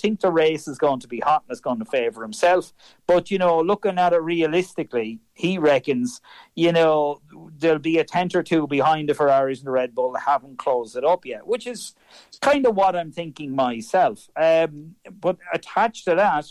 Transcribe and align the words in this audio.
think 0.00 0.20
the 0.20 0.30
race 0.30 0.66
is 0.66 0.78
going 0.78 1.00
to 1.00 1.08
be 1.08 1.20
hot 1.20 1.42
and 1.46 1.52
it's 1.52 1.60
going 1.60 1.78
to 1.78 1.84
favour 1.84 2.22
himself. 2.22 2.72
But, 3.06 3.30
you 3.30 3.38
know, 3.38 3.60
looking 3.60 3.98
at 3.98 4.12
it 4.12 4.22
realistically, 4.22 5.20
he 5.34 5.58
reckons, 5.58 6.20
you 6.54 6.72
know, 6.72 7.20
there'll 7.58 7.78
be 7.78 7.98
a 7.98 8.04
tenth 8.04 8.34
or 8.34 8.42
two 8.42 8.66
behind 8.66 9.08
the 9.08 9.14
Ferraris 9.14 9.58
and 9.58 9.66
the 9.66 9.72
Red 9.72 9.94
Bull 9.94 10.12
that 10.12 10.22
haven't 10.22 10.58
closed 10.58 10.96
it 10.96 11.04
up 11.04 11.24
yet, 11.24 11.46
which 11.46 11.66
is 11.66 11.94
kind 12.40 12.66
of 12.66 12.74
what 12.74 12.96
I'm 12.96 13.12
thinking 13.12 13.54
myself. 13.54 14.28
Um, 14.36 14.96
but 15.10 15.38
attached 15.52 16.04
to 16.06 16.14
that, 16.14 16.46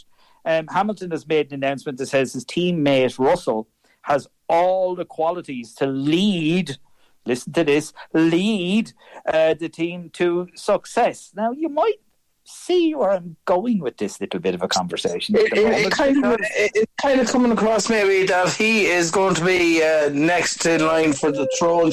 um, 0.45 0.67
Hamilton 0.67 1.11
has 1.11 1.27
made 1.27 1.47
an 1.51 1.55
announcement 1.55 1.97
that 1.97 2.07
says 2.07 2.33
his 2.33 2.45
teammate 2.45 3.19
Russell 3.19 3.67
has 4.03 4.27
all 4.47 4.95
the 4.95 5.05
qualities 5.05 5.73
to 5.75 5.85
lead 5.85 6.77
listen 7.25 7.53
to 7.53 7.63
this, 7.63 7.93
lead 8.13 8.91
uh, 9.31 9.53
the 9.53 9.69
team 9.69 10.09
to 10.11 10.47
success. 10.55 11.31
Now, 11.35 11.51
you 11.51 11.69
might 11.69 11.99
see 12.49 12.95
where 12.95 13.11
I'm 13.11 13.35
going 13.45 13.79
with 13.79 13.97
this 13.97 14.19
little 14.19 14.39
bit 14.39 14.55
of 14.55 14.61
a 14.61 14.67
conversation. 14.67 15.35
It, 15.35 15.53
it, 15.53 15.85
it 15.85 15.91
kind 15.91 16.25
of, 16.25 16.33
it, 16.33 16.71
it's 16.73 16.93
kind 17.01 17.19
of 17.19 17.27
coming 17.27 17.51
across 17.51 17.89
maybe 17.89 18.25
that 18.27 18.53
he 18.53 18.85
is 18.85 19.11
going 19.11 19.35
to 19.35 19.45
be 19.45 19.83
uh, 19.83 20.09
next 20.09 20.65
in 20.65 20.85
line 20.85 21.13
for 21.13 21.31
the 21.31 21.47
throne 21.57 21.91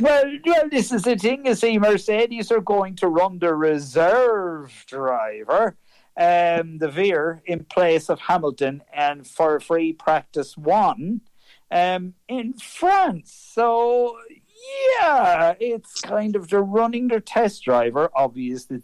Well, 0.00 0.24
well, 0.44 0.68
this 0.70 0.92
is 0.92 1.02
the 1.02 1.16
thing. 1.16 1.46
You 1.46 1.54
see, 1.54 1.78
Mercedes 1.78 2.50
are 2.52 2.60
going 2.60 2.96
to 2.96 3.08
run 3.08 3.38
the 3.38 3.54
reserve 3.54 4.84
driver. 4.86 5.76
Um, 6.16 6.76
de 6.78 6.88
Vries 6.90 7.40
in 7.46 7.64
place 7.64 8.10
of 8.10 8.20
Hamilton 8.20 8.82
and 8.92 9.26
for 9.26 9.58
free 9.58 9.92
practice 9.94 10.54
one 10.56 11.22
um, 11.70 12.14
in 12.28 12.54
France. 12.54 13.32
So 13.54 14.18
yeah, 15.00 15.54
it's 15.60 16.00
kind 16.00 16.36
of 16.36 16.48
they're 16.48 16.62
running 16.62 17.08
their 17.08 17.20
test 17.20 17.64
driver. 17.64 18.10
Obviously, 18.14 18.80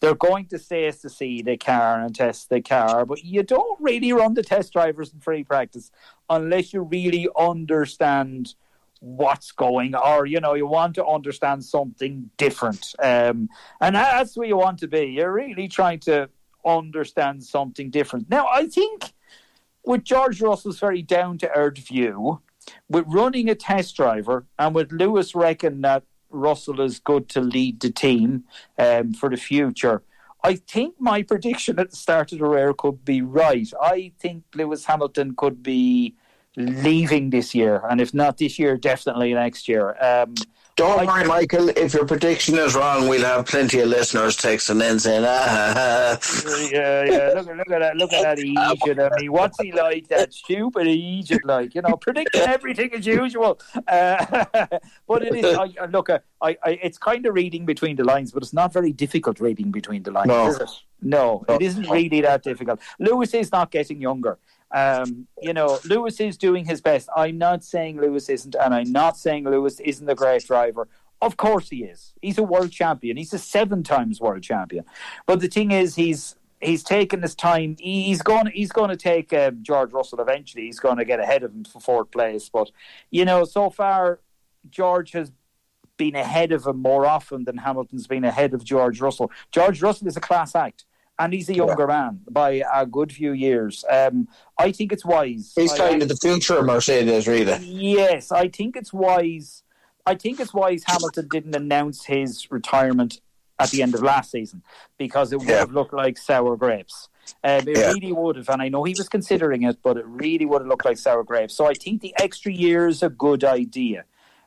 they're 0.00 0.14
going 0.14 0.46
to 0.46 0.58
say 0.58 0.90
to 0.90 1.10
see 1.10 1.42
the 1.42 1.56
car 1.56 2.00
and 2.00 2.14
test 2.14 2.48
the 2.48 2.60
car, 2.60 3.04
but 3.04 3.24
you 3.24 3.42
don't 3.42 3.80
really 3.80 4.12
run 4.12 4.34
the 4.34 4.42
test 4.42 4.72
drivers 4.72 5.12
in 5.12 5.20
free 5.20 5.44
practice 5.44 5.90
unless 6.28 6.72
you 6.72 6.82
really 6.82 7.28
understand 7.38 8.54
what's 9.00 9.50
going 9.52 9.94
or 9.94 10.26
you 10.26 10.38
know 10.40 10.52
you 10.52 10.66
want 10.66 10.94
to 10.94 11.06
understand 11.06 11.64
something 11.64 12.30
different 12.36 12.94
um, 13.02 13.48
and 13.80 13.96
that's 13.96 14.36
where 14.36 14.46
you 14.46 14.58
want 14.58 14.78
to 14.78 14.86
be 14.86 15.06
you're 15.06 15.32
really 15.32 15.66
trying 15.68 15.98
to 15.98 16.28
understand 16.66 17.42
something 17.42 17.88
different 17.88 18.28
now 18.28 18.46
i 18.52 18.66
think 18.66 19.14
with 19.86 20.04
george 20.04 20.42
russell's 20.42 20.78
very 20.78 21.00
down 21.00 21.38
to 21.38 21.50
earth 21.56 21.78
view 21.78 22.38
with 22.88 23.04
running 23.08 23.48
a 23.48 23.54
test 23.54 23.96
driver 23.96 24.46
and 24.58 24.74
with 24.74 24.92
Lewis 24.92 25.34
reckon 25.34 25.80
that 25.82 26.04
Russell 26.30 26.80
is 26.80 26.98
good 27.00 27.28
to 27.30 27.40
lead 27.40 27.80
the 27.80 27.90
team 27.90 28.44
um, 28.78 29.12
for 29.12 29.28
the 29.28 29.36
future. 29.36 30.02
I 30.42 30.54
think 30.54 30.94
my 30.98 31.22
prediction 31.30 31.78
at 31.78 31.90
the 31.90 31.96
start 31.96 32.32
of 32.32 32.38
the 32.38 32.46
race 32.46 32.74
could 32.78 33.04
be 33.04 33.22
right. 33.22 33.68
I 33.80 34.12
think 34.18 34.44
Lewis 34.54 34.84
Hamilton 34.84 35.34
could 35.36 35.62
be 35.62 36.14
leaving 36.56 37.30
this 37.30 37.54
year, 37.54 37.82
and 37.88 38.00
if 38.00 38.12
not 38.12 38.38
this 38.38 38.58
year, 38.58 38.76
definitely 38.76 39.34
next 39.34 39.68
year. 39.68 39.96
Um, 40.00 40.34
don't 40.80 41.06
worry, 41.06 41.24
Michael. 41.24 41.68
If 41.70 41.92
your 41.92 42.06
prediction 42.06 42.56
is 42.56 42.74
wrong, 42.74 43.06
we'll 43.06 43.24
have 43.24 43.44
plenty 43.44 43.80
of 43.80 43.88
listeners 43.88 44.36
texting 44.36 44.82
in 44.88 44.98
saying, 44.98 45.24
ah. 45.26 46.18
yeah, 46.72 47.04
yeah. 47.04 47.32
Look, 47.36 47.46
look 47.46 47.70
at 47.70 47.78
that. 47.80 47.96
Look 47.96 48.12
at 48.14 48.22
that 48.22 48.38
Egypt. 48.38 48.98
I 48.98 49.20
mean, 49.20 49.30
what's 49.30 49.60
he 49.60 49.72
like? 49.72 50.08
That 50.08 50.32
stupid 50.32 50.86
Egypt, 50.86 51.44
like 51.44 51.74
you 51.74 51.82
know, 51.82 51.96
predicting 51.96 52.40
everything 52.42 52.94
as 52.94 53.06
usual. 53.06 53.60
Uh, 53.86 54.44
but 55.06 55.22
it 55.22 55.34
is. 55.36 55.56
I, 55.56 55.86
look, 55.86 56.08
I, 56.08 56.20
I, 56.40 56.78
it's 56.82 56.96
kind 56.96 57.26
of 57.26 57.34
reading 57.34 57.66
between 57.66 57.96
the 57.96 58.04
lines, 58.04 58.32
but 58.32 58.42
it's 58.42 58.54
not 58.54 58.72
very 58.72 58.92
difficult 58.92 59.38
reading 59.38 59.70
between 59.70 60.02
the 60.02 60.10
lines, 60.10 60.28
no. 60.28 60.48
is 60.48 60.56
it? 60.60 60.70
No, 61.02 61.44
it 61.48 61.62
isn't 61.62 61.88
really 61.88 62.20
that 62.22 62.42
difficult. 62.42 62.80
Lewis 62.98 63.32
is 63.34 63.52
not 63.52 63.70
getting 63.70 64.00
younger. 64.00 64.38
Um, 64.72 65.26
you 65.42 65.52
know, 65.52 65.78
Lewis 65.84 66.20
is 66.20 66.36
doing 66.36 66.64
his 66.64 66.80
best. 66.80 67.08
I'm 67.16 67.38
not 67.38 67.64
saying 67.64 68.00
Lewis 68.00 68.28
isn't, 68.28 68.54
and 68.54 68.74
I'm 68.74 68.92
not 68.92 69.16
saying 69.16 69.44
Lewis 69.44 69.80
isn't 69.80 70.08
a 70.08 70.14
great 70.14 70.46
driver. 70.46 70.88
Of 71.22 71.36
course 71.36 71.68
he 71.68 71.84
is. 71.84 72.14
He's 72.22 72.38
a 72.38 72.42
world 72.42 72.70
champion. 72.70 73.16
He's 73.16 73.32
a 73.34 73.38
seven 73.38 73.82
times 73.82 74.20
world 74.20 74.42
champion. 74.42 74.84
But 75.26 75.40
the 75.40 75.48
thing 75.48 75.70
is, 75.70 75.96
he's 75.96 76.36
he's 76.60 76.82
taken 76.82 77.22
his 77.22 77.34
time. 77.34 77.76
He's 77.78 78.22
going. 78.22 78.46
He's 78.54 78.72
going 78.72 78.90
to 78.90 78.96
take 78.96 79.32
uh, 79.32 79.50
George 79.62 79.92
Russell 79.92 80.20
eventually. 80.20 80.64
He's 80.64 80.80
going 80.80 80.98
to 80.98 81.04
get 81.04 81.20
ahead 81.20 81.42
of 81.42 81.52
him 81.52 81.64
for 81.64 81.80
fourth 81.80 82.10
place. 82.10 82.48
But 82.48 82.70
you 83.10 83.24
know, 83.24 83.44
so 83.44 83.70
far 83.70 84.20
George 84.70 85.12
has 85.12 85.32
been 85.96 86.14
ahead 86.14 86.52
of 86.52 86.66
him 86.66 86.80
more 86.80 87.04
often 87.04 87.44
than 87.44 87.58
Hamilton's 87.58 88.06
been 88.06 88.24
ahead 88.24 88.54
of 88.54 88.64
George 88.64 89.00
Russell. 89.02 89.30
George 89.52 89.82
Russell 89.82 90.08
is 90.08 90.16
a 90.16 90.20
class 90.20 90.54
act 90.54 90.86
and 91.20 91.34
he's 91.34 91.48
a 91.50 91.54
younger 91.54 91.82
yeah. 91.82 91.86
man 91.86 92.20
by 92.30 92.62
a 92.72 92.86
good 92.86 93.12
few 93.12 93.32
years. 93.32 93.84
Um, 93.88 94.26
I 94.58 94.72
think 94.72 94.90
it's 94.90 95.04
wise. 95.04 95.52
He's 95.54 95.72
kind 95.74 96.02
of 96.02 96.08
the 96.08 96.16
future 96.16 96.56
of 96.56 96.64
Mercedes, 96.64 97.28
really. 97.28 97.58
Yes, 97.58 98.32
I 98.32 98.48
think 98.48 98.74
it's 98.74 98.92
wise. 98.92 99.62
I 100.06 100.14
think 100.14 100.40
it's 100.40 100.54
wise 100.54 100.82
Hamilton 100.86 101.28
didn't 101.28 101.54
announce 101.54 102.06
his 102.06 102.50
retirement 102.50 103.20
at 103.58 103.70
the 103.70 103.82
end 103.82 103.94
of 103.94 104.02
last 104.02 104.30
season 104.30 104.62
because 104.96 105.30
it 105.32 105.38
would 105.38 105.48
yeah. 105.48 105.58
have 105.58 105.72
looked 105.72 105.92
like 105.92 106.16
sour 106.16 106.56
grapes. 106.56 107.10
Um, 107.44 107.68
it 107.68 107.76
yeah. 107.76 107.92
really 107.92 108.12
would 108.12 108.36
have, 108.36 108.48
and 108.48 108.62
I 108.62 108.70
know 108.70 108.82
he 108.84 108.94
was 108.96 109.08
considering 109.08 109.62
it, 109.64 109.76
but 109.82 109.98
it 109.98 110.06
really 110.06 110.46
would 110.46 110.62
have 110.62 110.68
looked 110.68 110.86
like 110.86 110.96
sour 110.96 111.22
grapes. 111.22 111.54
So 111.54 111.66
I 111.66 111.74
think 111.74 112.00
the 112.00 112.14
extra 112.18 112.50
year 112.50 112.88
is 112.88 113.02
a 113.02 113.10
good 113.10 113.44
idea, 113.44 114.04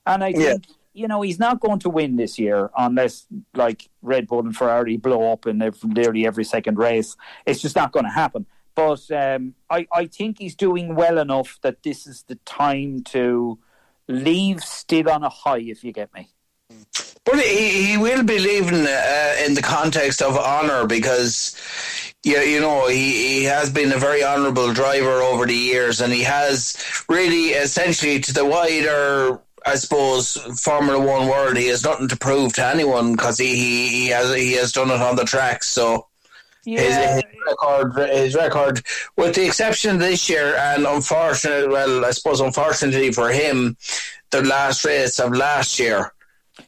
and 0.08 0.24
I 0.24 0.34
think 0.34 0.66
you 0.94 1.08
know, 1.08 1.22
he's 1.22 1.40
not 1.40 1.60
going 1.60 1.80
to 1.80 1.90
win 1.90 2.16
this 2.16 2.38
year 2.38 2.70
unless 2.78 3.26
like 3.54 3.90
Red 4.02 4.28
Bull 4.28 4.40
and 4.40 4.56
Ferrari 4.56 4.98
blow 4.98 5.32
up 5.32 5.48
in 5.48 5.62
every, 5.62 5.90
nearly 5.90 6.26
every 6.26 6.44
second 6.44 6.78
race. 6.78 7.16
It's 7.46 7.62
just 7.62 7.76
not 7.76 7.92
going 7.92 8.06
to 8.06 8.12
happen. 8.12 8.46
But 8.76 9.10
um, 9.12 9.56
I, 9.70 9.88
I 9.92 10.06
think 10.08 10.40
he's 10.40 10.56
doing 10.56 10.96
well 10.96 11.20
enough 11.20 11.60
that 11.62 11.84
this 11.84 12.08
is 12.08 12.24
the 12.24 12.36
time 12.46 13.04
to 13.06 13.60
leave 14.08 14.64
still 14.64 15.10
on 15.10 15.24
a 15.24 15.30
high, 15.30 15.60
if 15.60 15.84
you 15.84 15.92
get 15.92 16.14
me. 16.14 16.30
But 17.26 17.40
he, 17.40 17.86
he 17.86 17.98
will 17.98 18.24
be 18.24 18.40
leaving 18.40 18.86
uh, 18.86 19.36
in 19.46 19.54
the 19.54 19.62
context 19.62 20.22
of 20.22 20.38
honour 20.38 20.88
because, 20.88 21.56
you, 22.24 22.38
you 22.40 22.60
know, 22.60 22.88
he, 22.88 23.40
he 23.40 23.44
has 23.46 23.70
been 23.72 23.92
a 23.94 23.98
very 23.98 24.24
honourable 24.24 24.74
driver 24.74 25.22
over 25.22 25.46
the 25.46 25.56
years 25.56 26.02
and 26.02 26.12
he 26.12 26.24
has 26.24 26.76
really 27.08 27.50
essentially 27.50 28.20
to 28.20 28.34
the 28.34 28.46
wider 28.46 29.40
I 29.66 29.76
suppose 29.76 30.36
Formula 30.62 31.00
One 31.00 31.28
world, 31.28 31.58
he 31.58 31.68
has 31.68 31.84
nothing 31.84 32.08
to 32.10 32.18
prove 32.18 32.54
to 32.54 32.66
anyone 32.66 33.14
because 33.14 33.38
he, 33.38 33.56
he, 33.56 33.88
he 33.88 34.08
has 34.08 34.34
he 34.36 34.54
has 34.54 34.72
done 34.72 34.92
it 34.92 35.02
on 35.02 35.16
the 35.16 35.24
track. 35.24 35.64
So 35.64 36.08
yeah. 36.66 36.82
his, 36.82 37.24
his, 37.24 37.24
record, 37.46 38.10
his 38.10 38.36
record, 38.36 38.82
with 39.18 39.36
the 39.36 39.46
exception 39.46 39.96
of 39.96 40.00
this 40.00 40.30
year, 40.30 40.56
and 40.56 40.86
unfortunately, 40.86 41.70
well, 41.70 42.06
I 42.06 42.12
suppose 42.12 42.40
unfortunately 42.42 43.12
for 43.12 43.30
him, 43.30 43.78
the 44.32 44.44
last 44.44 44.86
race 44.86 45.20
of 45.20 45.36
last 45.36 45.80
year, 45.80 46.14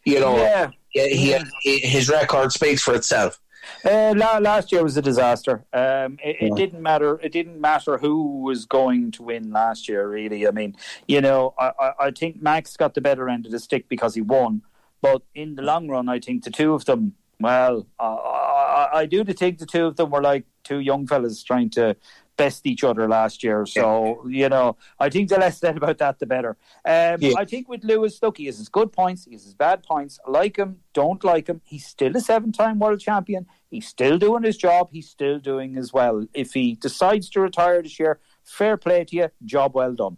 you 0.03 0.19
know, 0.19 0.37
yeah. 0.37 0.71
he, 0.93 1.37
he, 1.61 1.79
his 1.79 2.09
record 2.09 2.51
speaks 2.51 2.81
for 2.81 2.93
itself. 2.93 3.39
Uh, 3.83 4.13
last 4.41 4.71
year 4.71 4.83
was 4.83 4.97
a 4.97 5.01
disaster. 5.01 5.63
Um, 5.73 6.17
it, 6.23 6.37
yeah. 6.39 6.47
it, 6.47 6.55
didn't 6.55 6.81
matter. 6.81 7.19
It 7.21 7.31
didn't 7.31 7.59
matter 7.59 7.97
who 7.97 8.41
was 8.41 8.65
going 8.65 9.11
to 9.11 9.23
win 9.23 9.51
last 9.51 9.87
year. 9.87 10.07
Really, 10.07 10.47
I 10.47 10.51
mean, 10.51 10.75
you 11.07 11.21
know, 11.21 11.53
I, 11.59 11.91
I 11.99 12.11
think 12.11 12.41
Max 12.41 12.77
got 12.77 12.93
the 12.93 13.01
better 13.01 13.29
end 13.29 13.45
of 13.45 13.51
the 13.51 13.59
stick 13.59 13.87
because 13.89 14.15
he 14.15 14.21
won. 14.21 14.61
But 15.01 15.21
in 15.35 15.55
the 15.55 15.61
long 15.61 15.87
run, 15.87 16.09
I 16.09 16.19
think 16.19 16.43
the 16.43 16.51
two 16.51 16.73
of 16.73 16.85
them. 16.85 17.15
Well, 17.39 17.85
I, 17.99 18.05
I, 18.05 18.89
I 18.99 19.05
do 19.05 19.23
think 19.23 19.59
the 19.59 19.65
two 19.65 19.85
of 19.85 19.97
them 19.97 20.09
were 20.09 20.21
like 20.21 20.45
two 20.63 20.79
young 20.79 21.05
fellas 21.05 21.43
trying 21.43 21.69
to 21.71 21.95
best 22.37 22.65
each 22.65 22.83
other 22.83 23.07
last 23.07 23.43
year. 23.43 23.65
So, 23.65 24.25
yeah. 24.27 24.43
you 24.43 24.49
know, 24.49 24.77
I 24.99 25.09
think 25.09 25.29
the 25.29 25.37
less 25.37 25.59
said 25.59 25.77
about 25.77 25.97
that, 25.99 26.19
the 26.19 26.25
better. 26.25 26.57
Um, 26.85 27.17
yeah. 27.19 27.33
I 27.37 27.45
think 27.45 27.69
with 27.69 27.83
Lewis, 27.83 28.19
look, 28.21 28.37
he 28.37 28.45
has 28.45 28.57
his 28.57 28.69
good 28.69 28.91
points, 28.91 29.25
he 29.25 29.33
has 29.33 29.43
his 29.43 29.53
bad 29.53 29.83
points. 29.83 30.19
Like 30.27 30.57
him, 30.57 30.77
don't 30.93 31.23
like 31.23 31.47
him. 31.47 31.61
He's 31.63 31.85
still 31.85 32.15
a 32.15 32.21
seven 32.21 32.51
time 32.51 32.79
world 32.79 32.99
champion. 32.99 33.45
He's 33.69 33.87
still 33.87 34.17
doing 34.17 34.43
his 34.43 34.57
job. 34.57 34.89
He's 34.91 35.09
still 35.09 35.39
doing 35.39 35.77
as 35.77 35.91
well. 35.91 36.25
If 36.33 36.53
he 36.53 36.75
decides 36.75 37.29
to 37.31 37.41
retire 37.41 37.81
this 37.81 37.99
year, 37.99 38.19
fair 38.43 38.77
play 38.77 39.03
to 39.05 39.15
you. 39.15 39.29
Job 39.43 39.75
well 39.75 39.93
done. 39.93 40.17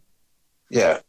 Yeah, 0.70 1.00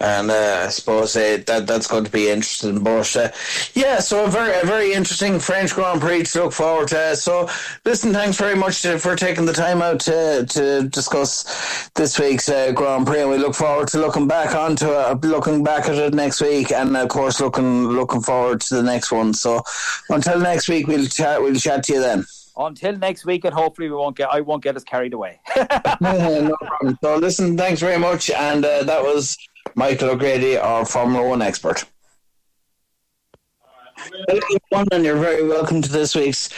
and 0.00 0.30
uh, 0.30 0.64
I 0.64 0.68
suppose 0.70 1.14
uh, 1.16 1.42
that 1.46 1.66
that's 1.66 1.86
going 1.86 2.04
to 2.04 2.10
be 2.10 2.30
interesting. 2.30 2.82
But 2.82 3.14
uh, 3.14 3.28
yeah, 3.74 4.00
so 4.00 4.24
a 4.24 4.28
very 4.28 4.58
a 4.58 4.64
very 4.64 4.94
interesting 4.94 5.38
French 5.38 5.74
Grand 5.74 6.00
Prix 6.00 6.22
to 6.22 6.44
look 6.44 6.54
forward 6.54 6.88
to. 6.88 7.14
So 7.16 7.46
listen, 7.84 8.14
thanks 8.14 8.38
very 8.38 8.56
much 8.56 8.80
to, 8.82 8.98
for 8.98 9.14
taking 9.14 9.44
the 9.44 9.52
time 9.52 9.82
out 9.82 10.00
to 10.00 10.46
to 10.48 10.88
discuss 10.88 11.90
this 11.94 12.18
week's 12.18 12.48
uh, 12.48 12.72
Grand 12.72 13.06
Prix, 13.06 13.20
and 13.20 13.28
we 13.28 13.36
look 13.36 13.54
forward 13.54 13.88
to 13.88 13.98
looking 13.98 14.28
back 14.28 14.54
onto 14.54 14.90
it, 14.90 15.24
looking 15.26 15.62
back 15.62 15.90
at 15.90 15.96
it 15.96 16.14
next 16.14 16.40
week, 16.40 16.72
and 16.72 16.96
of 16.96 17.10
course 17.10 17.38
looking 17.38 17.88
looking 17.88 18.22
forward 18.22 18.62
to 18.62 18.76
the 18.76 18.82
next 18.82 19.12
one. 19.12 19.34
So 19.34 19.62
until 20.08 20.40
next 20.40 20.70
week, 20.70 20.86
we'll 20.86 21.06
chat 21.06 21.42
we'll 21.42 21.56
chat 21.56 21.84
to 21.84 21.92
you 21.92 22.00
then 22.00 22.24
until 22.56 22.96
next 22.96 23.24
week, 23.24 23.44
and 23.44 23.54
hopefully 23.54 23.88
we 23.88 23.96
won't 23.96 24.16
get 24.16 24.28
I 24.30 24.40
won't 24.40 24.62
get 24.62 24.76
us 24.76 24.84
carried 24.84 25.14
away. 25.14 25.40
no 26.00 26.56
problem. 26.60 26.98
So 27.02 27.16
listen, 27.16 27.56
thanks 27.56 27.80
very 27.80 27.98
much, 27.98 28.30
and 28.30 28.64
uh, 28.64 28.82
that 28.84 29.02
was 29.02 29.36
Michael 29.74 30.10
O'Grady, 30.10 30.56
our 30.56 30.84
Formula 30.84 31.26
One 31.28 31.42
expert. 31.42 31.84
and 34.92 35.04
you're 35.04 35.16
very 35.16 35.46
welcome 35.46 35.80
to 35.82 35.90
this 35.90 36.14
week's 36.14 36.48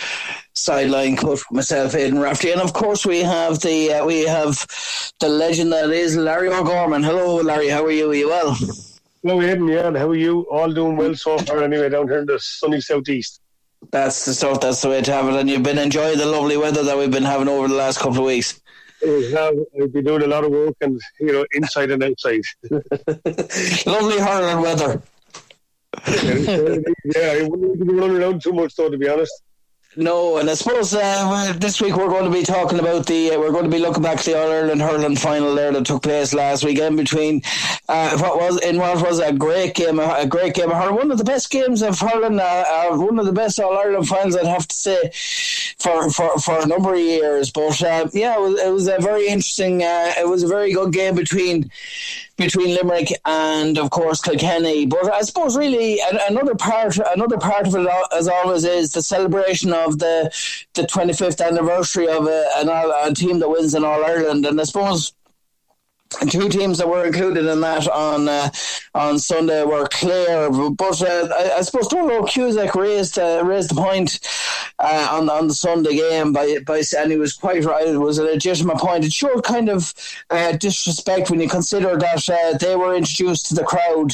sideline 0.55 1.17
cut 1.17 1.31
with 1.31 1.44
myself, 1.50 1.94
Aidan 1.94 2.19
Raftery, 2.19 2.52
and 2.52 2.61
of 2.61 2.73
course 2.73 3.05
we 3.05 3.20
have 3.20 3.61
the 3.61 3.93
uh, 3.93 4.06
we 4.06 4.23
have 4.23 4.67
the 5.20 5.29
legend 5.29 5.73
that 5.73 5.91
is 5.91 6.17
Larry 6.17 6.49
O'Gorman. 6.49 7.02
Hello, 7.02 7.37
Larry. 7.37 7.69
How 7.69 7.85
are 7.85 7.91
you? 7.91 8.11
Are 8.11 8.14
you 8.14 8.29
well? 8.29 8.56
Hello, 9.23 9.41
Aidan. 9.41 9.69
Yeah, 9.69 9.88
and 9.88 9.96
how 9.96 10.08
are 10.08 10.14
you? 10.14 10.43
All 10.50 10.73
doing 10.73 10.96
well 10.96 11.14
so 11.14 11.38
far. 11.38 11.62
Anyway, 11.62 11.88
down 11.88 12.08
here 12.08 12.19
in 12.19 12.26
the 12.26 12.38
sunny 12.38 12.81
southeast. 12.81 13.41
That's 13.90 14.25
the 14.25 14.34
stuff. 14.34 14.60
That's 14.60 14.82
the 14.82 14.88
way 14.88 15.02
to 15.02 15.12
have 15.12 15.28
it. 15.28 15.34
And 15.34 15.48
you've 15.48 15.62
been 15.62 15.78
enjoying 15.78 16.19
the 16.19 16.26
lovely 16.26 16.56
weather 16.56 16.82
that 16.82 16.96
we've 16.96 17.10
been 17.10 17.25
having 17.25 17.48
over 17.48 17.69
the 17.69 17.75
last 17.75 17.98
couple 17.98 18.19
of 18.19 18.25
weeks. 18.25 18.60
Yeah, 19.02 19.50
I've 19.81 19.92
been 19.92 20.04
doing 20.04 20.22
a 20.22 20.26
lot 20.26 20.44
of 20.44 20.50
work 20.50 20.76
and 20.81 21.00
you 21.20 21.32
know 21.32 21.44
inside 21.52 21.90
and 21.90 22.02
outside. 22.02 22.42
lovely 23.86 24.19
hurling 24.19 24.62
weather. 24.62 25.02
yeah, 26.06 27.38
I 27.38 27.48
wouldn't 27.48 27.86
be 27.86 27.94
running 27.94 28.16
around 28.16 28.42
too 28.42 28.52
much 28.52 28.75
though, 28.76 28.90
to 28.90 28.96
be 28.96 29.08
honest. 29.08 29.44
No, 29.96 30.38
and 30.38 30.50
I 30.50 30.55
suppose 30.55 30.93
uh, 30.93 31.52
this 31.56 31.81
week 31.81 31.96
we're 31.96 32.08
going 32.08 32.25
to 32.25 32.31
be 32.31 32.43
talking 32.43 32.81
about 32.81 33.06
the 33.06 33.31
uh, 33.31 33.38
we're 33.38 33.52
going 33.52 33.64
to 33.64 33.70
be 33.70 33.79
looking 33.79 34.02
back 34.02 34.19
to 34.19 34.31
the 34.31 34.38
All 34.41 34.50
Ireland 34.50 34.82
hurling 34.82 35.14
final 35.14 35.55
there 35.55 35.70
that 35.70 35.87
took 35.87 36.02
place 36.02 36.35
last 36.35 36.64
weekend 36.64 36.96
between 36.96 37.43
uh, 37.88 38.19
what 38.19 38.37
was 38.37 38.61
in 38.62 38.79
what 38.79 39.00
was 39.06 39.20
a 39.20 39.32
great 39.32 39.75
game 39.75 40.00
a 40.00 40.26
great 40.26 40.55
game 40.55 40.73
of 40.73 40.76
hurling 40.76 40.96
one 40.96 41.11
of 41.12 41.19
the 41.19 41.25
best 41.25 41.49
games 41.49 41.81
of 41.81 41.96
hurling 41.96 42.41
uh, 42.41 42.64
uh, 42.67 42.96
one 42.96 43.20
of 43.20 43.26
the 43.26 43.32
best 43.32 43.61
All 43.61 43.79
Ireland 43.79 44.08
finals 44.08 44.35
I'd 44.35 44.46
have 44.46 44.67
to 44.67 44.75
say 44.75 45.11
for 45.79 46.11
for, 46.11 46.41
for 46.41 46.58
a 46.58 46.67
number 46.67 46.94
of 46.94 47.00
years. 47.00 47.52
But 47.52 47.81
uh, 47.81 48.08
yeah 48.12 48.35
it 48.37 48.41
was, 48.41 48.61
it 48.61 48.73
was, 48.73 48.88
a 48.88 48.99
very 48.99 49.29
interesting 49.29 49.82
it 49.82 50.29
was 50.29 50.43
a 50.43 50.49
very 50.49 50.73
good 50.73 50.93
game 50.93 51.14
between 51.14 51.70
between 52.36 52.75
Limerick 52.75 53.08
and 53.25 53.78
of 53.78 53.90
course 53.90 54.20
Kilkenny. 54.20 54.86
But 54.86 55.12
I 55.12 55.22
suppose 55.22 55.56
really 55.56 56.00
another 56.28 56.54
part 56.54 56.98
another 57.14 57.38
part 57.38 57.66
of 57.66 57.75
it 57.75 57.88
as 58.16 58.28
always 58.28 58.64
is 58.64 58.92
the 58.92 59.02
celebration 59.02 59.72
of 59.72 59.98
the 59.98 60.31
the 60.75 60.82
25th 60.82 61.44
anniversary 61.44 62.08
of 62.08 62.26
uh, 62.26 62.44
a, 62.56 62.66
a, 62.66 63.10
a 63.10 63.14
team 63.14 63.38
that 63.38 63.48
wins 63.48 63.75
in 63.75 63.84
All 63.84 64.04
Ireland, 64.04 64.46
and 64.46 64.60
I 64.60 64.64
suppose 64.64 65.12
two 66.28 66.49
teams 66.49 66.78
that 66.78 66.88
were 66.88 67.05
included 67.05 67.46
in 67.46 67.61
that 67.61 67.88
on 67.88 68.28
uh, 68.28 68.50
on 68.94 69.19
Sunday 69.19 69.64
were 69.64 69.87
Clare, 69.88 70.50
but 70.50 71.02
uh, 71.02 71.28
I, 71.34 71.58
I, 71.58 71.61
suppose 71.62 71.88
Dónal 71.88 72.28
Cusack 72.28 72.75
raised 72.75 73.19
uh, 73.19 73.43
raised 73.44 73.70
the 73.70 73.75
point 73.75 74.20
uh, 74.78 75.08
on 75.12 75.28
on 75.28 75.49
the 75.49 75.55
Sunday 75.55 75.96
game 75.96 76.32
by 76.32 76.58
by 76.66 76.82
and 76.99 77.12
he 77.12 77.19
was 77.19 77.34
quite 77.34 77.64
right. 77.64 77.87
It 77.87 77.99
was 77.99 78.19
a 78.19 78.25
legitimate 78.25 78.78
point. 78.78 79.05
It 79.05 79.12
showed 79.12 79.44
kind 79.44 79.69
of 79.69 79.93
uh, 80.31 80.52
disrespect 80.52 81.31
when 81.31 81.40
you 81.40 81.49
consider 81.49 81.96
that 81.96 82.28
uh, 82.28 82.58
they 82.58 82.76
were 82.76 82.94
introduced 82.94 83.46
to 83.46 83.55
the 83.55 83.64
crowd 83.64 84.12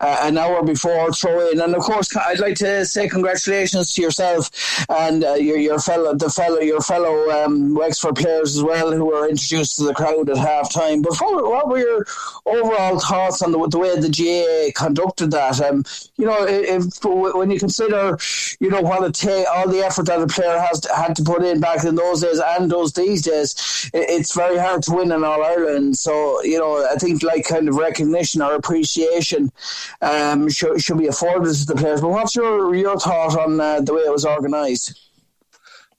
an 0.00 0.38
hour 0.38 0.62
before 0.62 1.12
throw 1.12 1.50
in. 1.50 1.60
And 1.60 1.74
of 1.74 1.82
course, 1.82 2.14
I'd 2.16 2.38
like 2.38 2.56
to 2.56 2.84
say 2.86 3.08
congratulations 3.08 3.94
to 3.94 4.02
yourself 4.02 4.50
and 4.88 5.22
your 5.22 5.56
your 5.56 5.78
fellow 5.78 6.14
the 6.14 6.30
fellow 6.30 6.60
your 6.60 6.80
fellow 6.80 7.30
um, 7.30 7.74
Wexford 7.74 8.16
players 8.16 8.56
as 8.56 8.62
well 8.62 8.92
who 8.92 9.06
were 9.06 9.28
introduced 9.28 9.76
to 9.76 9.84
the 9.84 9.94
crowd 9.94 10.30
at 10.30 10.36
half 10.36 10.72
time. 10.72 11.02
What 11.42 11.68
were 11.68 11.78
your 11.78 12.06
overall 12.46 12.98
thoughts 12.98 13.42
on 13.42 13.52
the, 13.52 13.68
the 13.68 13.78
way 13.78 13.98
the 13.98 14.08
GAA 14.08 14.72
conducted 14.78 15.30
that? 15.32 15.60
Um, 15.60 15.84
you 16.16 16.26
know, 16.26 16.46
if, 16.46 16.84
when 17.04 17.50
you 17.50 17.58
consider, 17.58 18.18
you 18.60 18.70
know, 18.70 18.80
what 18.80 19.04
it 19.04 19.14
take, 19.14 19.46
all 19.48 19.68
the 19.68 19.80
effort 19.80 20.06
that 20.06 20.20
a 20.20 20.26
player 20.26 20.58
has 20.58 20.80
to, 20.80 20.94
had 20.94 21.16
to 21.16 21.22
put 21.22 21.42
in 21.42 21.60
back 21.60 21.84
in 21.84 21.94
those 21.94 22.20
days 22.20 22.40
and 22.44 22.70
those 22.70 22.92
these 22.92 23.22
days, 23.22 23.90
it, 23.92 24.06
it's 24.08 24.34
very 24.34 24.58
hard 24.58 24.82
to 24.84 24.94
win 24.94 25.12
in 25.12 25.24
All 25.24 25.44
Ireland. 25.44 25.96
So, 25.96 26.42
you 26.42 26.58
know, 26.58 26.86
I 26.90 26.96
think 26.96 27.22
like 27.22 27.44
kind 27.46 27.68
of 27.68 27.76
recognition 27.76 28.42
or 28.42 28.54
appreciation 28.54 29.52
um, 30.00 30.48
should, 30.48 30.80
should 30.80 30.98
be 30.98 31.06
afforded 31.06 31.54
to 31.54 31.66
the 31.66 31.76
players. 31.76 32.00
But 32.00 32.10
what's 32.10 32.36
your 32.36 32.74
your 32.74 32.98
thought 32.98 33.38
on 33.38 33.60
uh, 33.60 33.80
the 33.80 33.94
way 33.94 34.02
it 34.02 34.12
was 34.12 34.26
organised? 34.26 34.98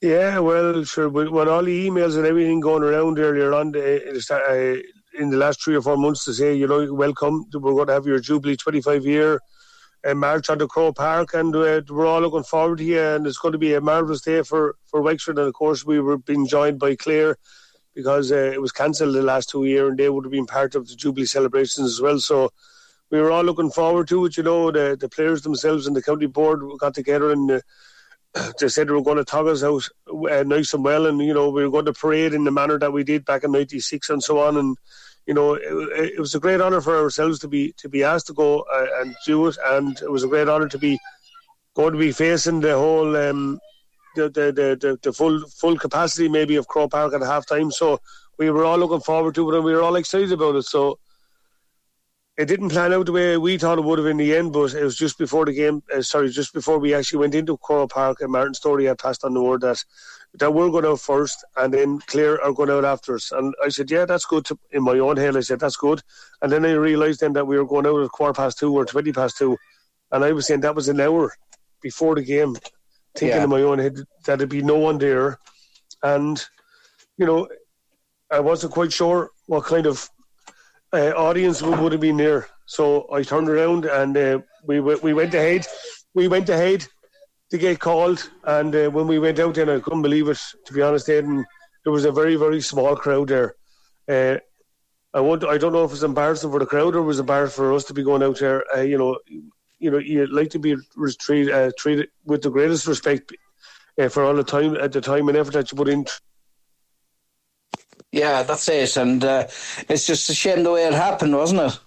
Yeah, 0.00 0.40
well, 0.40 0.84
sure. 0.84 1.08
With, 1.08 1.28
with, 1.28 1.48
all 1.48 1.62
the 1.62 1.88
emails 1.88 2.16
and 2.16 2.26
everything 2.26 2.60
going 2.60 2.82
around 2.82 3.18
earlier 3.18 3.54
on, 3.54 3.74
uh, 3.74 4.82
in 5.18 5.30
the 5.30 5.36
last 5.36 5.62
three 5.62 5.76
or 5.76 5.82
four 5.82 5.96
months 5.96 6.24
to 6.24 6.34
say, 6.34 6.54
you 6.54 6.66
know, 6.66 6.92
welcome, 6.92 7.46
we're 7.52 7.72
going 7.72 7.86
to 7.86 7.92
have 7.92 8.06
your 8.06 8.18
Jubilee 8.18 8.56
25 8.56 9.04
year 9.04 9.40
uh, 10.04 10.14
march 10.14 10.50
on 10.50 10.58
the 10.58 10.66
Croke 10.66 10.96
Park, 10.96 11.34
and 11.34 11.54
uh, 11.54 11.80
we're 11.88 12.06
all 12.06 12.20
looking 12.20 12.42
forward 12.42 12.78
to 12.78 12.84
you. 12.84 13.00
And 13.00 13.26
it's 13.26 13.38
going 13.38 13.52
to 13.52 13.58
be 13.58 13.74
a 13.74 13.80
marvellous 13.80 14.22
day 14.22 14.42
for, 14.42 14.76
for 14.86 15.00
Wexford. 15.02 15.38
And 15.38 15.48
of 15.48 15.54
course, 15.54 15.84
we 15.84 16.00
were 16.00 16.18
being 16.18 16.46
joined 16.46 16.78
by 16.78 16.96
Clare 16.96 17.36
because 17.94 18.32
uh, 18.32 18.52
it 18.52 18.60
was 18.60 18.72
cancelled 18.72 19.14
the 19.14 19.22
last 19.22 19.50
two 19.50 19.64
years, 19.64 19.88
and 19.88 19.98
they 19.98 20.10
would 20.10 20.24
have 20.24 20.32
been 20.32 20.46
part 20.46 20.74
of 20.74 20.88
the 20.88 20.96
Jubilee 20.96 21.26
celebrations 21.26 21.86
as 21.92 22.00
well. 22.00 22.18
So 22.18 22.50
we 23.10 23.20
were 23.20 23.30
all 23.30 23.44
looking 23.44 23.70
forward 23.70 24.08
to 24.08 24.24
it. 24.26 24.36
You 24.36 24.42
know, 24.42 24.70
the, 24.70 24.96
the 24.98 25.08
players 25.08 25.42
themselves 25.42 25.86
and 25.86 25.94
the 25.94 26.02
county 26.02 26.26
board 26.26 26.60
got 26.78 26.94
together 26.94 27.30
and. 27.30 27.62
They 28.58 28.68
said 28.68 28.88
they 28.88 28.92
were 28.92 29.02
going 29.02 29.18
to 29.18 29.24
tug 29.24 29.46
us 29.46 29.62
out 29.62 29.88
uh, 30.08 30.42
nice 30.42 30.74
and 30.74 30.84
well, 30.84 31.06
and 31.06 31.20
you 31.20 31.34
know 31.34 31.50
we 31.50 31.62
were 31.62 31.70
going 31.70 31.84
to 31.86 31.92
parade 31.92 32.34
in 32.34 32.44
the 32.44 32.50
manner 32.50 32.78
that 32.78 32.92
we 32.92 33.04
did 33.04 33.24
back 33.24 33.44
in 33.44 33.52
'96 33.52 34.10
and 34.10 34.22
so 34.22 34.40
on. 34.40 34.56
And 34.56 34.76
you 35.26 35.34
know, 35.34 35.54
it, 35.54 35.62
it, 36.14 36.18
was 36.20 36.34
a 36.34 36.40
great 36.40 36.60
honour 36.60 36.80
for 36.80 36.98
ourselves 36.98 37.38
to 37.40 37.48
be 37.48 37.72
to 37.78 37.88
be 37.88 38.02
asked 38.02 38.26
to 38.26 38.34
go 38.34 38.60
uh, 38.72 38.86
and 39.00 39.14
do 39.26 39.46
it, 39.46 39.56
and 39.64 40.00
it 40.00 40.10
was 40.10 40.24
a 40.24 40.28
great 40.28 40.48
honour 40.48 40.68
to 40.68 40.78
be 40.78 40.98
going 41.74 41.92
to 41.92 41.98
be 41.98 42.12
facing 42.12 42.60
the 42.60 42.76
whole 42.76 43.16
um, 43.16 43.58
the, 44.14 44.28
the, 44.30 44.78
the, 44.80 44.98
the, 45.02 45.12
full 45.12 45.40
full 45.48 45.76
capacity 45.76 46.28
maybe 46.28 46.56
of 46.56 46.68
Croke 46.68 46.92
Park 46.92 47.14
at 47.14 47.22
half 47.22 47.46
time. 47.46 47.70
So 47.70 48.00
we 48.38 48.50
were 48.50 48.64
all 48.64 48.78
looking 48.78 49.00
forward 49.00 49.34
to 49.36 49.50
it, 49.50 49.56
and 49.56 49.64
we 49.64 49.72
were 49.72 49.82
all 49.82 49.96
excited 49.96 50.32
about 50.32 50.56
it. 50.56 50.64
So 50.64 50.98
it 52.36 52.46
didn't 52.46 52.70
plan 52.70 52.92
out 52.92 53.06
the 53.06 53.12
way 53.12 53.36
we 53.36 53.58
thought 53.58 53.78
it 53.78 53.84
would 53.84 53.98
have 53.98 54.08
in 54.08 54.16
the 54.16 54.34
end, 54.34 54.52
but 54.52 54.74
it 54.74 54.82
was 54.82 54.96
just 54.96 55.18
before 55.18 55.44
the 55.44 55.52
game. 55.52 55.82
Uh, 55.94 56.02
sorry, 56.02 56.28
just 56.30 56.52
before 56.52 56.78
we 56.78 56.92
actually 56.92 57.20
went 57.20 57.34
into 57.34 57.56
Croke 57.58 57.90
Park, 57.90 58.20
and 58.20 58.32
Martin 58.32 58.54
Storey 58.54 58.86
had 58.86 58.98
passed 58.98 59.24
on 59.24 59.34
the 59.34 59.42
word 59.42 59.60
that 59.60 59.84
that 60.38 60.52
we're 60.52 60.70
going 60.70 60.84
out 60.84 61.00
first 61.00 61.44
and 61.56 61.72
then 61.72 62.00
Clare 62.06 62.42
are 62.42 62.52
going 62.52 62.70
out 62.70 62.84
after 62.84 63.14
us. 63.14 63.30
And 63.30 63.54
I 63.64 63.68
said, 63.68 63.90
yeah, 63.90 64.04
that's 64.04 64.26
good. 64.26 64.44
To, 64.46 64.58
in 64.72 64.82
my 64.82 64.98
own 64.98 65.16
head, 65.16 65.36
I 65.36 65.40
said, 65.40 65.60
that's 65.60 65.76
good. 65.76 66.02
And 66.42 66.50
then 66.50 66.64
I 66.64 66.72
realised 66.72 67.20
then 67.20 67.34
that 67.34 67.46
we 67.46 67.56
were 67.56 67.64
going 67.64 67.86
out 67.86 68.02
at 68.02 68.10
quarter 68.10 68.32
past 68.32 68.58
two 68.58 68.74
or 68.74 68.84
20 68.84 69.12
past 69.12 69.38
two. 69.38 69.56
And 70.10 70.24
I 70.24 70.32
was 70.32 70.46
saying 70.46 70.60
that 70.60 70.74
was 70.74 70.88
an 70.88 71.00
hour 71.00 71.32
before 71.80 72.16
the 72.16 72.24
game, 72.24 72.56
thinking 73.14 73.36
yeah. 73.36 73.44
in 73.44 73.50
my 73.50 73.62
own 73.62 73.78
head 73.78 73.96
that 74.24 74.38
there'd 74.38 74.48
be 74.48 74.62
no 74.62 74.76
one 74.76 74.98
there. 74.98 75.38
And, 76.02 76.44
you 77.16 77.26
know, 77.26 77.48
I 78.30 78.40
wasn't 78.40 78.72
quite 78.72 78.92
sure 78.92 79.30
what 79.46 79.64
kind 79.64 79.86
of 79.86 80.10
uh, 80.94 81.12
audience 81.16 81.60
would 81.60 81.92
have 81.92 82.00
been 82.00 82.16
there. 82.16 82.46
So 82.66 83.06
I 83.12 83.22
turned 83.22 83.48
around 83.48 83.84
and 83.84 84.16
uh, 84.16 84.38
we, 84.64 84.80
we 84.80 85.12
went 85.12 85.34
ahead. 85.34 85.66
We 86.14 86.28
went 86.28 86.48
ahead 86.48 86.86
to 87.50 87.58
get 87.58 87.80
called. 87.80 88.30
And 88.44 88.74
uh, 88.74 88.88
when 88.90 89.06
we 89.06 89.18
went 89.18 89.38
out 89.38 89.58
and 89.58 89.70
I 89.70 89.80
couldn't 89.80 90.02
believe 90.02 90.28
it, 90.28 90.40
to 90.66 90.72
be 90.72 90.82
honest, 90.82 91.08
Aidan. 91.08 91.44
There 91.82 91.92
was 91.92 92.06
a 92.06 92.12
very, 92.12 92.36
very 92.36 92.62
small 92.62 92.96
crowd 92.96 93.28
there. 93.28 93.56
Uh, 94.08 94.38
I 95.12 95.20
want, 95.20 95.44
I 95.44 95.58
don't 95.58 95.72
know 95.72 95.84
if 95.84 95.92
it's 95.92 96.02
embarrassing 96.02 96.50
for 96.50 96.58
the 96.58 96.66
crowd 96.66 96.94
or 96.94 97.00
it 97.00 97.02
was 97.02 97.20
embarrassing 97.20 97.56
for 97.56 97.74
us 97.74 97.84
to 97.84 97.94
be 97.94 98.02
going 98.02 98.22
out 98.22 98.38
there. 98.38 98.64
Uh, 98.74 98.80
you 98.80 98.96
know, 98.96 99.18
you 99.78 99.90
know, 99.90 99.98
you'd 99.98 100.32
like 100.32 100.50
to 100.50 100.58
be 100.58 100.76
treated, 101.20 101.52
uh, 101.52 101.70
treated 101.76 102.08
with 102.24 102.40
the 102.40 102.50
greatest 102.50 102.86
respect 102.86 103.34
uh, 104.00 104.08
for 104.08 104.24
all 104.24 104.34
the 104.34 104.42
time 104.42 104.76
at 104.76 104.92
the 104.92 105.00
time 105.00 105.28
and 105.28 105.36
effort 105.36 105.52
that 105.52 105.70
you 105.70 105.76
put 105.76 105.88
in. 105.88 106.06
Yeah, 108.14 108.44
that's 108.44 108.68
it, 108.68 108.96
and 108.96 109.24
uh, 109.24 109.48
it's 109.88 110.06
just 110.06 110.30
a 110.30 110.34
shame 110.34 110.62
the 110.62 110.70
way 110.70 110.84
it 110.84 110.92
happened, 110.92 111.34
wasn't 111.34 111.62
it? 111.62 111.80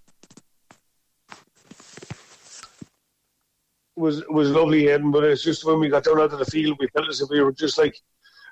was 3.96 4.22
was 4.27 4.50
lovely, 4.50 4.89
Ed, 4.89 5.10
but 5.10 5.24
it's 5.24 5.41
just 5.41 5.63
when 5.63 5.79
we 5.79 5.88
got 5.88 6.03
down 6.03 6.19
onto 6.19 6.36
the 6.36 6.43
field, 6.43 6.75
we 6.81 6.89
felt 6.89 7.07
as 7.07 7.22
if 7.22 7.29
we 7.29 7.41
were 7.41 7.53
just 7.53 7.77
like 7.77 7.98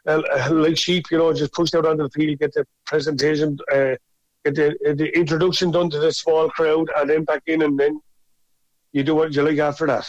uh, 0.07 0.21
like 0.51 0.77
sheep, 0.77 1.05
you 1.11 1.17
know, 1.17 1.33
just 1.33 1.51
pushed 1.51 1.75
out 1.75 1.85
onto 1.85 2.03
the 2.03 2.09
field, 2.11 2.39
get 2.39 2.53
the 2.53 2.65
presentation, 2.85 3.57
uh, 3.69 3.95
get 4.45 4.55
the, 4.55 4.95
the 4.95 5.11
introduction 5.13 5.69
done 5.69 5.89
to 5.89 5.99
the 5.99 6.13
small 6.13 6.49
crowd, 6.49 6.87
and 6.95 7.09
then 7.09 7.25
back 7.25 7.43
in, 7.47 7.61
and 7.61 7.77
then 7.77 7.99
you 8.93 9.03
do 9.03 9.15
what 9.15 9.35
you 9.35 9.43
like 9.43 9.59
after 9.59 9.85
that. 9.85 10.07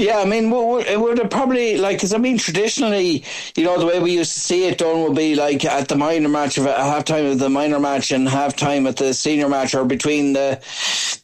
Yeah, 0.00 0.20
I 0.20 0.24
mean, 0.24 0.46
it 0.46 0.98
would 0.98 1.18
have 1.18 1.28
probably 1.28 1.76
like 1.76 1.98
because 1.98 2.14
I 2.14 2.16
mean, 2.16 2.38
traditionally, 2.38 3.22
you 3.54 3.64
know, 3.64 3.78
the 3.78 3.84
way 3.84 4.00
we 4.00 4.12
used 4.12 4.32
to 4.32 4.40
see 4.40 4.66
it 4.66 4.78
done 4.78 5.02
would 5.02 5.14
be 5.14 5.34
like 5.34 5.62
at 5.66 5.88
the 5.88 5.94
minor 5.94 6.30
match 6.30 6.56
of 6.56 6.64
a 6.64 6.72
halftime 6.72 7.30
of 7.30 7.38
the 7.38 7.50
minor 7.50 7.78
match 7.78 8.10
and 8.10 8.26
halftime 8.26 8.88
at 8.88 8.96
the 8.96 9.12
senior 9.12 9.46
match, 9.46 9.74
or 9.74 9.84
between 9.84 10.32
the 10.32 10.58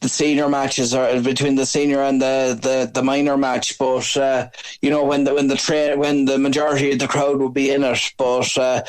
the 0.01 0.07
senior 0.07 0.47
matches, 0.47 0.93
or 0.93 1.19
between 1.21 1.55
the 1.55 1.65
senior 1.65 2.03
and 2.03 2.21
the 2.21 2.55
the, 2.61 2.91
the 2.93 3.01
minor 3.01 3.35
match. 3.35 3.79
But 3.79 4.15
uh, 4.15 4.49
you 4.79 4.91
know, 4.91 5.03
when 5.05 5.23
the 5.23 5.33
when 5.33 5.47
the 5.47 5.57
train 5.57 5.97
when 5.97 6.25
the 6.25 6.37
majority 6.37 6.91
of 6.91 6.99
the 6.99 7.07
crowd 7.07 7.39
would 7.39 7.55
be 7.55 7.71
in 7.71 7.83
it, 7.83 8.13
but 8.15 8.55
uh, 8.59 8.83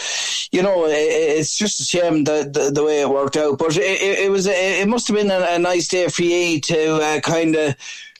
you 0.52 0.62
know, 0.62 0.84
it, 0.84 0.92
it's 0.92 1.56
just 1.56 1.80
a 1.80 1.84
shame 1.84 2.24
the, 2.24 2.46
the, 2.52 2.70
the 2.72 2.84
way 2.84 3.00
it 3.00 3.08
worked 3.08 3.38
out. 3.38 3.56
But 3.58 3.74
it, 3.78 4.02
it, 4.02 4.18
it 4.26 4.30
was 4.30 4.46
it 4.46 4.86
must 4.86 5.08
have 5.08 5.16
been 5.16 5.30
a, 5.30 5.46
a, 5.48 5.58
nice 5.58 5.88
day 5.88 6.08
for 6.08 6.24
you 6.24 6.60
to 6.60 6.94
uh, 6.96 7.20
kind 7.20 7.56
of 7.56 7.74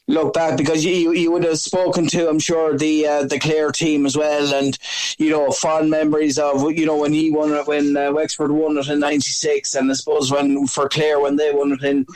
look 0.09 0.33
back 0.33 0.57
because 0.57 0.83
you 0.83 1.13
you 1.13 1.31
would 1.31 1.43
have 1.43 1.59
spoken 1.59 2.07
to 2.07 2.27
I'm 2.27 2.39
sure 2.39 2.75
the 2.75 3.05
uh, 3.05 3.23
the 3.25 3.39
Clare 3.39 3.71
team 3.71 4.05
as 4.07 4.17
well 4.17 4.53
and 4.53 4.77
you 5.19 5.29
know 5.29 5.51
fond 5.51 5.91
memories 5.91 6.39
of 6.39 6.71
you 6.73 6.85
know 6.85 6.97
when 6.97 7.13
he 7.13 7.29
won 7.29 7.53
it 7.53 7.67
when 7.67 7.95
uh, 7.95 8.11
Wexford 8.11 8.51
won 8.51 8.77
it 8.77 8.87
in 8.87 8.99
'96 8.99 9.75
and 9.75 9.89
I 9.89 9.93
suppose 9.93 10.31
when 10.31 10.65
for 10.65 10.89
Clare 10.89 11.19
when 11.19 11.35
they 11.35 11.53
won 11.53 11.73
it 11.73 11.83
in 11.83 12.07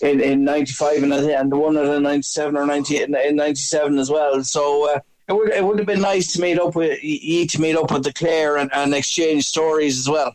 in, 0.00 0.20
in 0.20 0.44
'95 0.44 1.02
and 1.02 1.12
and 1.12 1.52
they 1.52 1.56
won 1.56 1.76
it 1.76 1.84
in 1.84 2.02
'97 2.02 2.56
or 2.56 2.66
90 2.66 3.02
in 3.02 3.36
'97 3.36 3.98
as 3.98 4.10
well 4.10 4.42
so. 4.42 4.94
Uh, 4.94 5.00
it 5.28 5.34
would, 5.34 5.50
it 5.50 5.64
would 5.64 5.78
have 5.78 5.86
been 5.86 6.00
nice 6.00 6.32
to 6.32 6.42
meet 6.42 6.58
up 6.58 6.74
with 6.74 7.02
you 7.02 7.46
to 7.46 7.60
meet 7.60 7.76
up 7.76 7.92
with 7.92 8.02
the 8.02 8.12
Clare 8.12 8.56
and, 8.56 8.68
and 8.74 8.92
exchange 8.92 9.44
stories 9.44 9.96
as 9.96 10.08
well. 10.08 10.34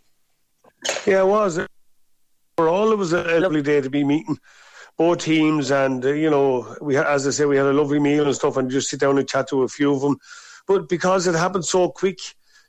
Yeah, 1.05 1.23
it 1.23 1.27
was. 1.27 1.59
All, 2.57 2.91
it 2.93 2.97
was 2.97 3.11
a 3.11 3.39
lovely 3.41 3.61
day 3.61 3.81
to 3.81 3.89
be 3.89 4.05
meeting 4.05 4.37
both 4.97 5.19
teams, 5.19 5.71
and 5.71 6.03
uh, 6.03 6.11
you 6.11 6.29
know, 6.29 6.75
we 6.81 6.97
as 6.97 7.27
I 7.27 7.31
say, 7.31 7.45
we 7.45 7.57
had 7.57 7.67
a 7.67 7.73
lovely 7.73 7.99
meal 7.99 8.25
and 8.25 8.35
stuff, 8.35 8.57
and 8.57 8.69
just 8.69 8.89
sit 8.89 8.99
down 8.99 9.17
and 9.17 9.27
chat 9.27 9.49
to 9.49 9.63
a 9.63 9.67
few 9.67 9.93
of 9.93 10.01
them. 10.01 10.17
But 10.67 10.89
because 10.89 11.27
it 11.27 11.35
happened 11.35 11.65
so 11.65 11.89
quick, 11.89 12.19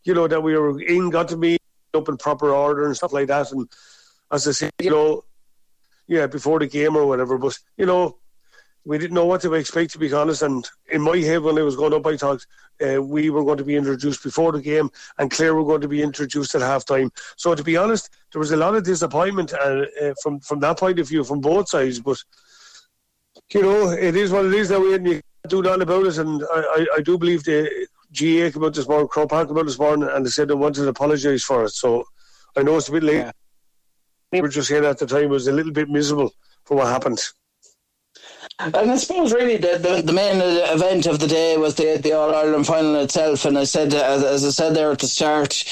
you 0.04 0.14
know, 0.14 0.28
that 0.28 0.42
we 0.42 0.56
were 0.56 0.80
in, 0.80 1.10
got 1.10 1.28
to 1.28 1.36
be 1.36 1.58
up 1.94 2.08
in 2.08 2.16
proper 2.16 2.50
order 2.50 2.86
and 2.86 2.96
stuff 2.96 3.12
like 3.12 3.28
that, 3.28 3.50
and 3.52 3.68
as 4.30 4.46
I 4.46 4.52
say, 4.52 4.70
you 4.80 4.90
know, 4.90 5.24
yeah, 6.06 6.26
before 6.26 6.58
the 6.58 6.66
game 6.66 6.96
or 6.96 7.06
whatever. 7.06 7.38
But 7.38 7.58
you 7.76 7.86
know, 7.86 8.18
we 8.88 8.96
didn't 8.96 9.14
know 9.14 9.26
what 9.26 9.42
to 9.42 9.52
expect, 9.52 9.92
to 9.92 9.98
be 9.98 10.10
honest. 10.14 10.40
And 10.40 10.66
in 10.90 11.02
my 11.02 11.18
head, 11.18 11.42
when 11.42 11.58
I 11.58 11.62
was 11.62 11.76
going 11.76 11.92
up, 11.92 12.06
I 12.06 12.16
thought 12.16 12.44
uh, 12.82 13.02
we 13.02 13.28
were 13.28 13.44
going 13.44 13.58
to 13.58 13.64
be 13.64 13.76
introduced 13.76 14.22
before 14.22 14.50
the 14.50 14.62
game, 14.62 14.88
and 15.18 15.30
Clare 15.30 15.54
were 15.54 15.64
going 15.64 15.82
to 15.82 15.88
be 15.88 16.02
introduced 16.02 16.54
at 16.54 16.62
halftime. 16.62 17.10
So, 17.36 17.54
to 17.54 17.62
be 17.62 17.76
honest, 17.76 18.08
there 18.32 18.40
was 18.40 18.52
a 18.52 18.56
lot 18.56 18.74
of 18.74 18.84
disappointment 18.84 19.52
uh, 19.52 19.84
uh, 20.00 20.14
from 20.22 20.40
from 20.40 20.60
that 20.60 20.78
point 20.78 20.98
of 20.98 21.06
view 21.06 21.22
from 21.22 21.42
both 21.42 21.68
sides. 21.68 22.00
But 22.00 22.16
you 23.52 23.60
know, 23.60 23.90
it 23.90 24.16
is 24.16 24.32
what 24.32 24.46
it 24.46 24.54
is 24.54 24.70
that 24.70 24.80
we 24.80 24.94
and 24.94 25.06
you 25.06 25.12
can't 25.12 25.50
do 25.50 25.62
nothing 25.62 25.82
about 25.82 26.06
it. 26.06 26.16
And 26.16 26.42
I, 26.50 26.60
I, 26.60 26.86
I 26.96 27.00
do 27.02 27.18
believe 27.18 27.44
the 27.44 27.68
GAA 28.10 28.50
came 28.50 28.64
out 28.64 28.72
this 28.72 28.88
morning, 28.88 29.08
Croke 29.08 29.28
Park 29.28 29.48
came 29.48 29.58
out 29.58 29.66
this 29.66 29.78
morning, 29.78 30.08
and 30.10 30.24
they 30.24 30.30
said 30.30 30.48
they 30.48 30.54
wanted 30.54 30.84
to 30.84 30.88
apologise 30.88 31.44
for 31.44 31.64
it. 31.64 31.72
So 31.72 32.04
I 32.56 32.62
know 32.62 32.78
it's 32.78 32.88
a 32.88 32.92
bit 32.92 33.02
late. 33.02 33.16
Yeah. 33.16 33.32
We 34.32 34.40
were 34.40 34.48
just 34.48 34.68
saying 34.68 34.86
at 34.86 34.96
the 34.96 35.06
time 35.06 35.24
it 35.24 35.28
was 35.28 35.46
a 35.46 35.52
little 35.52 35.72
bit 35.72 35.90
miserable 35.90 36.32
for 36.64 36.78
what 36.78 36.86
happened. 36.86 37.20
And 38.60 38.90
I 38.90 38.96
suppose 38.96 39.32
really 39.32 39.56
the, 39.56 39.78
the, 39.78 40.02
the, 40.02 40.12
main 40.12 40.40
event 40.40 41.06
of 41.06 41.20
the 41.20 41.28
day 41.28 41.56
was 41.56 41.76
the 41.76 41.96
the 41.96 42.12
All 42.12 42.34
Ireland 42.34 42.66
final 42.66 42.96
itself. 42.96 43.44
And 43.44 43.56
I 43.56 43.62
said, 43.62 43.94
uh, 43.94 43.98
as, 43.98 44.24
as, 44.24 44.44
I 44.44 44.50
said 44.50 44.74
there 44.74 44.90
at 44.90 44.98
the 44.98 45.06
start, 45.06 45.62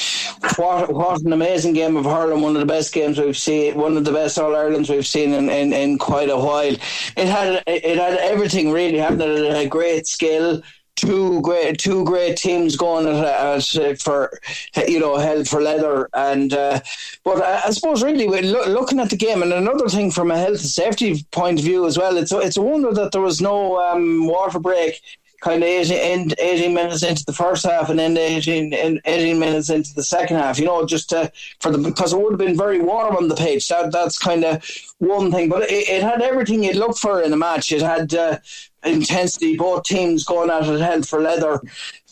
what 0.54 0.92
what 0.92 1.20
an 1.20 1.32
amazing 1.32 1.72
game 1.72 1.96
of 1.96 2.04
hurling! 2.04 2.42
One 2.42 2.54
of 2.54 2.60
the 2.60 2.66
best 2.66 2.94
games 2.94 3.18
we've 3.18 3.36
seen, 3.36 3.74
one 3.74 3.96
of 3.96 4.04
the 4.04 4.12
best 4.12 4.38
All 4.38 4.54
Irelands 4.54 4.88
we've 4.88 5.06
seen 5.06 5.32
in, 5.32 5.50
in, 5.50 5.72
in 5.72 5.98
quite 5.98 6.30
a 6.30 6.36
while. 6.36 6.74
It 6.74 7.26
had 7.26 7.64
it 7.66 7.98
had 7.98 8.18
everything 8.18 8.70
really. 8.70 8.98
Had 8.98 9.20
a 9.20 9.66
great 9.66 10.06
skill 10.06 10.62
two 10.96 11.40
great 11.42 11.78
two 11.78 12.04
great 12.04 12.36
teams 12.36 12.76
going 12.76 13.06
at, 13.06 13.76
at, 13.76 14.00
for 14.00 14.40
you 14.88 14.98
know 14.98 15.16
held 15.16 15.48
for 15.48 15.62
leather. 15.62 16.08
And 16.14 16.52
uh, 16.52 16.80
but 17.24 17.42
I, 17.42 17.70
suppose 17.70 18.02
really 18.02 18.26
looking 18.26 18.98
at 18.98 19.10
the 19.10 19.16
game 19.16 19.42
and 19.42 19.52
another 19.52 19.88
thing 19.88 20.10
from 20.10 20.30
a 20.30 20.36
health 20.36 20.60
and 20.60 20.60
safety 20.60 21.24
point 21.30 21.58
of 21.58 21.64
view 21.64 21.86
as 21.86 21.98
well 21.98 22.16
it's 22.16 22.32
it's 22.32 22.56
a 22.56 22.62
wonder 22.62 22.92
that 22.92 23.12
there 23.12 23.20
was 23.20 23.40
no 23.40 23.78
um, 23.78 24.26
water 24.26 24.58
break 24.58 25.00
kind 25.40 25.62
of 25.62 25.68
18, 25.68 26.32
18, 26.38 26.74
minutes 26.74 27.02
into 27.02 27.24
the 27.24 27.32
first 27.32 27.64
half 27.64 27.88
and 27.90 27.98
then 27.98 28.16
18, 28.16 29.00
18 29.04 29.38
minutes 29.38 29.70
into 29.70 29.94
the 29.94 30.02
second 30.02 30.36
half, 30.36 30.58
you 30.58 30.66
know, 30.66 30.84
just 30.84 31.12
uh, 31.12 31.28
for 31.60 31.70
the 31.70 31.78
because 31.78 32.12
it 32.12 32.18
would 32.18 32.32
have 32.32 32.38
been 32.38 32.56
very 32.56 32.80
warm 32.80 33.16
on 33.16 33.28
the 33.28 33.34
pitch. 33.34 33.68
That 33.68 33.92
that's 33.92 34.18
kind 34.18 34.44
of 34.44 34.64
one 34.98 35.30
thing, 35.30 35.48
but 35.48 35.62
it, 35.70 35.88
it, 35.88 36.02
had 36.02 36.22
everything 36.22 36.64
you'd 36.64 36.76
look 36.76 36.96
for 36.96 37.22
in 37.22 37.32
a 37.32 37.36
match. 37.36 37.72
It 37.72 37.82
had 37.82 38.14
uh, 38.14 38.38
intensity, 38.84 39.56
both 39.56 39.84
teams 39.84 40.24
going 40.24 40.50
at 40.50 40.68
it 40.68 40.80
head 40.80 41.06
for 41.06 41.20
leather. 41.20 41.60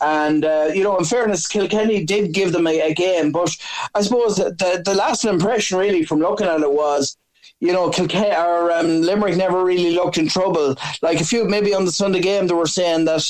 And, 0.01 0.45
uh, 0.45 0.71
you 0.75 0.83
know, 0.83 0.99
in 0.99 1.05
fairness, 1.05 1.47
Kilkenny 1.47 2.05
did 2.05 2.33
give 2.33 2.53
them 2.53 2.67
a, 2.67 2.91
a 2.91 2.95
game. 2.95 3.33
But 3.33 3.57
I 3.95 4.03
suppose 4.03 4.37
the, 4.37 4.83
the 4.85 4.95
last 4.95 5.25
impression, 5.25 5.79
really, 5.79 6.05
from 6.05 6.21
looking 6.21 6.47
at 6.47 6.61
it 6.61 6.73
was 6.73 7.17
you 7.65 7.73
know, 7.73 7.89
Kilkenny 7.89 8.31
or 8.31 8.71
um, 8.73 9.01
Limerick 9.01 9.39
never 9.39 9.65
really 9.65 9.93
looked 9.93 10.19
in 10.19 10.29
trouble. 10.29 10.77
Like 11.01 11.19
a 11.19 11.25
few, 11.25 11.47
maybe 11.47 11.73
on 11.73 11.87
the 11.87 11.93
Sunday 11.93 12.21
game, 12.21 12.47
they 12.47 12.53
were 12.53 12.67
saying 12.67 13.07
that, 13.07 13.25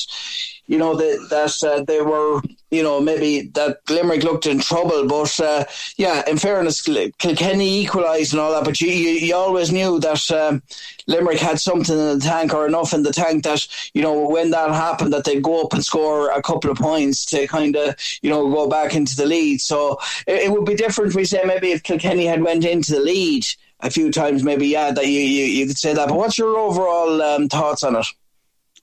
you 0.67 0.77
know, 0.77 0.93
that 0.93 1.27
that 1.29 1.63
uh, 1.65 1.83
they 1.85 2.01
were, 2.01 2.41
you 2.69 2.83
know, 2.83 2.99
maybe 2.99 3.47
that 3.53 3.77
Limerick 3.89 4.23
looked 4.23 4.45
in 4.45 4.59
trouble. 4.59 5.07
But 5.07 5.39
uh, 5.39 5.63
yeah, 5.95 6.21
in 6.27 6.37
fairness, 6.37 6.81
Kilkenny 6.81 7.79
equalised 7.79 8.33
and 8.33 8.41
all 8.41 8.51
that. 8.51 8.65
But 8.65 8.81
you, 8.81 8.89
you, 8.89 9.11
you 9.11 9.35
always 9.35 9.71
knew 9.71 10.01
that 10.01 10.29
um, 10.31 10.61
Limerick 11.07 11.39
had 11.39 11.61
something 11.61 11.97
in 11.97 12.19
the 12.19 12.25
tank 12.25 12.53
or 12.53 12.67
enough 12.67 12.93
in 12.93 13.03
the 13.03 13.13
tank 13.13 13.45
that 13.45 13.65
you 13.93 14.01
know 14.01 14.27
when 14.27 14.49
that 14.49 14.69
happened 14.71 15.13
that 15.13 15.23
they'd 15.23 15.43
go 15.43 15.63
up 15.63 15.71
and 15.71 15.85
score 15.85 16.29
a 16.31 16.41
couple 16.41 16.69
of 16.69 16.77
points 16.77 17.23
to 17.27 17.47
kind 17.47 17.77
of 17.77 17.95
you 18.21 18.29
know 18.29 18.51
go 18.51 18.67
back 18.67 18.95
into 18.95 19.15
the 19.15 19.25
lead. 19.25 19.61
So 19.61 19.97
it, 20.27 20.43
it 20.43 20.51
would 20.51 20.65
be 20.65 20.75
different. 20.75 21.15
We 21.15 21.23
say 21.23 21.43
maybe 21.45 21.71
if 21.71 21.83
Kilkenny 21.83 22.25
had 22.25 22.43
went 22.43 22.65
into 22.65 22.91
the 22.91 22.99
lead 22.99 23.45
a 23.85 23.89
few 23.91 24.11
times, 24.11 24.43
maybe 24.43 24.67
yeah, 24.67 24.91
that 24.91 25.05
you, 25.05 25.19
you, 25.19 25.45
you 25.45 25.67
could 25.67 25.77
say 25.77 25.93
that. 25.93 26.09
But 26.09 26.17
what's 26.17 26.37
your 26.37 26.57
overall 26.57 27.21
um, 27.21 27.47
thoughts 27.47 27.83
on 27.83 27.95
it? 27.95 28.05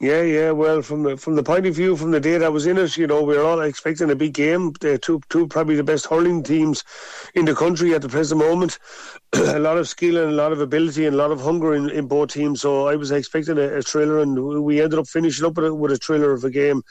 Yeah, 0.01 0.23
yeah. 0.23 0.51
Well, 0.51 0.83
from 0.83 1.03
the 1.05 1.17
from 1.17 1.37
the 1.37 1.43
point 1.45 1.67
of 1.67 1.77
view 1.77 1.97
from 1.97 2.11
the 2.11 2.19
day 2.19 2.39
that 2.39 2.53
was 2.53 2.67
in 2.67 2.79
it, 2.79 2.97
you 2.97 3.07
know, 3.07 3.23
we 3.23 3.37
are 3.37 3.45
all 3.45 3.61
expecting 3.61 4.11
a 4.11 4.17
big 4.17 4.35
game. 4.35 4.73
They're 4.81 4.99
two 4.99 5.21
two 5.29 5.47
probably 5.47 5.77
the 5.77 5.85
best 5.85 6.07
hurling 6.07 6.43
teams 6.43 6.83
in 7.35 7.45
the 7.45 7.55
country 7.55 7.95
at 7.95 8.03
the 8.03 8.09
present 8.09 8.41
moment. 8.41 8.79
a 9.33 9.61
lot 9.61 9.79
of 9.79 9.89
skill 9.89 10.17
and 10.17 10.33
a 10.33 10.35
lot 10.35 10.53
of 10.53 10.61
ability 10.61 11.07
and 11.07 11.15
a 11.15 11.19
lot 11.19 11.31
of 11.31 11.41
hunger 11.41 11.75
in, 11.75 11.89
in 11.91 12.07
both 12.09 12.33
teams. 12.33 12.61
So 12.61 12.89
I 12.89 12.97
was 12.97 13.13
expecting 13.13 13.59
a, 13.59 13.79
a 13.79 13.83
thriller, 13.83 14.21
and 14.21 14.65
we 14.65 14.81
ended 14.81 14.99
up 14.99 15.07
finishing 15.07 15.47
up 15.47 15.57
with 15.57 15.67
a, 15.67 15.75
with 15.75 15.93
a 15.93 15.99
thriller 15.99 16.33
of 16.33 16.45
a 16.45 16.51
game. 16.51 16.83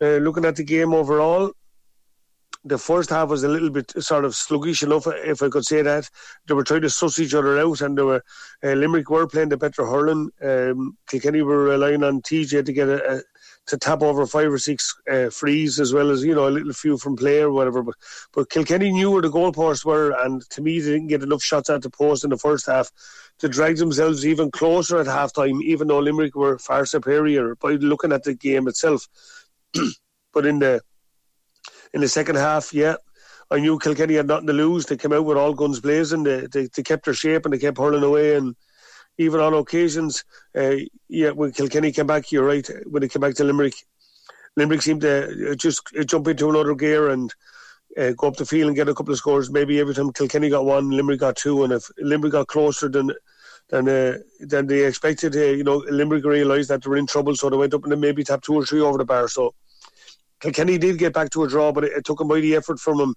Uh, 0.00 0.18
looking 0.18 0.44
at 0.44 0.56
the 0.56 0.64
game 0.64 0.94
overall, 0.94 1.52
the 2.64 2.78
first 2.78 3.10
half 3.10 3.28
was 3.28 3.44
a 3.44 3.48
little 3.48 3.70
bit 3.70 3.90
sort 4.02 4.24
of 4.24 4.34
sluggish 4.34 4.82
enough, 4.82 5.06
if 5.06 5.42
I 5.42 5.48
could 5.48 5.64
say 5.64 5.82
that. 5.82 6.08
They 6.46 6.54
were 6.54 6.64
trying 6.64 6.82
to 6.82 6.90
suss 6.90 7.18
each 7.18 7.34
other 7.34 7.58
out, 7.58 7.80
and 7.80 7.96
they 7.96 8.02
were 8.02 8.22
uh, 8.64 8.72
Limerick 8.72 9.10
were 9.10 9.26
playing 9.26 9.50
the 9.50 9.56
better 9.56 9.86
hurling. 9.86 10.30
Um, 10.42 10.96
Kilkenny 11.08 11.42
were 11.42 11.64
relying 11.64 12.02
on 12.02 12.20
TJ 12.22 12.64
to 12.64 12.72
get 12.72 12.88
a, 12.88 13.18
a 13.18 13.22
to 13.66 13.76
tap 13.76 14.02
over 14.02 14.26
five 14.26 14.50
or 14.50 14.58
six 14.58 14.96
uh, 15.10 15.28
frees 15.28 15.78
as 15.78 15.92
well 15.92 16.10
as 16.10 16.24
you 16.24 16.34
know 16.34 16.48
a 16.48 16.50
little 16.50 16.72
few 16.72 16.98
from 16.98 17.16
play 17.16 17.40
or 17.40 17.52
whatever. 17.52 17.82
But 17.82 17.94
but 18.32 18.50
Kilkenny 18.50 18.90
knew 18.90 19.10
where 19.10 19.22
the 19.22 19.30
goalposts 19.30 19.84
were, 19.84 20.10
and 20.24 20.42
to 20.50 20.62
me 20.62 20.80
they 20.80 20.92
didn't 20.92 21.08
get 21.08 21.22
enough 21.22 21.42
shots 21.42 21.70
at 21.70 21.82
the 21.82 21.90
post 21.90 22.24
in 22.24 22.30
the 22.30 22.38
first 22.38 22.66
half 22.66 22.90
to 23.38 23.48
drag 23.48 23.76
themselves 23.76 24.26
even 24.26 24.50
closer 24.50 24.98
at 24.98 25.06
half 25.06 25.32
time, 25.32 25.62
even 25.62 25.88
though 25.88 26.00
Limerick 26.00 26.34
were 26.34 26.58
far 26.58 26.84
superior 26.86 27.54
by 27.56 27.72
looking 27.72 28.12
at 28.12 28.24
the 28.24 28.34
game 28.34 28.66
itself. 28.66 29.06
but 30.32 30.46
in 30.46 30.58
the 30.58 30.80
in 31.94 32.00
the 32.00 32.08
second 32.08 32.36
half, 32.36 32.72
yeah, 32.72 32.96
I 33.50 33.58
knew 33.60 33.78
Kilkenny 33.78 34.14
had 34.14 34.26
nothing 34.26 34.46
to 34.48 34.52
lose. 34.52 34.86
They 34.86 34.96
came 34.96 35.12
out 35.12 35.24
with 35.24 35.38
all 35.38 35.54
guns 35.54 35.80
blazing. 35.80 36.22
They, 36.22 36.46
they, 36.46 36.68
they 36.74 36.82
kept 36.82 37.06
their 37.06 37.14
shape 37.14 37.44
and 37.44 37.54
they 37.54 37.58
kept 37.58 37.78
hurling 37.78 38.02
away. 38.02 38.36
And 38.36 38.54
even 39.16 39.40
on 39.40 39.54
occasions, 39.54 40.24
uh, 40.56 40.76
yeah, 41.08 41.30
when 41.30 41.52
Kilkenny 41.52 41.92
came 41.92 42.06
back, 42.06 42.30
you're 42.30 42.46
right. 42.46 42.68
When 42.86 43.00
they 43.00 43.08
came 43.08 43.20
back 43.20 43.34
to 43.36 43.44
Limerick, 43.44 43.74
Limerick 44.56 44.82
seemed 44.82 45.00
to 45.02 45.52
uh, 45.52 45.54
just 45.54 45.82
uh, 45.98 46.04
jump 46.04 46.28
into 46.28 46.50
another 46.50 46.74
gear 46.74 47.08
and 47.08 47.34
uh, 47.96 48.12
go 48.12 48.28
up 48.28 48.36
the 48.36 48.44
field 48.44 48.68
and 48.68 48.76
get 48.76 48.88
a 48.88 48.94
couple 48.94 49.12
of 49.12 49.18
scores. 49.18 49.50
Maybe 49.50 49.80
every 49.80 49.94
time 49.94 50.12
Kilkenny 50.12 50.50
got 50.50 50.66
one, 50.66 50.90
Limerick 50.90 51.20
got 51.20 51.36
two, 51.36 51.64
and 51.64 51.72
if 51.72 51.88
Limerick 51.98 52.32
got 52.32 52.48
closer 52.48 52.88
than 52.88 53.12
than 53.70 53.88
uh, 53.88 54.18
than 54.40 54.66
they 54.66 54.84
expected, 54.84 55.34
uh, 55.36 55.40
you 55.40 55.64
know, 55.64 55.76
Limerick 55.88 56.24
realised 56.24 56.70
that 56.70 56.82
they 56.82 56.90
were 56.90 56.96
in 56.96 57.06
trouble, 57.06 57.34
so 57.34 57.48
they 57.48 57.56
went 57.56 57.74
up 57.74 57.82
and 57.84 57.92
then 57.92 58.00
maybe 58.00 58.24
tapped 58.24 58.44
two 58.44 58.54
or 58.54 58.64
three 58.64 58.80
over 58.80 58.98
the 58.98 59.04
bar. 59.04 59.28
So 59.28 59.54
Kilkenny 60.40 60.78
did 60.78 60.98
get 60.98 61.12
back 61.12 61.30
to 61.30 61.44
a 61.44 61.48
draw, 61.48 61.72
but 61.72 61.84
it, 61.84 61.92
it 61.92 62.04
took 62.04 62.20
a 62.20 62.24
mighty 62.24 62.54
effort 62.54 62.78
from 62.78 62.98
them. 62.98 63.14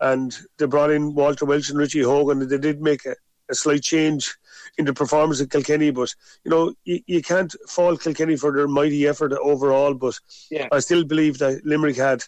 And 0.00 0.36
they 0.58 0.66
brought 0.66 0.90
in 0.90 1.14
Walter 1.14 1.44
Walsh 1.44 1.70
and 1.70 1.78
Richie 1.78 2.02
Hogan. 2.02 2.42
and 2.42 2.50
They 2.50 2.58
did 2.58 2.80
make 2.80 3.04
a, 3.06 3.14
a 3.50 3.54
slight 3.54 3.82
change 3.82 4.34
in 4.78 4.84
the 4.84 4.92
performance 4.92 5.40
of 5.40 5.50
Kilkenny, 5.50 5.90
but 5.90 6.14
you 6.44 6.50
know 6.50 6.72
you, 6.84 7.00
you 7.06 7.22
can't 7.22 7.54
fault 7.68 8.00
Kilkenny 8.02 8.36
for 8.36 8.52
their 8.52 8.68
mighty 8.68 9.06
effort 9.06 9.32
overall. 9.32 9.94
But 9.94 10.18
yeah. 10.50 10.68
I 10.72 10.78
still 10.80 11.04
believe 11.04 11.38
that 11.38 11.64
Limerick 11.64 11.96
had 11.96 12.24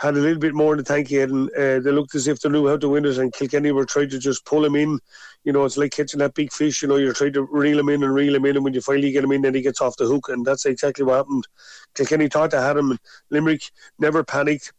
had 0.00 0.16
a 0.16 0.20
little 0.20 0.38
bit 0.38 0.54
more 0.54 0.72
in 0.72 0.78
the 0.78 0.82
tank 0.82 1.10
yet, 1.10 1.28
and 1.28 1.50
uh, 1.50 1.78
they 1.78 1.92
looked 1.92 2.14
as 2.14 2.26
if 2.26 2.40
they 2.40 2.48
knew 2.48 2.66
how 2.66 2.78
to 2.78 2.88
win 2.88 3.04
it. 3.04 3.18
And 3.18 3.32
Kilkenny 3.34 3.70
were 3.70 3.84
trying 3.84 4.08
to 4.08 4.18
just 4.18 4.46
pull 4.46 4.64
him 4.64 4.74
in. 4.74 4.98
You 5.44 5.52
know, 5.52 5.66
it's 5.66 5.76
like 5.76 5.92
catching 5.92 6.20
that 6.20 6.32
big 6.34 6.50
fish. 6.52 6.80
You 6.80 6.88
know, 6.88 6.96
you're 6.96 7.12
trying 7.12 7.34
to 7.34 7.42
reel 7.42 7.78
him 7.78 7.90
in 7.90 8.02
and 8.02 8.14
reel 8.14 8.34
him 8.34 8.46
in, 8.46 8.56
and 8.56 8.64
when 8.64 8.72
you 8.72 8.80
finally 8.80 9.12
get 9.12 9.24
him 9.24 9.32
in, 9.32 9.42
then 9.42 9.54
he 9.54 9.60
gets 9.60 9.82
off 9.82 9.98
the 9.98 10.06
hook, 10.06 10.30
and 10.30 10.44
that's 10.44 10.64
exactly 10.64 11.04
what 11.04 11.16
happened. 11.16 11.46
Kilkenny 11.94 12.28
thought 12.28 12.52
they 12.52 12.56
had 12.56 12.78
him, 12.78 12.96
Limerick 13.30 13.62
never 13.98 14.24
panicked. 14.24 14.72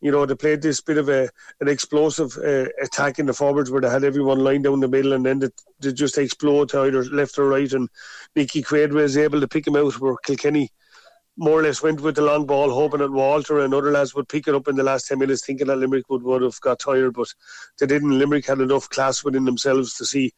You 0.00 0.10
know, 0.10 0.24
they 0.24 0.34
played 0.34 0.62
this 0.62 0.80
bit 0.80 0.96
of 0.96 1.10
a 1.10 1.28
an 1.60 1.68
explosive 1.68 2.36
uh, 2.38 2.68
attack 2.82 3.18
in 3.18 3.26
the 3.26 3.34
forwards 3.34 3.70
where 3.70 3.82
they 3.82 3.90
had 3.90 4.04
everyone 4.04 4.40
lined 4.40 4.64
down 4.64 4.80
the 4.80 4.88
middle, 4.88 5.12
and 5.12 5.26
then 5.26 5.38
they, 5.38 5.48
they 5.80 5.92
just 5.92 6.16
explode 6.16 6.70
to 6.70 6.80
either 6.80 7.04
left 7.04 7.38
or 7.38 7.46
right. 7.46 7.72
And 7.72 7.90
Nicky 8.34 8.62
Quaid 8.62 8.92
was 8.92 9.18
able 9.18 9.40
to 9.40 9.48
pick 9.48 9.66
him 9.66 9.76
out 9.76 10.00
where 10.00 10.16
Kilkenny 10.24 10.70
more 11.36 11.60
or 11.60 11.62
less 11.62 11.82
went 11.82 12.00
with 12.00 12.16
the 12.16 12.22
long 12.22 12.44
ball, 12.44 12.70
hoping 12.70 13.00
that 13.00 13.10
Walter 13.10 13.60
and 13.60 13.72
other 13.72 13.90
lads 13.90 14.14
would 14.14 14.28
pick 14.28 14.46
it 14.46 14.54
up 14.54 14.68
in 14.68 14.76
the 14.76 14.82
last 14.82 15.08
10 15.08 15.18
minutes, 15.18 15.44
thinking 15.44 15.66
that 15.68 15.78
Limerick 15.78 16.08
would, 16.10 16.22
would 16.22 16.42
have 16.42 16.60
got 16.60 16.78
tired, 16.78 17.14
but 17.14 17.28
they 17.78 17.86
didn't. 17.86 18.18
Limerick 18.18 18.46
had 18.46 18.60
enough 18.60 18.90
class 18.90 19.24
within 19.24 19.44
themselves 19.44 19.94
to 19.94 20.04
see 20.04 20.32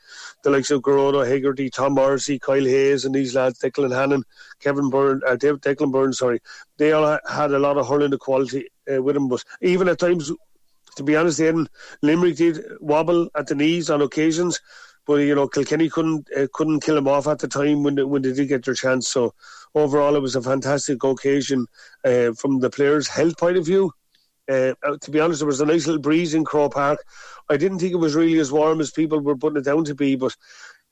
the 0.44 0.50
likes 0.50 0.70
of 0.70 0.82
Gearóid, 0.82 1.26
Hegarty, 1.26 1.68
Tom 1.68 1.94
Morrissey, 1.94 2.38
Kyle 2.38 2.64
Hayes, 2.64 3.04
and 3.04 3.14
these 3.14 3.34
lads, 3.34 3.58
Declan 3.58 3.94
Hannon, 3.94 4.22
Kevin 4.60 4.88
Byrne, 4.88 5.20
uh, 5.26 5.34
Declan 5.34 5.90
Byrne, 5.90 6.12
sorry, 6.12 6.40
they 6.78 6.92
all 6.92 7.18
had 7.28 7.50
a 7.50 7.58
lot 7.58 7.76
of 7.76 7.88
hurling 7.88 8.16
quality 8.18 8.68
uh, 8.92 9.02
with 9.02 9.14
them, 9.14 9.28
but 9.28 9.42
even 9.62 9.88
at 9.88 9.98
times, 9.98 10.30
to 10.96 11.02
be 11.02 11.16
honest, 11.16 11.38
then 11.38 11.66
Limerick 12.02 12.36
did 12.36 12.62
wobble 12.80 13.28
at 13.34 13.48
the 13.48 13.56
knees 13.56 13.90
on 13.90 14.00
occasions, 14.00 14.60
but 15.06 15.16
you 15.16 15.34
know 15.34 15.48
Kilkenny 15.48 15.88
couldn't 15.88 16.28
uh, 16.36 16.46
couldn't 16.52 16.80
kill 16.80 16.94
them 16.94 17.08
off 17.08 17.26
at 17.26 17.38
the 17.38 17.48
time 17.48 17.82
when 17.82 17.94
they, 17.94 18.04
when 18.04 18.22
they 18.22 18.32
did 18.32 18.48
get 18.48 18.64
their 18.64 18.74
chance. 18.74 19.08
So 19.08 19.34
overall, 19.74 20.16
it 20.16 20.22
was 20.22 20.36
a 20.36 20.42
fantastic 20.42 21.02
occasion 21.02 21.66
uh, 22.04 22.32
from 22.32 22.60
the 22.60 22.70
players' 22.70 23.08
health 23.08 23.36
point 23.38 23.56
of 23.56 23.66
view. 23.66 23.92
Uh, 24.50 24.74
uh, 24.82 24.96
to 25.00 25.10
be 25.10 25.20
honest, 25.20 25.40
there 25.40 25.46
was 25.46 25.60
a 25.60 25.66
nice 25.66 25.86
little 25.86 26.02
breeze 26.02 26.34
in 26.34 26.44
Croke 26.44 26.74
Park. 26.74 26.98
I 27.48 27.56
didn't 27.56 27.78
think 27.78 27.92
it 27.92 27.96
was 27.96 28.14
really 28.14 28.38
as 28.38 28.52
warm 28.52 28.80
as 28.80 28.90
people 28.90 29.20
were 29.20 29.36
putting 29.36 29.58
it 29.58 29.64
down 29.64 29.84
to 29.84 29.94
be, 29.94 30.16
but 30.16 30.36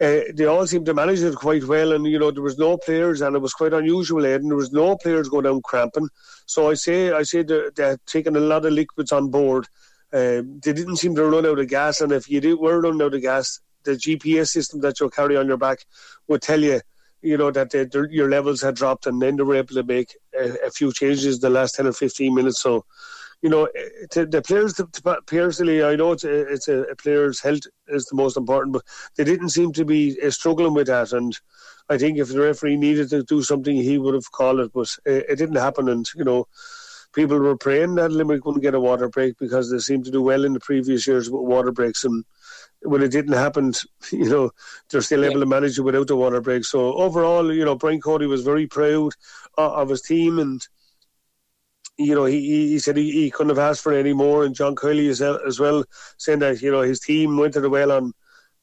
uh, 0.00 0.20
they 0.34 0.46
all 0.46 0.66
seemed 0.66 0.86
to 0.86 0.94
manage 0.94 1.20
it 1.20 1.34
quite 1.34 1.64
well. 1.64 1.92
And 1.92 2.06
you 2.06 2.18
know, 2.18 2.30
there 2.30 2.42
was 2.42 2.58
no 2.58 2.76
players, 2.78 3.20
and 3.20 3.36
it 3.36 3.40
was 3.40 3.52
quite 3.52 3.74
unusual. 3.74 4.24
Ed, 4.24 4.40
and 4.42 4.50
there 4.50 4.56
was 4.56 4.72
no 4.72 4.96
players 4.96 5.28
going 5.28 5.44
down 5.44 5.60
cramping. 5.62 6.08
So 6.46 6.70
I 6.70 6.74
say, 6.74 7.12
I 7.12 7.22
say 7.22 7.42
they're, 7.42 7.70
they're 7.70 7.98
taking 8.06 8.36
a 8.36 8.40
lot 8.40 8.64
of 8.64 8.72
liquids 8.72 9.12
on 9.12 9.28
board. 9.28 9.66
Uh, 10.12 10.42
they 10.62 10.72
didn't 10.72 10.96
seem 10.96 11.14
to 11.14 11.24
run 11.24 11.46
out 11.46 11.58
of 11.58 11.68
gas, 11.68 12.00
and 12.00 12.12
if 12.12 12.28
you 12.28 12.40
did, 12.40 12.58
were 12.58 12.80
running 12.80 13.02
out 13.02 13.14
of 13.14 13.22
gas, 13.22 13.60
the 13.84 13.92
GPS 13.92 14.48
system 14.48 14.80
that 14.80 14.98
you'll 14.98 15.10
carry 15.10 15.36
on 15.36 15.48
your 15.48 15.56
back 15.56 15.84
would 16.28 16.42
tell 16.42 16.62
you, 16.62 16.80
you 17.22 17.36
know, 17.36 17.50
that 17.50 17.70
the, 17.70 18.08
your 18.10 18.28
levels 18.28 18.60
had 18.60 18.74
dropped, 18.74 19.06
and 19.06 19.22
then 19.22 19.36
they 19.36 19.42
were 19.42 19.56
able 19.56 19.74
to 19.74 19.82
make 19.82 20.16
a, 20.38 20.66
a 20.66 20.70
few 20.70 20.92
changes 20.92 21.38
the 21.38 21.50
last 21.50 21.74
ten 21.76 21.86
or 21.86 21.92
fifteen 21.92 22.34
minutes. 22.34 22.60
So, 22.60 22.84
you 23.40 23.48
know, 23.48 23.68
to 24.10 24.26
the 24.26 24.42
players, 24.42 24.74
to, 24.74 24.88
to, 24.92 25.18
personally, 25.26 25.82
I 25.82 25.96
know 25.96 26.12
it's, 26.12 26.24
a, 26.24 26.52
it's 26.52 26.68
a, 26.68 26.82
a, 26.82 26.96
player's 26.96 27.40
health 27.40 27.62
is 27.88 28.06
the 28.06 28.16
most 28.16 28.36
important, 28.36 28.72
but 28.72 28.82
they 29.16 29.24
didn't 29.24 29.50
seem 29.50 29.72
to 29.72 29.84
be 29.84 30.16
uh, 30.22 30.30
struggling 30.30 30.74
with 30.74 30.88
that. 30.88 31.12
And 31.12 31.36
I 31.88 31.98
think 31.98 32.18
if 32.18 32.28
the 32.28 32.40
referee 32.40 32.76
needed 32.76 33.10
to 33.10 33.22
do 33.22 33.42
something, 33.42 33.74
he 33.74 33.98
would 33.98 34.14
have 34.14 34.30
called 34.32 34.60
it, 34.60 34.72
but 34.72 34.88
it, 35.04 35.26
it 35.30 35.36
didn't 35.36 35.56
happen. 35.56 35.88
And 35.88 36.06
you 36.14 36.24
know 36.24 36.46
people 37.12 37.38
were 37.38 37.56
praying 37.56 37.94
that 37.96 38.10
Limerick 38.10 38.44
wouldn't 38.44 38.62
get 38.62 38.74
a 38.74 38.80
water 38.80 39.08
break 39.08 39.38
because 39.38 39.70
they 39.70 39.78
seemed 39.78 40.04
to 40.06 40.10
do 40.10 40.22
well 40.22 40.44
in 40.44 40.52
the 40.52 40.60
previous 40.60 41.06
years 41.06 41.30
with 41.30 41.42
water 41.42 41.72
breaks. 41.72 42.04
And 42.04 42.24
when 42.84 43.02
it 43.02 43.10
didn't 43.10 43.34
happen, 43.34 43.72
you 44.12 44.28
know, 44.28 44.50
they're 44.90 45.00
still 45.00 45.24
able 45.24 45.40
to 45.40 45.46
manage 45.46 45.78
it 45.78 45.82
without 45.82 46.06
the 46.08 46.16
water 46.16 46.40
break. 46.40 46.64
So 46.64 46.94
overall, 46.94 47.52
you 47.52 47.64
know, 47.64 47.76
Brian 47.76 48.00
Cody 48.00 48.26
was 48.26 48.42
very 48.42 48.66
proud 48.66 49.12
of 49.56 49.88
his 49.88 50.02
team 50.02 50.38
and 50.38 50.66
you 51.98 52.14
know, 52.14 52.24
he, 52.24 52.40
he 52.70 52.78
said 52.78 52.96
he, 52.96 53.12
he 53.12 53.30
couldn't 53.30 53.50
have 53.50 53.58
asked 53.58 53.82
for 53.82 53.92
any 53.92 54.14
more. 54.14 54.44
And 54.44 54.54
John 54.54 54.74
Kiely 54.74 55.10
as, 55.10 55.20
as 55.20 55.60
well, 55.60 55.84
saying 56.16 56.38
that, 56.38 56.62
you 56.62 56.70
know, 56.70 56.80
his 56.80 57.00
team 57.00 57.36
went 57.36 57.52
to 57.52 57.60
the 57.60 57.68
well 57.68 57.92
on 57.92 58.12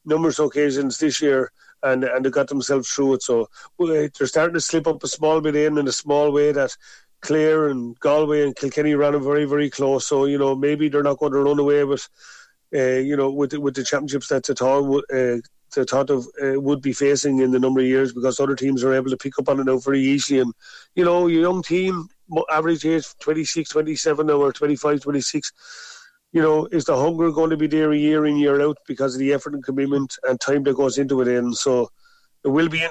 numerous 0.03 0.39
occasions 0.39 0.97
this 0.97 1.21
year 1.21 1.51
and 1.83 2.03
and 2.03 2.25
they 2.25 2.29
got 2.29 2.47
themselves 2.47 2.89
through 2.89 3.15
it. 3.15 3.23
So 3.23 3.47
they're 3.77 4.09
starting 4.25 4.55
to 4.55 4.61
slip 4.61 4.87
up 4.87 5.03
a 5.03 5.07
small 5.07 5.41
bit 5.41 5.55
in 5.55 5.77
in 5.77 5.87
a 5.87 5.91
small 5.91 6.31
way 6.31 6.51
that 6.51 6.75
Clare 7.21 7.67
and 7.67 7.99
Galway 7.99 8.43
and 8.43 8.55
Kilkenny 8.55 8.95
ran 8.95 9.21
very, 9.21 9.45
very 9.45 9.69
close. 9.69 10.07
So, 10.07 10.25
you 10.25 10.37
know, 10.37 10.55
maybe 10.55 10.89
they're 10.89 11.03
not 11.03 11.19
going 11.19 11.33
to 11.33 11.39
run 11.39 11.59
away 11.59 11.83
with 11.83 12.07
you 12.71 13.15
know, 13.15 13.31
with 13.31 13.51
the, 13.51 13.59
with 13.59 13.75
the 13.75 13.83
championships 13.83 14.27
that 14.27 14.43
Tatar 14.43 14.81
uh, 15.11 15.39
the 15.75 15.85
thought 15.85 16.09
of 16.09 16.27
uh, 16.43 16.59
would 16.59 16.81
be 16.81 16.93
facing 16.93 17.39
in 17.39 17.51
the 17.51 17.59
number 17.59 17.79
of 17.79 17.85
years 17.85 18.13
because 18.13 18.39
other 18.39 18.55
teams 18.55 18.83
are 18.83 18.93
able 18.93 19.09
to 19.09 19.17
pick 19.17 19.37
up 19.37 19.49
on 19.49 19.59
it 19.59 19.65
now 19.65 19.77
very 19.77 20.01
easily. 20.01 20.39
And 20.39 20.53
you 20.95 21.05
know, 21.05 21.27
your 21.27 21.41
young 21.41 21.61
team, 21.61 22.07
average 22.51 22.85
age 22.85 23.05
26, 23.19 23.69
27 23.69 24.27
now, 24.27 24.33
or 24.33 24.51
25, 24.51 25.01
26. 25.01 25.51
You 26.31 26.41
know, 26.41 26.67
is 26.71 26.85
the 26.85 26.95
hunger 26.95 27.31
going 27.31 27.49
to 27.49 27.57
be 27.57 27.67
there 27.67 27.91
year 27.93 28.25
in 28.25 28.37
year 28.37 28.61
out 28.61 28.77
because 28.87 29.15
of 29.15 29.19
the 29.19 29.33
effort 29.33 29.55
and 29.55 29.63
commitment 29.63 30.15
and 30.23 30.39
time 30.39 30.63
that 30.63 30.75
goes 30.75 30.97
into 30.97 31.21
it? 31.21 31.27
And 31.27 31.55
so 31.55 31.89
it 32.43 32.49
will 32.49 32.69
be. 32.69 32.83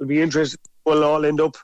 It'll 0.00 0.08
be 0.08 0.20
interesting. 0.20 0.60
We'll 0.84 1.04
all 1.04 1.24
end 1.24 1.40
up 1.40 1.56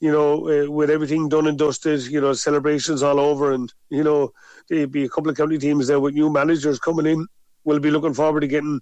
you 0.00 0.12
know, 0.12 0.48
uh, 0.48 0.70
with 0.70 0.90
everything 0.90 1.28
done 1.28 1.46
and 1.46 1.58
dusted, 1.58 2.06
you 2.06 2.20
know, 2.20 2.32
celebrations 2.32 3.02
all 3.02 3.18
over, 3.18 3.52
and 3.52 3.72
you 3.90 4.04
know, 4.04 4.32
there'll 4.68 4.86
be 4.88 5.04
a 5.04 5.08
couple 5.08 5.30
of 5.30 5.36
county 5.36 5.58
teams 5.58 5.86
there 5.86 6.00
with 6.00 6.14
new 6.14 6.30
managers 6.30 6.78
coming 6.78 7.06
in. 7.06 7.26
We'll 7.64 7.80
be 7.80 7.90
looking 7.90 8.14
forward 8.14 8.40
to 8.40 8.46
getting 8.48 8.80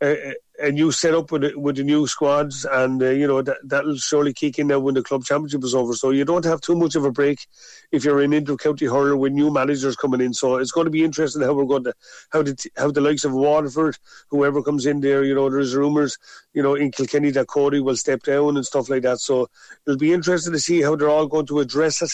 a, 0.00 0.34
a 0.60 0.70
new 0.70 0.92
setup 0.92 1.30
with 1.32 1.54
with 1.56 1.76
the 1.76 1.82
new 1.82 2.06
squads, 2.06 2.64
and 2.64 3.02
uh, 3.02 3.10
you 3.10 3.26
know 3.26 3.42
that 3.42 3.58
that'll 3.64 3.96
surely 3.96 4.32
kick 4.32 4.58
in 4.58 4.68
now 4.68 4.78
when 4.78 4.94
the 4.94 5.02
club 5.02 5.24
championship 5.24 5.64
is 5.64 5.74
over. 5.74 5.94
So 5.94 6.10
you 6.10 6.24
don't 6.24 6.44
have 6.44 6.60
too 6.60 6.76
much 6.76 6.94
of 6.94 7.04
a 7.04 7.10
break 7.10 7.46
if 7.90 8.04
you're 8.04 8.22
in 8.22 8.32
inter-county 8.32 8.86
hurler 8.86 9.16
with 9.16 9.32
new 9.32 9.50
managers 9.50 9.96
coming 9.96 10.20
in. 10.20 10.34
So 10.34 10.56
it's 10.56 10.72
going 10.72 10.84
to 10.84 10.90
be 10.90 11.04
interesting 11.04 11.42
how 11.42 11.52
we're 11.52 11.64
going 11.64 11.84
to 11.84 11.94
how 12.30 12.42
the 12.42 12.70
how 12.76 12.90
the 12.90 13.00
likes 13.00 13.24
of 13.24 13.32
Waterford, 13.32 13.96
whoever 14.30 14.62
comes 14.62 14.86
in 14.86 15.00
there, 15.00 15.24
you 15.24 15.34
know, 15.34 15.50
there's 15.50 15.74
rumours, 15.74 16.18
you 16.54 16.62
know, 16.62 16.74
in 16.74 16.92
Kilkenny 16.92 17.30
that 17.32 17.48
Cody 17.48 17.80
will 17.80 17.96
step 17.96 18.22
down 18.22 18.56
and 18.56 18.66
stuff 18.66 18.88
like 18.88 19.02
that. 19.02 19.20
So 19.20 19.48
it'll 19.86 19.98
be 19.98 20.12
interesting 20.12 20.52
to 20.52 20.60
see 20.60 20.82
how 20.82 20.96
they're 20.96 21.08
all 21.08 21.26
going 21.26 21.46
to 21.46 21.60
address 21.60 22.02
it. 22.02 22.12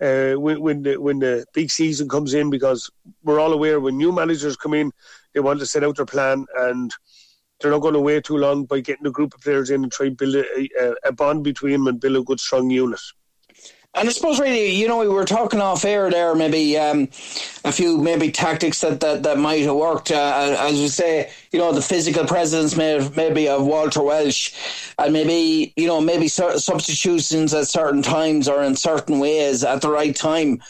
Uh, 0.00 0.38
when 0.38 0.60
when 0.60 0.82
the 0.82 0.96
when 0.96 1.18
the 1.18 1.44
big 1.52 1.72
season 1.72 2.08
comes 2.08 2.32
in, 2.32 2.50
because 2.50 2.88
we're 3.24 3.40
all 3.40 3.52
aware 3.52 3.80
when 3.80 3.96
new 3.96 4.12
managers 4.12 4.56
come 4.56 4.72
in, 4.72 4.92
they 5.34 5.40
want 5.40 5.58
to 5.58 5.66
set 5.66 5.82
out 5.82 5.96
their 5.96 6.06
plan 6.06 6.46
and 6.56 6.94
they're 7.60 7.70
not 7.70 7.80
going 7.80 7.94
to 7.94 8.00
wait 8.00 8.24
too 8.24 8.36
long 8.36 8.64
by 8.64 8.80
getting 8.80 9.06
a 9.06 9.10
group 9.10 9.34
of 9.34 9.40
players 9.40 9.70
in 9.70 9.82
and 9.82 9.92
try 9.92 10.06
and 10.06 10.16
build 10.16 10.36
a, 10.36 10.94
a, 11.04 11.12
bond 11.12 11.42
between 11.44 11.72
them 11.72 11.86
and 11.86 12.00
build 12.00 12.16
a 12.16 12.22
good, 12.22 12.40
strong 12.40 12.70
unit. 12.70 13.00
And 13.94 14.08
I 14.08 14.12
suppose 14.12 14.38
really, 14.38 14.68
you 14.68 14.86
know, 14.86 14.98
we 14.98 15.08
were 15.08 15.24
talking 15.24 15.60
off 15.60 15.84
air 15.84 16.10
there, 16.10 16.34
maybe 16.34 16.76
um, 16.78 17.08
a 17.64 17.72
few 17.72 17.98
maybe 17.98 18.30
tactics 18.30 18.80
that, 18.82 19.00
that, 19.00 19.22
that 19.24 19.38
might 19.38 19.62
have 19.62 19.74
worked. 19.74 20.12
Uh, 20.12 20.56
as 20.60 20.78
you 20.78 20.88
say, 20.88 21.32
you 21.50 21.58
know, 21.58 21.72
the 21.72 21.82
physical 21.82 22.24
presence 22.24 22.76
may, 22.76 22.92
have 22.92 23.16
maybe 23.16 23.48
of 23.48 23.64
Walter 23.64 24.02
Walsh, 24.02 24.52
and 24.98 25.12
maybe 25.12 25.72
you 25.74 25.88
know 25.88 26.00
maybe 26.00 26.28
substitutions 26.28 27.54
at 27.54 27.66
certain 27.66 28.02
times 28.02 28.46
or 28.46 28.62
in 28.62 28.76
certain 28.76 29.18
ways 29.18 29.64
at 29.64 29.80
the 29.80 29.90
right 29.90 30.14
time 30.14 30.60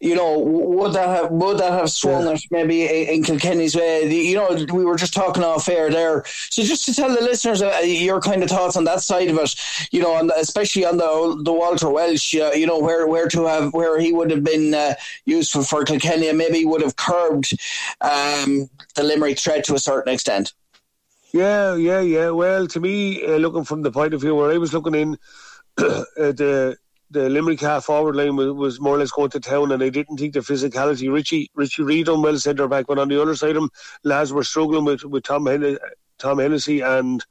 you 0.00 0.14
know, 0.14 0.38
would 0.38 0.92
that 0.92 1.08
have 1.08 1.30
would 1.30 1.58
that 1.58 1.72
have 1.72 1.90
swung 1.90 2.26
yeah. 2.26 2.36
maybe 2.50 2.84
in 2.84 3.22
Kilkenny's 3.22 3.74
way? 3.74 4.10
You 4.12 4.36
know, 4.36 4.66
we 4.72 4.84
were 4.84 4.96
just 4.96 5.14
talking 5.14 5.42
off 5.42 5.68
air 5.68 5.90
there. 5.90 6.24
So 6.50 6.62
just 6.62 6.84
to 6.86 6.94
tell 6.94 7.08
the 7.08 7.22
listeners 7.22 7.62
uh, 7.62 7.80
your 7.82 8.20
kind 8.20 8.42
of 8.42 8.50
thoughts 8.50 8.76
on 8.76 8.84
that 8.84 9.00
side 9.00 9.30
of 9.30 9.38
it, 9.38 9.54
you 9.92 10.02
know, 10.02 10.16
and 10.16 10.30
especially 10.36 10.84
on 10.84 10.98
the 10.98 11.40
the 11.42 11.52
Walter 11.52 11.88
Walsh, 11.88 12.34
uh, 12.34 12.50
you 12.54 12.66
know, 12.66 12.78
where 12.78 13.06
where 13.06 13.28
to 13.28 13.46
have 13.46 13.72
where 13.72 13.98
he 13.98 14.12
would 14.12 14.30
have 14.30 14.44
been 14.44 14.74
uh, 14.74 14.94
useful 15.24 15.62
for 15.62 15.84
Kilkenny, 15.84 16.28
and 16.28 16.38
maybe 16.38 16.64
would 16.64 16.82
have 16.82 16.96
curbed 16.96 17.52
um, 18.00 18.68
the 18.96 19.02
Limerick 19.02 19.38
threat 19.38 19.64
to 19.64 19.74
a 19.74 19.78
certain 19.78 20.12
extent. 20.12 20.52
Yeah, 21.32 21.74
yeah, 21.74 22.00
yeah. 22.00 22.30
Well, 22.30 22.66
to 22.68 22.78
me, 22.78 23.24
uh, 23.24 23.38
looking 23.38 23.64
from 23.64 23.82
the 23.82 23.90
point 23.90 24.14
of 24.14 24.20
view 24.20 24.34
where 24.36 24.52
I 24.52 24.58
was 24.58 24.72
looking 24.72 24.94
in, 24.94 25.18
the 25.76 26.76
the 27.10 27.28
Limerick 27.28 27.60
half 27.60 27.84
forward 27.84 28.16
line 28.16 28.36
was, 28.36 28.52
was, 28.52 28.80
more 28.80 28.96
or 28.96 28.98
less 28.98 29.10
going 29.10 29.30
to 29.30 29.40
town, 29.40 29.72
and 29.72 29.82
I 29.82 29.88
didn't 29.88 30.16
think 30.16 30.34
the 30.34 30.40
physicality. 30.40 31.12
Richie 31.12 31.50
Richie 31.54 31.82
Reid 31.82 32.08
on 32.08 32.22
well 32.22 32.38
centre 32.38 32.68
back, 32.68 32.86
but 32.86 32.98
on 32.98 33.08
the 33.08 33.20
other 33.20 33.36
side 33.36 33.56
of 33.56 33.62
him, 33.64 33.70
lads 34.02 34.32
were 34.32 34.44
struggling 34.44 34.84
with 34.84 35.04
with 35.04 35.24
Tom 35.24 35.46
Hen- 35.46 35.78
Tom 36.18 36.38
Hennessy 36.38 36.80
and 36.80 37.24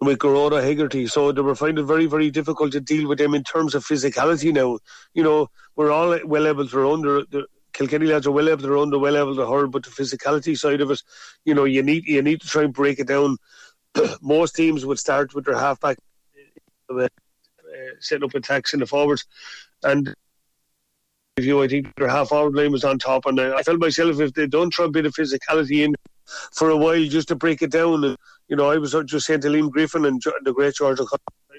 with 0.00 0.18
Gearóid 0.18 0.62
Hegarty, 0.62 1.06
so 1.06 1.30
they 1.30 1.42
were 1.42 1.54
finding 1.54 1.84
it 1.84 1.86
very 1.86 2.06
very 2.06 2.30
difficult 2.30 2.72
to 2.72 2.80
deal 2.80 3.08
with 3.08 3.18
them 3.18 3.34
in 3.34 3.44
terms 3.44 3.74
of 3.74 3.84
physicality. 3.84 4.52
Now, 4.52 4.78
you 5.14 5.22
know, 5.22 5.48
we're 5.76 5.92
all 5.92 6.18
well 6.24 6.46
able 6.46 6.66
to 6.66 6.78
run. 6.78 7.02
The, 7.02 7.26
the 7.30 7.46
Kilkenny 7.72 8.06
lads 8.06 8.26
are 8.26 8.32
well 8.32 8.48
able 8.48 8.62
to 8.62 8.70
run, 8.70 8.90
they're 8.90 8.98
well 8.98 9.16
able 9.16 9.36
to 9.36 9.46
hurl, 9.46 9.68
but 9.68 9.84
the 9.84 9.90
physicality 9.90 10.56
side 10.58 10.80
of 10.80 10.90
it, 10.90 11.02
you 11.44 11.54
know, 11.54 11.64
you 11.64 11.82
need 11.82 12.06
you 12.06 12.22
need 12.22 12.40
to 12.40 12.48
try 12.48 12.64
and 12.64 12.72
break 12.72 12.98
it 12.98 13.06
down. 13.06 13.36
Most 14.22 14.56
teams 14.56 14.84
would 14.84 14.98
start 14.98 15.34
with 15.34 15.44
their 15.44 15.58
halfback 15.58 15.98
uh, 17.82 17.94
setting 18.00 18.24
up 18.24 18.34
attacks 18.34 18.74
in 18.74 18.80
the 18.80 18.86
forwards. 18.86 19.24
And 19.82 20.14
if 21.36 21.44
you, 21.44 21.62
I 21.62 21.68
think 21.68 21.94
their 21.96 22.08
half 22.08 22.28
forward 22.28 22.54
line 22.54 22.72
was 22.72 22.84
on 22.84 22.98
top, 22.98 23.26
and 23.26 23.40
I, 23.40 23.56
I 23.56 23.62
felt 23.62 23.80
myself 23.80 24.20
if 24.20 24.34
they 24.34 24.46
don't 24.46 24.72
throw 24.72 24.86
a 24.86 24.90
bit 24.90 25.06
of 25.06 25.14
physicality 25.14 25.84
in 25.84 25.94
for 26.52 26.70
a 26.70 26.76
while 26.76 27.04
just 27.06 27.28
to 27.28 27.34
break 27.34 27.62
it 27.62 27.70
down. 27.70 28.04
And, 28.04 28.16
you 28.48 28.56
know, 28.56 28.70
I 28.70 28.76
was 28.76 28.94
just 29.06 29.26
saying 29.26 29.40
to 29.42 29.48
Liam 29.48 29.70
Griffin 29.70 30.04
and 30.04 30.22
the 30.44 30.52
great 30.52 30.74
George 30.74 30.98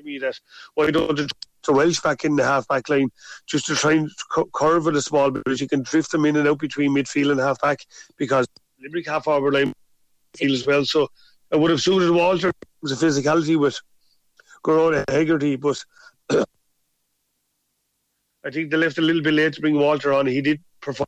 me 0.03 0.17
that 0.19 0.39
why 0.75 0.91
don't 0.91 1.17
you 1.17 1.27
throw 1.63 1.75
Walsh 1.75 2.01
back 2.01 2.25
in 2.25 2.35
the 2.35 2.43
half 2.43 2.67
back 2.67 2.89
line 2.89 3.09
just 3.45 3.65
to 3.67 3.75
try 3.75 3.93
and 3.93 4.11
curve 4.53 4.87
it 4.87 4.95
a 4.95 5.01
small 5.01 5.31
bit, 5.31 5.61
you 5.61 5.67
can 5.67 5.83
drift 5.83 6.11
them 6.11 6.25
in 6.25 6.35
and 6.35 6.47
out 6.47 6.59
between 6.59 6.91
midfield 6.91 7.31
and 7.31 7.39
half 7.39 7.59
back 7.61 7.85
because 8.17 8.45
Limerick 8.81 9.07
half 9.07 9.23
forward 9.25 9.53
line 9.53 9.73
feel 10.35 10.53
as 10.53 10.65
well. 10.67 10.83
So 10.85 11.07
it 11.51 11.59
would 11.59 11.71
have 11.71 11.81
suited 11.81 12.11
Walter 12.11 12.51
the 12.81 12.95
physicality 12.95 13.57
with 13.57 13.79
Gearóid 14.65 15.05
Hegarty, 15.09 15.55
but 15.55 15.83
I 16.29 16.45
think 18.51 18.71
they 18.71 18.77
left 18.77 18.97
a 18.97 19.01
little 19.01 19.21
bit 19.21 19.33
late 19.33 19.53
to 19.53 19.61
bring 19.61 19.75
Walter 19.75 20.13
on. 20.13 20.25
He 20.25 20.41
did 20.41 20.61
perform 20.81 21.07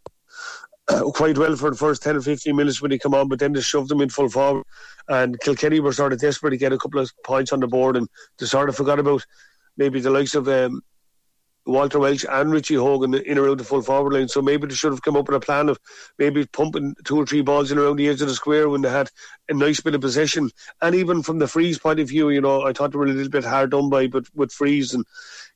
quite 1.13 1.38
well 1.38 1.56
for 1.56 1.71
the 1.71 1.78
first 1.78 2.04
10 2.04 2.17
or 2.17 2.21
15 2.21 2.56
minutes 2.56 2.82
when 2.82 2.91
he 2.91 2.99
came 2.99 3.13
on, 3.13 3.28
but 3.28 3.39
then 3.39 3.54
they 3.54 3.62
shoved 3.62 3.91
him 3.91 4.01
in 4.01 4.10
full 4.10 4.30
forward. 4.30 4.63
And 5.08 5.39
Kilkenny 5.39 5.80
were 5.80 5.93
sort 5.93 6.13
of 6.13 6.19
desperate 6.19 6.51
to 6.51 6.58
get 6.58 6.73
a 6.73 6.78
couple 6.78 6.99
of 6.99 7.12
points 7.23 7.51
on 7.51 7.60
the 7.60 7.67
board, 7.67 7.97
and 7.97 8.08
they 8.39 8.45
sort 8.45 8.69
of 8.69 8.75
forgot 8.75 8.99
about 8.99 9.25
maybe 9.78 9.99
the 9.99 10.10
likes 10.10 10.36
of 10.36 10.47
um, 10.47 10.82
Walter 11.65 11.99
Walsh 11.99 12.25
and 12.30 12.51
Richie 12.51 12.75
Hogan 12.75 13.15
in 13.15 13.38
around 13.38 13.60
the 13.60 13.63
full 13.63 13.82
forward 13.82 14.13
line. 14.13 14.28
So 14.28 14.41
maybe 14.41 14.67
they 14.67 14.75
should 14.75 14.91
have 14.91 15.01
come 15.01 15.15
up 15.15 15.28
with 15.28 15.36
a 15.36 15.39
plan 15.39 15.69
of 15.69 15.80
maybe 16.19 16.45
pumping 16.45 16.95
two 17.04 17.17
or 17.17 17.25
three 17.25 17.41
balls 17.41 17.71
in 17.71 17.78
around 17.78 17.97
the 17.97 18.08
edge 18.08 18.21
of 18.21 18.28
the 18.28 18.36
square 18.36 18.69
when 18.69 18.82
they 18.82 18.89
had 18.89 19.10
a 19.49 19.54
nice 19.54 19.80
bit 19.80 19.95
of 19.95 20.01
possession. 20.01 20.51
And 20.82 20.95
even 20.95 21.23
from 21.23 21.39
the 21.39 21.47
freeze 21.47 21.80
point 21.80 21.99
of 21.99 22.10
view, 22.10 22.30
you 22.30 22.41
know, 22.41 22.62
I 22.62 22.73
thought 22.73 22.91
they 22.91 22.97
were 22.97 23.06
a 23.06 23.10
little 23.10 23.30
bit 23.30 23.43
hard 23.45 23.71
done 23.71 23.89
by, 23.89 24.08
but 24.08 24.25
with 24.36 24.51
freeze 24.51 24.93
and 24.93 25.06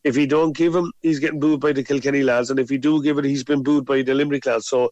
if 0.03 0.15
he 0.15 0.25
don't 0.25 0.55
give 0.55 0.75
him, 0.75 0.91
he's 1.01 1.19
getting 1.19 1.39
booed 1.39 1.59
by 1.59 1.73
the 1.73 1.83
Kilkenny 1.83 2.23
lads, 2.23 2.49
and 2.49 2.59
if 2.59 2.69
he 2.69 2.77
do 2.77 3.03
give 3.03 3.17
it, 3.17 3.25
he's 3.25 3.43
been 3.43 3.63
booed 3.63 3.85
by 3.85 4.01
the 4.01 4.13
Limerick 4.13 4.45
lads. 4.45 4.67
So 4.67 4.85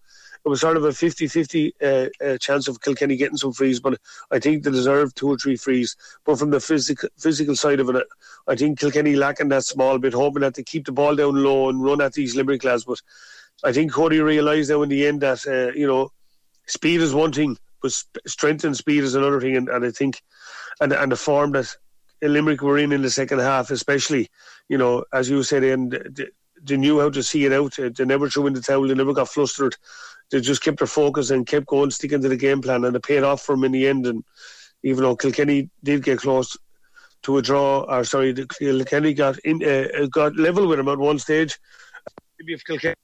it 0.46 0.50
was 0.50 0.62
sort 0.62 0.78
of 0.78 0.84
a 0.84 0.89
50-50 0.89 1.72
uh, 1.82 2.26
uh, 2.26 2.38
chance 2.38 2.67
of 2.67 2.82
Kilkenny 2.82 3.15
getting 3.15 3.38
some 3.38 3.54
frees, 3.54 3.80
but 3.80 4.00
I 4.32 4.39
think 4.39 4.63
they 4.63 4.72
deserve 4.72 5.13
two 5.15 5.30
or 5.30 5.38
three 5.38 5.56
frees. 5.56 5.96
But 6.26 6.39
from 6.39 6.50
the 6.50 6.60
physical 6.60 7.10
physical 7.17 7.56
side 7.56 7.80
of 7.80 7.89
it, 7.89 8.06
I 8.48 8.56
think 8.56 8.80
Kilkenny 8.80 9.15
lacking 9.15 9.50
that 9.50 9.63
small 9.63 9.98
bit, 9.98 10.13
hoping 10.13 10.41
that 10.41 10.56
they 10.56 10.63
keep 10.63 10.86
the 10.86 10.91
ball 10.91 11.15
down 11.15 11.41
low 11.43 11.70
and 11.70 11.84
run 11.84 12.02
at 12.02 12.13
these 12.13 12.36
Limerick 12.36 12.63
lads. 12.63 12.86
But 12.86 13.02
I 13.63 13.72
think 13.72 13.91
Cody 13.91 14.20
realised 14.20 14.70
now 14.70 14.84
in 14.84 14.89
the 14.89 15.08
end 15.08 15.22
that 15.22 15.46
uh, 15.48 15.74
you 15.78 15.88
know 15.88 16.12
speed 16.67 17.02
is 17.02 17.13
one 17.13 17.32
thing, 17.32 17.58
but 17.82 17.91
strength 18.26 18.63
and 18.65 18.76
speed 18.76 19.04
is 19.04 19.15
another 19.15 19.39
thing, 19.39 19.56
and, 19.56 19.70
and 19.70 19.86
I 19.86 19.91
think 19.91 20.22
and 20.80 20.91
and 20.91 21.12
the 21.12 21.15
form 21.15 21.54
that 21.54 21.76
Limerick 22.22 22.62
were 22.62 22.78
in 22.78 22.91
in 22.91 23.02
the 23.02 23.10
second 23.10 23.39
half, 23.39 23.70
especially, 23.70 24.30
you 24.70 24.78
know, 24.78 25.04
as 25.14 25.30
you 25.30 25.44
said, 25.44 25.64
and 25.64 25.92
they, 26.64 26.78
knew 26.78 27.00
how 27.00 27.10
to 27.10 27.24
see 27.24 27.46
it 27.46 27.54
out. 27.54 27.76
They 27.78 28.06
never 28.06 28.30
threw 28.30 28.48
in 28.48 28.54
the 28.54 28.62
towel. 28.62 28.88
They 28.88 28.94
never 28.94 29.14
got 29.14 29.30
flustered 29.30 29.76
they 30.30 30.42
just 30.42 30.62
kept 30.62 30.80
their 30.80 30.88
focus 30.88 31.30
and 31.30 31.48
kept 31.48 31.68
going, 31.68 31.92
sticking 31.92 32.22
to 32.22 32.30
the 32.30 32.36
game 32.36 32.62
plan, 32.62 32.84
and 32.84 32.96
it 32.96 33.04
paid 33.04 33.24
off 33.24 33.42
for 33.42 33.56
them 33.56 33.64
in 33.64 33.72
the 33.72 33.88
end. 33.88 34.06
And 34.06 34.24
even 34.84 35.04
though 35.04 35.16
Kilkenny 35.16 35.70
did 35.84 36.04
get 36.04 36.20
close 36.20 36.58
to 37.24 37.38
a 37.38 37.42
draw, 37.42 37.82
or 37.82 38.04
sorry, 38.04 38.34
Kilkenny 38.34 39.14
got 39.14 39.38
in, 39.40 39.64
uh, 39.64 40.08
got 40.08 40.36
level 40.36 40.68
with 40.68 40.78
them 40.78 40.90
at 40.90 40.98
one 40.98 41.20
stage. 41.20 41.58
Maybe 42.40 42.54
if 42.54 42.64
Kilkenny 42.66 42.96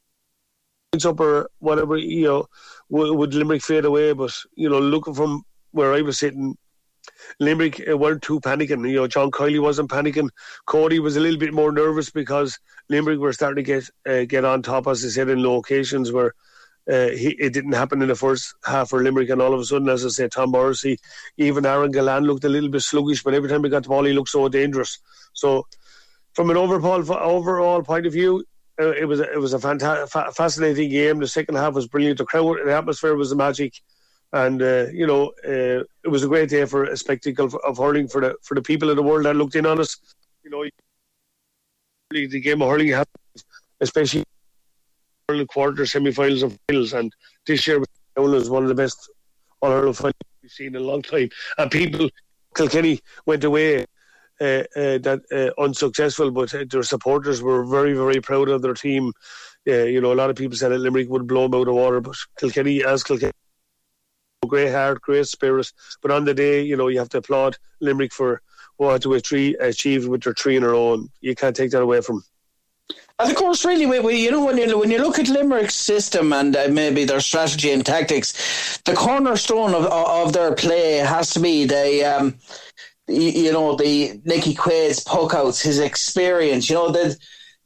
up 1.05 1.19
or 1.19 1.49
whatever, 1.59 1.97
you 1.97 2.25
know, 2.25 2.45
would 2.89 3.33
Limerick 3.33 3.63
fade 3.63 3.85
away? 3.85 4.13
But 4.13 4.33
you 4.55 4.69
know, 4.69 4.79
looking 4.79 5.13
from 5.13 5.43
where 5.71 5.93
I 5.93 6.01
was 6.01 6.19
sitting, 6.19 6.55
Limerick 7.39 7.81
weren't 7.87 8.21
too 8.21 8.39
panicking. 8.39 8.87
You 8.89 8.95
know, 8.95 9.07
John 9.07 9.31
Kiely 9.31 9.61
wasn't 9.61 9.89
panicking. 9.89 10.29
Cody 10.65 10.99
was 10.99 11.17
a 11.17 11.19
little 11.19 11.39
bit 11.39 11.53
more 11.53 11.71
nervous 11.71 12.09
because 12.09 12.59
Limerick 12.89 13.19
were 13.19 13.33
starting 13.33 13.63
to 13.63 13.71
get 13.71 13.89
uh, 14.07 14.25
get 14.25 14.45
on 14.45 14.61
top, 14.61 14.87
as 14.87 15.03
I 15.05 15.09
said, 15.09 15.29
in 15.29 15.43
locations 15.43 16.11
where 16.11 16.33
uh, 16.89 17.09
he, 17.09 17.29
it 17.39 17.53
didn't 17.53 17.73
happen 17.73 18.01
in 18.01 18.09
the 18.09 18.15
first 18.15 18.55
half 18.65 18.89
for 18.89 19.01
Limerick, 19.01 19.29
and 19.29 19.41
all 19.41 19.53
of 19.53 19.59
a 19.59 19.65
sudden, 19.65 19.89
as 19.89 20.05
I 20.05 20.09
said, 20.09 20.31
Tom 20.31 20.51
Morrissey, 20.51 20.97
even 21.37 21.65
Aaron 21.65 21.93
Gillane 21.93 22.25
looked 22.25 22.43
a 22.43 22.49
little 22.49 22.69
bit 22.69 22.81
sluggish, 22.81 23.23
but 23.23 23.33
every 23.33 23.49
time 23.49 23.63
he 23.63 23.69
got 23.69 23.83
the 23.83 23.89
ball, 23.89 24.03
he 24.03 24.13
looked 24.13 24.29
so 24.29 24.47
dangerous. 24.49 24.99
So, 25.33 25.65
from 26.33 26.49
an 26.49 26.57
overall 26.57 27.09
overall 27.11 27.83
point 27.83 28.05
of 28.05 28.13
view, 28.13 28.43
uh, 28.81 28.91
it 28.91 29.05
was 29.05 29.19
it 29.19 29.39
was 29.39 29.53
a 29.53 29.59
fantastic, 29.59 30.09
fa- 30.09 30.31
fascinating 30.33 30.89
game. 30.89 31.19
The 31.19 31.27
second 31.27 31.55
half 31.55 31.73
was 31.73 31.87
brilliant. 31.87 32.17
The 32.17 32.25
crowd, 32.25 32.57
the 32.65 32.75
atmosphere 32.75 33.15
was 33.15 33.33
magic, 33.33 33.81
and 34.33 34.61
uh, 34.61 34.87
you 34.91 35.07
know, 35.07 35.27
uh, 35.47 35.83
it 36.03 36.09
was 36.09 36.23
a 36.23 36.27
great 36.27 36.49
day 36.49 36.65
for 36.65 36.85
a 36.85 36.97
spectacle 36.97 37.49
of 37.63 37.77
hurling 37.77 38.07
for 38.07 38.21
the 38.21 38.35
for 38.41 38.55
the 38.55 38.61
people 38.61 38.89
of 38.89 38.95
the 38.95 39.03
world 39.03 39.25
that 39.25 39.35
looked 39.35 39.55
in 39.55 39.65
on 39.65 39.79
us. 39.79 39.97
You 40.43 40.49
know, 40.49 40.65
the 42.11 42.41
game 42.41 42.61
of 42.61 42.69
hurling 42.69 42.89
happened, 42.89 43.43
especially 43.79 44.23
Ireland 45.29 45.49
quarter, 45.49 45.85
semi-finals, 45.85 46.43
and 46.43 46.57
finals. 46.67 46.93
And 46.93 47.13
this 47.47 47.65
year 47.67 47.83
was 48.17 48.49
one 48.49 48.63
of 48.63 48.69
the 48.69 48.75
best 48.75 49.09
All 49.61 49.71
hurling 49.71 49.93
finals 49.93 50.15
we've 50.41 50.51
seen 50.51 50.75
in 50.75 50.81
a 50.81 50.85
long 50.85 51.03
time. 51.03 51.29
And 51.57 51.71
people, 51.71 52.09
Kilkenny 52.55 52.99
went 53.25 53.43
away 53.43 53.85
uh, 54.41 54.65
uh, 54.75 54.97
that 54.97 55.21
uh, 55.31 55.61
unsuccessful, 55.61 56.31
but 56.31 56.53
their 56.69 56.83
supporters 56.83 57.41
were 57.41 57.63
very, 57.65 57.93
very 57.93 58.19
proud 58.19 58.49
of 58.49 58.63
their 58.63 58.73
team. 58.73 59.13
you 59.65 60.01
know, 60.01 60.11
a 60.11 60.19
lot 60.21 60.31
of 60.31 60.35
people 60.35 60.57
said 60.57 60.71
that 60.71 60.79
Limerick 60.79 61.09
would 61.09 61.27
blow 61.27 61.47
them 61.47 61.61
out 61.61 61.67
of 61.67 61.75
water, 61.75 62.01
but 62.01 62.15
Kilkenny, 62.39 62.83
as 62.83 63.03
Kilkenny, 63.03 63.31
great 64.45 64.71
heart, 64.71 65.01
great 65.01 65.27
spirit. 65.27 65.71
But 66.01 66.11
on 66.11 66.25
the 66.25 66.33
day, 66.33 66.61
you 66.61 66.77
know, 66.77 66.87
you 66.87 66.99
have 66.99 67.09
to 67.09 67.19
applaud 67.19 67.57
Limerick 67.79 68.13
for 68.13 68.41
what 68.77 69.03
they 69.03 69.55
achieved 69.55 70.07
with 70.07 70.23
their 70.23 70.33
three 70.33 70.57
in 70.57 70.63
a 70.63 70.69
row. 70.69 70.93
And 70.93 71.09
you 71.21 71.35
can't 71.35 71.55
take 71.55 71.71
that 71.71 71.81
away 71.81 72.01
from. 72.01 72.23
And 73.19 73.29
of 73.29 73.37
course, 73.37 73.63
really, 73.63 73.85
we, 73.85 73.99
we, 73.99 74.23
you 74.23 74.31
know, 74.31 74.43
when 74.43 74.57
you 74.57 74.77
when 74.77 74.91
you 74.91 74.97
look 74.97 75.19
at 75.19 75.29
Limerick's 75.29 75.75
system 75.75 76.33
and 76.33 76.55
uh, 76.55 76.67
maybe 76.69 77.05
their 77.05 77.19
strategy 77.19 77.71
and 77.71 77.85
tactics, 77.85 78.79
the 78.85 78.93
cornerstone 78.93 79.73
of 79.73 79.85
of 79.85 80.33
their 80.33 80.53
play 80.55 80.97
has 80.97 81.31
to 81.31 81.39
be 81.39 81.65
the. 81.65 82.03
Um, 82.03 82.35
you, 83.07 83.29
you 83.29 83.51
know 83.51 83.75
the 83.75 84.21
Nicky 84.23 84.53
Quaid's 84.53 85.01
puck 85.01 85.33
outs, 85.33 85.61
his 85.61 85.79
experience. 85.79 86.69
You 86.69 86.75
know 86.75 86.91
that 86.91 87.17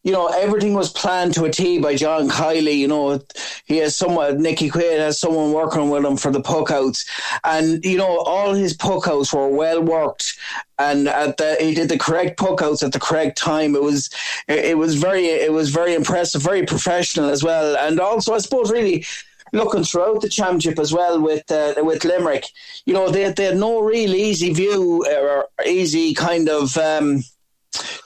you 0.07 0.13
know, 0.13 0.27
everything 0.27 0.73
was 0.73 0.89
planned 0.89 1.33
to 1.33 1.43
a 1.43 1.51
T 1.51 1.79
by 1.79 1.93
John 1.93 2.29
Kiely. 2.29 2.77
You 2.77 2.87
know, 2.87 3.19
he 3.65 3.75
has 3.79 3.97
someone, 3.97 4.41
Nicky 4.41 4.69
Quaid 4.69 4.99
has 4.99 5.19
someone 5.19 5.51
working 5.51 5.89
with 5.89 6.05
him 6.05 6.15
for 6.15 6.31
the 6.31 6.39
puck 6.39 6.71
outs. 6.71 7.05
And, 7.43 7.83
you 7.83 7.97
know, 7.97 8.19
all 8.19 8.53
his 8.53 8.73
puck 8.73 9.09
outs 9.09 9.33
were 9.33 9.49
well 9.49 9.83
worked. 9.83 10.39
And 10.79 11.09
at 11.09 11.35
the, 11.35 11.57
he 11.59 11.73
did 11.73 11.89
the 11.89 11.97
correct 11.97 12.37
puck 12.37 12.61
outs 12.61 12.83
at 12.83 12.93
the 12.93 13.01
correct 13.01 13.37
time. 13.37 13.75
It 13.75 13.83
was, 13.83 14.09
it 14.47 14.77
was 14.77 14.95
very, 14.95 15.25
it 15.25 15.51
was 15.51 15.71
very 15.71 15.93
impressive, 15.93 16.41
very 16.41 16.65
professional 16.65 17.29
as 17.29 17.43
well. 17.43 17.75
And 17.75 17.99
also, 17.99 18.33
I 18.33 18.37
suppose, 18.37 18.71
really, 18.71 19.05
looking 19.51 19.83
throughout 19.83 20.21
the 20.21 20.29
championship 20.29 20.79
as 20.79 20.93
well 20.93 21.21
with 21.21 21.49
uh, 21.51 21.73
with 21.77 22.03
Limerick, 22.05 22.45
you 22.85 22.93
know, 22.93 23.09
they, 23.09 23.29
they 23.31 23.45
had 23.45 23.57
no 23.57 23.81
real 23.81 24.13
easy 24.13 24.53
view 24.53 25.05
or 25.05 25.47
easy 25.65 26.13
kind 26.13 26.49
of 26.49 26.77
um, 26.77 27.23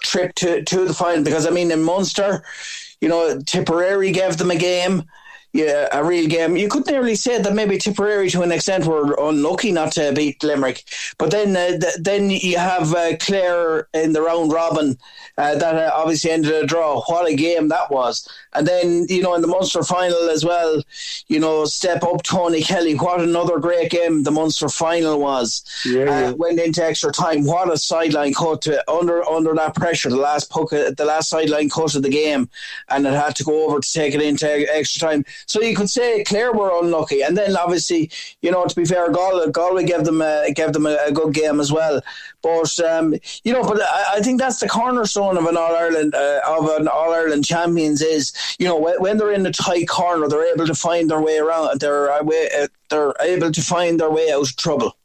trip 0.01 0.35
to, 0.35 0.63
to 0.63 0.85
the 0.85 0.93
final 0.93 1.23
because 1.23 1.45
I 1.45 1.49
mean 1.49 1.71
in 1.71 1.83
Munster, 1.83 2.43
you 2.99 3.09
know, 3.09 3.39
Tipperary 3.41 4.11
gave 4.11 4.37
them 4.37 4.51
a 4.51 4.55
game 4.55 5.03
yeah, 5.53 5.89
a 5.91 6.03
real 6.03 6.29
game. 6.29 6.55
You 6.55 6.69
could 6.69 6.85
nearly 6.87 7.15
say 7.15 7.41
that 7.41 7.53
maybe 7.53 7.77
Tipperary, 7.77 8.29
to 8.29 8.41
an 8.41 8.53
extent, 8.53 8.85
were 8.85 9.17
unlucky 9.19 9.73
not 9.73 9.91
to 9.93 10.13
beat 10.13 10.41
Limerick. 10.43 10.83
But 11.17 11.31
then, 11.31 11.57
uh, 11.57 11.77
th- 11.77 11.95
then 11.99 12.29
you 12.29 12.57
have 12.57 12.93
uh, 12.93 13.17
Clare 13.17 13.87
in 13.93 14.13
the 14.13 14.21
round 14.21 14.53
robin 14.53 14.97
uh, 15.37 15.55
that 15.55 15.75
uh, 15.75 15.91
obviously 15.93 16.31
ended 16.31 16.53
a 16.53 16.65
draw. 16.65 17.01
What 17.01 17.29
a 17.29 17.35
game 17.35 17.67
that 17.67 17.91
was! 17.91 18.27
And 18.53 18.65
then 18.65 19.07
you 19.09 19.21
know 19.21 19.35
in 19.35 19.41
the 19.41 19.47
Munster 19.47 19.83
final 19.83 20.29
as 20.29 20.45
well, 20.45 20.81
you 21.27 21.39
know, 21.39 21.65
step 21.65 22.03
up 22.03 22.23
Tony 22.23 22.61
Kelly. 22.61 22.95
What 22.95 23.19
another 23.19 23.59
great 23.59 23.91
game 23.91 24.23
the 24.23 24.31
Munster 24.31 24.69
final 24.69 25.19
was. 25.19 25.63
Yeah, 25.85 26.05
yeah. 26.05 26.29
Uh, 26.29 26.33
went 26.33 26.61
into 26.61 26.83
extra 26.83 27.11
time. 27.11 27.45
What 27.45 27.71
a 27.71 27.77
sideline 27.77 28.33
cut 28.33 28.61
to, 28.63 28.89
under 28.89 29.27
under 29.29 29.53
that 29.55 29.75
pressure. 29.75 30.09
The 30.09 30.15
last 30.15 30.49
puck, 30.49 30.69
the 30.69 31.05
last 31.05 31.29
sideline 31.29 31.69
cut 31.69 31.95
of 31.95 32.03
the 32.03 32.09
game, 32.09 32.49
and 32.87 33.05
it 33.05 33.13
had 33.13 33.35
to 33.35 33.43
go 33.43 33.65
over 33.67 33.81
to 33.81 33.91
take 33.91 34.13
it 34.13 34.21
into 34.21 34.47
extra 34.73 35.09
time 35.09 35.25
so 35.45 35.61
you 35.61 35.75
could 35.75 35.89
say 35.89 36.23
Clare 36.23 36.53
were 36.53 36.71
unlucky, 36.79 37.21
and 37.21 37.37
then 37.37 37.55
obviously, 37.55 38.09
you 38.41 38.51
know, 38.51 38.65
to 38.65 38.75
be 38.75 38.85
fair, 38.85 39.11
Galway, 39.11 39.51
Galway 39.51 39.83
gave 39.83 40.03
them 40.03 40.21
a, 40.21 40.51
gave 40.53 40.73
them 40.73 40.85
a, 40.85 40.97
a 41.07 41.11
good 41.11 41.33
game 41.33 41.59
as 41.59 41.71
well. 41.71 42.01
But 42.41 42.79
um, 42.79 43.15
you 43.43 43.53
know, 43.53 43.63
but 43.63 43.81
I, 43.81 44.15
I, 44.15 44.21
think 44.21 44.39
that's 44.39 44.59
the 44.59 44.67
cornerstone 44.67 45.37
of 45.37 45.45
an 45.45 45.57
All 45.57 45.75
Ireland 45.75 46.15
uh, 46.15 46.41
of 46.47 46.69
an 46.69 46.87
All 46.87 47.13
Ireland 47.13 47.45
champions 47.45 48.01
is 48.01 48.33
you 48.59 48.67
know 48.67 48.77
when, 48.77 48.99
when, 49.01 49.17
they're 49.17 49.31
in 49.31 49.43
the 49.43 49.51
tight 49.51 49.87
corner, 49.87 50.27
they're 50.27 50.53
able 50.53 50.67
to 50.67 50.75
find 50.75 51.09
their 51.09 51.21
way 51.21 51.37
around. 51.37 51.79
They're 51.79 52.11
uh, 52.11 52.23
uh 52.23 52.67
they're 52.89 53.13
able 53.21 53.51
to 53.51 53.61
find 53.61 53.99
their 53.99 54.11
way 54.11 54.31
out 54.31 54.41
of 54.41 54.55
trouble. 54.57 54.95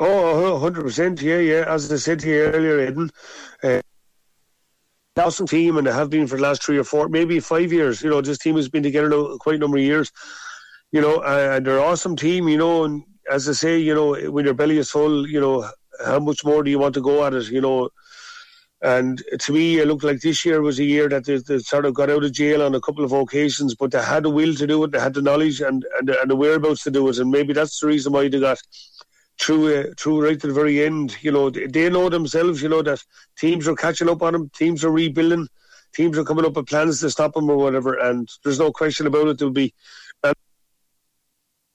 Oh, 0.00 0.60
100%. 0.62 1.20
Yeah, 1.22 1.38
yeah. 1.38 1.64
As 1.66 1.90
I 1.92 1.96
said 1.96 2.20
to 2.20 2.28
you 2.28 2.42
earlier, 2.42 2.80
Aidan, 2.80 3.10
uh, 3.64 3.80
awesome 5.18 5.46
team 5.46 5.76
and 5.76 5.86
they 5.86 5.92
have 5.92 6.10
been 6.10 6.26
for 6.26 6.36
the 6.36 6.42
last 6.42 6.62
three 6.62 6.78
or 6.78 6.84
four, 6.84 7.08
maybe 7.08 7.40
five 7.40 7.72
years. 7.72 8.02
You 8.02 8.10
know, 8.10 8.20
this 8.20 8.38
team 8.38 8.56
has 8.56 8.68
been 8.68 8.82
together 8.82 9.08
now 9.08 9.36
quite 9.38 9.56
a 9.56 9.58
number 9.58 9.76
of 9.76 9.82
years. 9.82 10.12
You 10.92 11.00
know, 11.00 11.22
and 11.22 11.66
they're 11.66 11.78
an 11.78 11.84
awesome 11.84 12.16
team. 12.16 12.48
You 12.48 12.58
know, 12.58 12.84
and 12.84 13.02
as 13.30 13.48
I 13.48 13.52
say, 13.52 13.78
you 13.78 13.94
know, 13.94 14.14
when 14.30 14.44
your 14.44 14.54
belly 14.54 14.78
is 14.78 14.90
full, 14.90 15.28
you 15.28 15.40
know, 15.40 15.68
how 16.04 16.18
much 16.18 16.44
more 16.44 16.62
do 16.62 16.70
you 16.70 16.78
want 16.78 16.94
to 16.94 17.02
go 17.02 17.24
at 17.24 17.34
it? 17.34 17.50
You 17.50 17.60
know, 17.60 17.90
and 18.80 19.22
to 19.40 19.52
me, 19.52 19.78
it 19.78 19.88
looked 19.88 20.04
like 20.04 20.20
this 20.20 20.44
year 20.44 20.62
was 20.62 20.78
a 20.78 20.84
year 20.84 21.08
that 21.08 21.24
they, 21.24 21.38
they, 21.38 21.58
sort 21.58 21.84
of 21.84 21.94
got 21.94 22.10
out 22.10 22.22
of 22.22 22.32
jail 22.32 22.62
on 22.62 22.74
a 22.76 22.80
couple 22.80 23.04
of 23.04 23.12
occasions, 23.12 23.74
but 23.74 23.90
they 23.90 24.00
had 24.00 24.22
the 24.22 24.30
will 24.30 24.54
to 24.54 24.66
do 24.66 24.84
it, 24.84 24.92
they 24.92 25.00
had 25.00 25.14
the 25.14 25.22
knowledge 25.22 25.60
and 25.60 25.84
and, 25.98 26.08
and 26.10 26.30
the 26.30 26.36
whereabouts 26.36 26.84
to 26.84 26.90
do 26.90 27.08
it, 27.08 27.18
and 27.18 27.30
maybe 27.30 27.52
that's 27.52 27.80
the 27.80 27.88
reason 27.88 28.12
why 28.12 28.28
they 28.28 28.38
got 28.38 28.58
through 29.40 29.80
uh, 29.80 29.84
through 29.98 30.24
right 30.24 30.40
to 30.40 30.46
the 30.48 30.52
very 30.52 30.84
end. 30.84 31.16
You 31.22 31.32
know, 31.32 31.50
they 31.50 31.88
know 31.90 32.08
themselves. 32.08 32.62
You 32.62 32.68
know 32.68 32.82
that 32.82 33.02
teams 33.38 33.68
are 33.68 33.74
catching 33.76 34.08
up 34.08 34.22
on 34.22 34.32
them, 34.32 34.50
teams 34.54 34.84
are 34.84 34.90
rebuilding, 34.90 35.48
teams 35.94 36.18
are 36.18 36.24
coming 36.24 36.44
up 36.44 36.56
with 36.56 36.66
plans 36.66 37.00
to 37.00 37.10
stop 37.10 37.34
them 37.34 37.50
or 37.50 37.56
whatever. 37.56 37.94
And 37.94 38.28
there's 38.44 38.58
no 38.58 38.72
question 38.72 39.06
about 39.06 39.28
it. 39.28 39.38
There'll 39.38 39.52
be. 39.52 39.72
Um, 40.24 40.34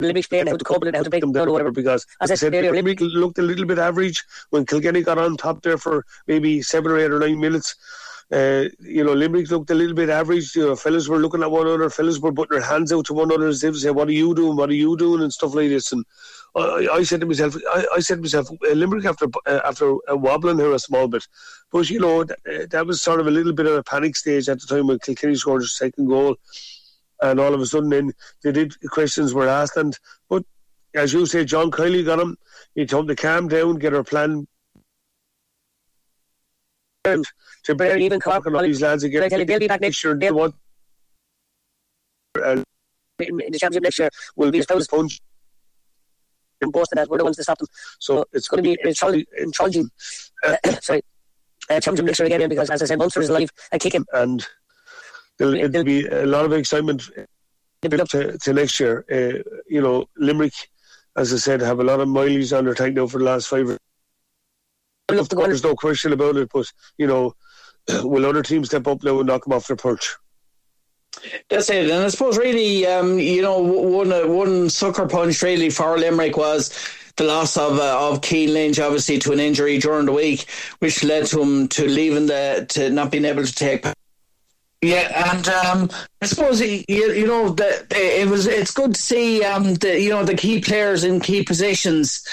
Limerick 0.02 0.28
playing 0.28 0.48
how 0.48 0.58
to 0.58 0.66
cope 0.66 0.84
and 0.84 0.96
how 0.96 1.04
to 1.04 1.10
break 1.10 1.22
them 1.22 1.32
down 1.32 1.48
or 1.48 1.52
whatever 1.52 1.72
because 1.72 2.06
as 2.20 2.32
I 2.32 2.36
said 2.36 2.54
earlier, 2.54 2.74
Limerick 2.74 3.00
looked 3.00 3.38
a 3.38 3.44
little 3.44 3.66
bit 3.66 3.80
average 3.80 4.24
when 4.50 4.66
Kilkenny 4.66 5.02
got 5.02 5.18
on 5.18 5.38
top 5.38 5.62
there 5.62 5.78
for 5.78 6.06
maybe 6.28 6.62
seven 6.62 6.92
or 6.92 6.98
eight 7.00 7.12
or 7.12 7.20
nine 7.20 7.40
minutes. 7.40 7.76
uh, 8.32 8.66
you 8.80 9.04
know, 9.04 9.14
Limerick 9.14 9.50
looked 9.52 9.70
a 9.70 9.76
little 9.76 9.96
bit 9.96 10.10
average. 10.10 10.56
You 10.56 10.68
know, 10.68 10.76
fellas 10.76 11.08
were 11.08 11.20
looking 11.20 11.44
at 11.44 11.52
one 11.52 11.68
another, 11.68 11.90
fellas 11.90 12.20
were 12.20 12.34
putting 12.34 12.58
their 12.60 12.68
hands 12.68 12.92
out 12.92 13.06
to 13.06 13.14
one 13.14 13.32
another 13.32 13.48
as 13.48 13.64
if 13.64 13.78
say, 13.78 13.92
"What 13.92 14.08
are 14.08 14.14
you 14.14 14.34
doing? 14.36 14.58
What 14.58 14.70
are 14.70 14.74
you 14.74 14.98
doing?" 14.98 15.22
and 15.22 15.32
stuff 15.32 15.54
like 15.56 15.70
this. 15.70 15.92
And 15.92 16.04
I, 16.56 16.88
I 16.92 17.04
said 17.04 17.22
to 17.22 17.26
myself, 17.26 17.56
I, 17.72 17.86
I 17.96 18.00
said 18.00 18.16
to 18.16 18.22
myself, 18.22 18.50
uh, 18.52 18.74
Limerick 18.74 19.06
after 19.06 19.28
uh, 19.46 19.62
after 19.66 19.96
uh, 20.10 20.16
wobbling 20.16 20.60
here 20.60 20.74
a 20.74 20.80
small 20.80 21.08
bit, 21.08 21.28
but 21.72 21.90
you 21.90 22.00
know 22.00 22.24
that, 22.24 22.40
uh, 22.48 22.66
that 22.70 22.86
was 22.86 23.02
sort 23.02 23.20
of 23.20 23.28
a 23.28 23.32
little 23.32 23.54
bit 23.54 23.66
of 23.66 23.74
a 23.74 23.84
panic 23.84 24.16
stage 24.16 24.50
at 24.50 24.60
the 24.60 24.68
time 24.68 24.88
when 24.88 25.00
Kilkenny 25.00 25.36
scored 25.36 25.64
his 25.64 25.76
second 25.76 26.08
goal, 26.08 26.36
and 27.22 27.40
all 27.40 27.54
of 27.54 27.62
a 27.62 27.66
sudden 27.66 27.90
then 27.90 28.14
they 28.44 28.52
did 28.52 28.80
questions 28.90 29.34
were 29.34 29.48
asked, 29.48 29.78
and 29.78 29.98
but 30.30 30.44
as 30.94 31.12
you 31.12 31.26
say, 31.26 31.44
John 31.44 31.72
Kiely 31.72 32.06
got 32.06 32.20
him. 32.20 32.38
He 32.76 32.86
told 32.86 33.10
him 33.10 33.16
to 33.16 33.22
calm 33.22 33.48
down, 33.48 33.78
get 33.78 33.96
our 33.96 34.04
plan 34.04 34.48
and 37.06 37.26
to 37.64 37.76
bear 37.76 37.98
even 37.98 38.20
Cork 38.20 38.46
and 38.46 38.56
all 38.56 38.62
these 38.62 38.82
lads 38.82 39.04
again. 39.04 39.28
They'll 39.30 39.60
be 39.60 39.68
back 39.68 39.82
next 39.82 40.04
year. 40.04 40.16
They 40.16 40.32
want 40.32 40.56
in 42.36 42.64
the 43.20 43.60
championship 43.60 43.84
next 43.84 44.00
year 44.00 44.10
will 44.36 44.52
be 44.52 44.60
a 44.60 44.66
punch. 44.66 45.20
Of 46.70 46.88
that, 46.94 47.10
we're 47.10 47.18
the 47.18 47.24
ones 47.24 47.38
to 47.38 47.44
stop 47.44 47.58
them. 47.58 47.68
So, 48.00 48.18
so 48.18 48.26
it's 48.34 48.48
going 48.48 48.64
to 48.64 48.70
be 48.70 48.78
it's 48.82 49.00
challenging. 49.00 49.90
Uh, 50.44 50.56
sorry, 50.82 51.02
uh, 51.70 51.80
championship 51.80 52.06
next 52.06 52.20
year 52.20 52.26
again 52.28 52.50
because, 52.50 52.70
as 52.70 52.82
I 52.82 52.86
said, 52.86 53.00
Munster 53.00 53.22
is 53.22 53.30
alive 53.30 53.50
and 53.72 53.82
kicking. 53.82 54.06
And 54.14 54.46
there'll, 55.38 55.56
it'll 55.56 55.84
be 55.84 56.06
a 56.08 56.26
lot 56.26 56.46
of 56.46 56.54
excitement 56.54 57.04
to, 57.82 58.38
to 58.38 58.54
next 58.54 58.80
year. 58.80 59.06
Uh, 59.12 59.42
you 59.68 59.82
know, 59.82 60.06
Limerick, 60.18 60.54
as 61.18 61.34
I 61.34 61.38
said, 61.38 61.62
have 61.62 61.80
a 61.80 61.84
lot 61.84 62.00
of 62.00 62.08
mileage 62.08 62.54
on 62.54 62.66
their 62.66 62.74
tank 62.74 62.96
now 62.96 63.08
for 63.08 63.20
the 63.20 63.26
last 63.26 63.48
five 63.48 63.78
there's 65.08 65.64
no 65.64 65.76
question 65.76 66.14
about 66.14 66.38
it, 66.38 66.50
but 66.54 66.66
you 66.98 67.08
know, 67.08 67.34
will 68.04 68.26
other 68.26 68.44
teams 68.44 68.70
step 68.70 68.88
up 68.88 69.04
now 69.04 69.20
and 69.20 69.28
knock 69.28 69.44
them 69.44 69.54
off 69.54 69.68
their 69.68 69.78
perch? 69.78 70.16
That's 71.50 71.70
it, 71.70 71.90
and 71.90 72.04
I 72.04 72.08
suppose 72.10 72.38
really, 72.38 72.86
um, 72.86 73.20
you 73.20 73.42
know, 73.42 73.60
one 73.60 74.12
uh, 74.12 74.28
one 74.28 74.70
sucker 74.70 75.08
punch 75.08 75.42
really 75.42 75.70
for 75.70 75.98
Limerick 75.98 76.36
was 76.38 76.72
the 77.16 77.24
loss 77.24 77.58
of 77.58 77.80
uh, 77.80 78.10
of 78.10 78.26
Cian 78.26 78.54
Lynch, 78.54 78.80
obviously 78.80 79.20
to 79.20 79.32
an 79.32 79.40
injury 79.40 79.78
during 79.78 80.06
the 80.06 80.12
week, 80.12 80.50
which 80.80 81.04
led 81.04 81.28
to 81.28 81.42
him 81.42 81.68
to 81.70 81.88
leaving 81.88 82.26
the 82.26 82.66
to 82.70 82.90
not 82.90 83.12
being 83.12 83.26
able 83.26 83.46
to 83.46 83.56
take. 83.56 83.86
Yeah, 84.84 85.32
and 85.32 85.48
um, 85.48 85.90
I 86.22 86.26
suppose 86.26 86.60
you, 86.60 86.84
you 86.88 87.26
know 87.26 87.50
that 87.52 87.86
it 87.92 88.28
was 88.30 88.48
it's 88.48 88.72
good 88.72 88.96
to 88.96 89.02
see 89.02 89.42
um, 89.44 89.76
the 89.76 90.00
you 90.00 90.10
know 90.10 90.26
the 90.26 90.36
key 90.36 90.60
players 90.60 91.06
in 91.06 91.22
key 91.22 91.44
positions. 91.44 92.28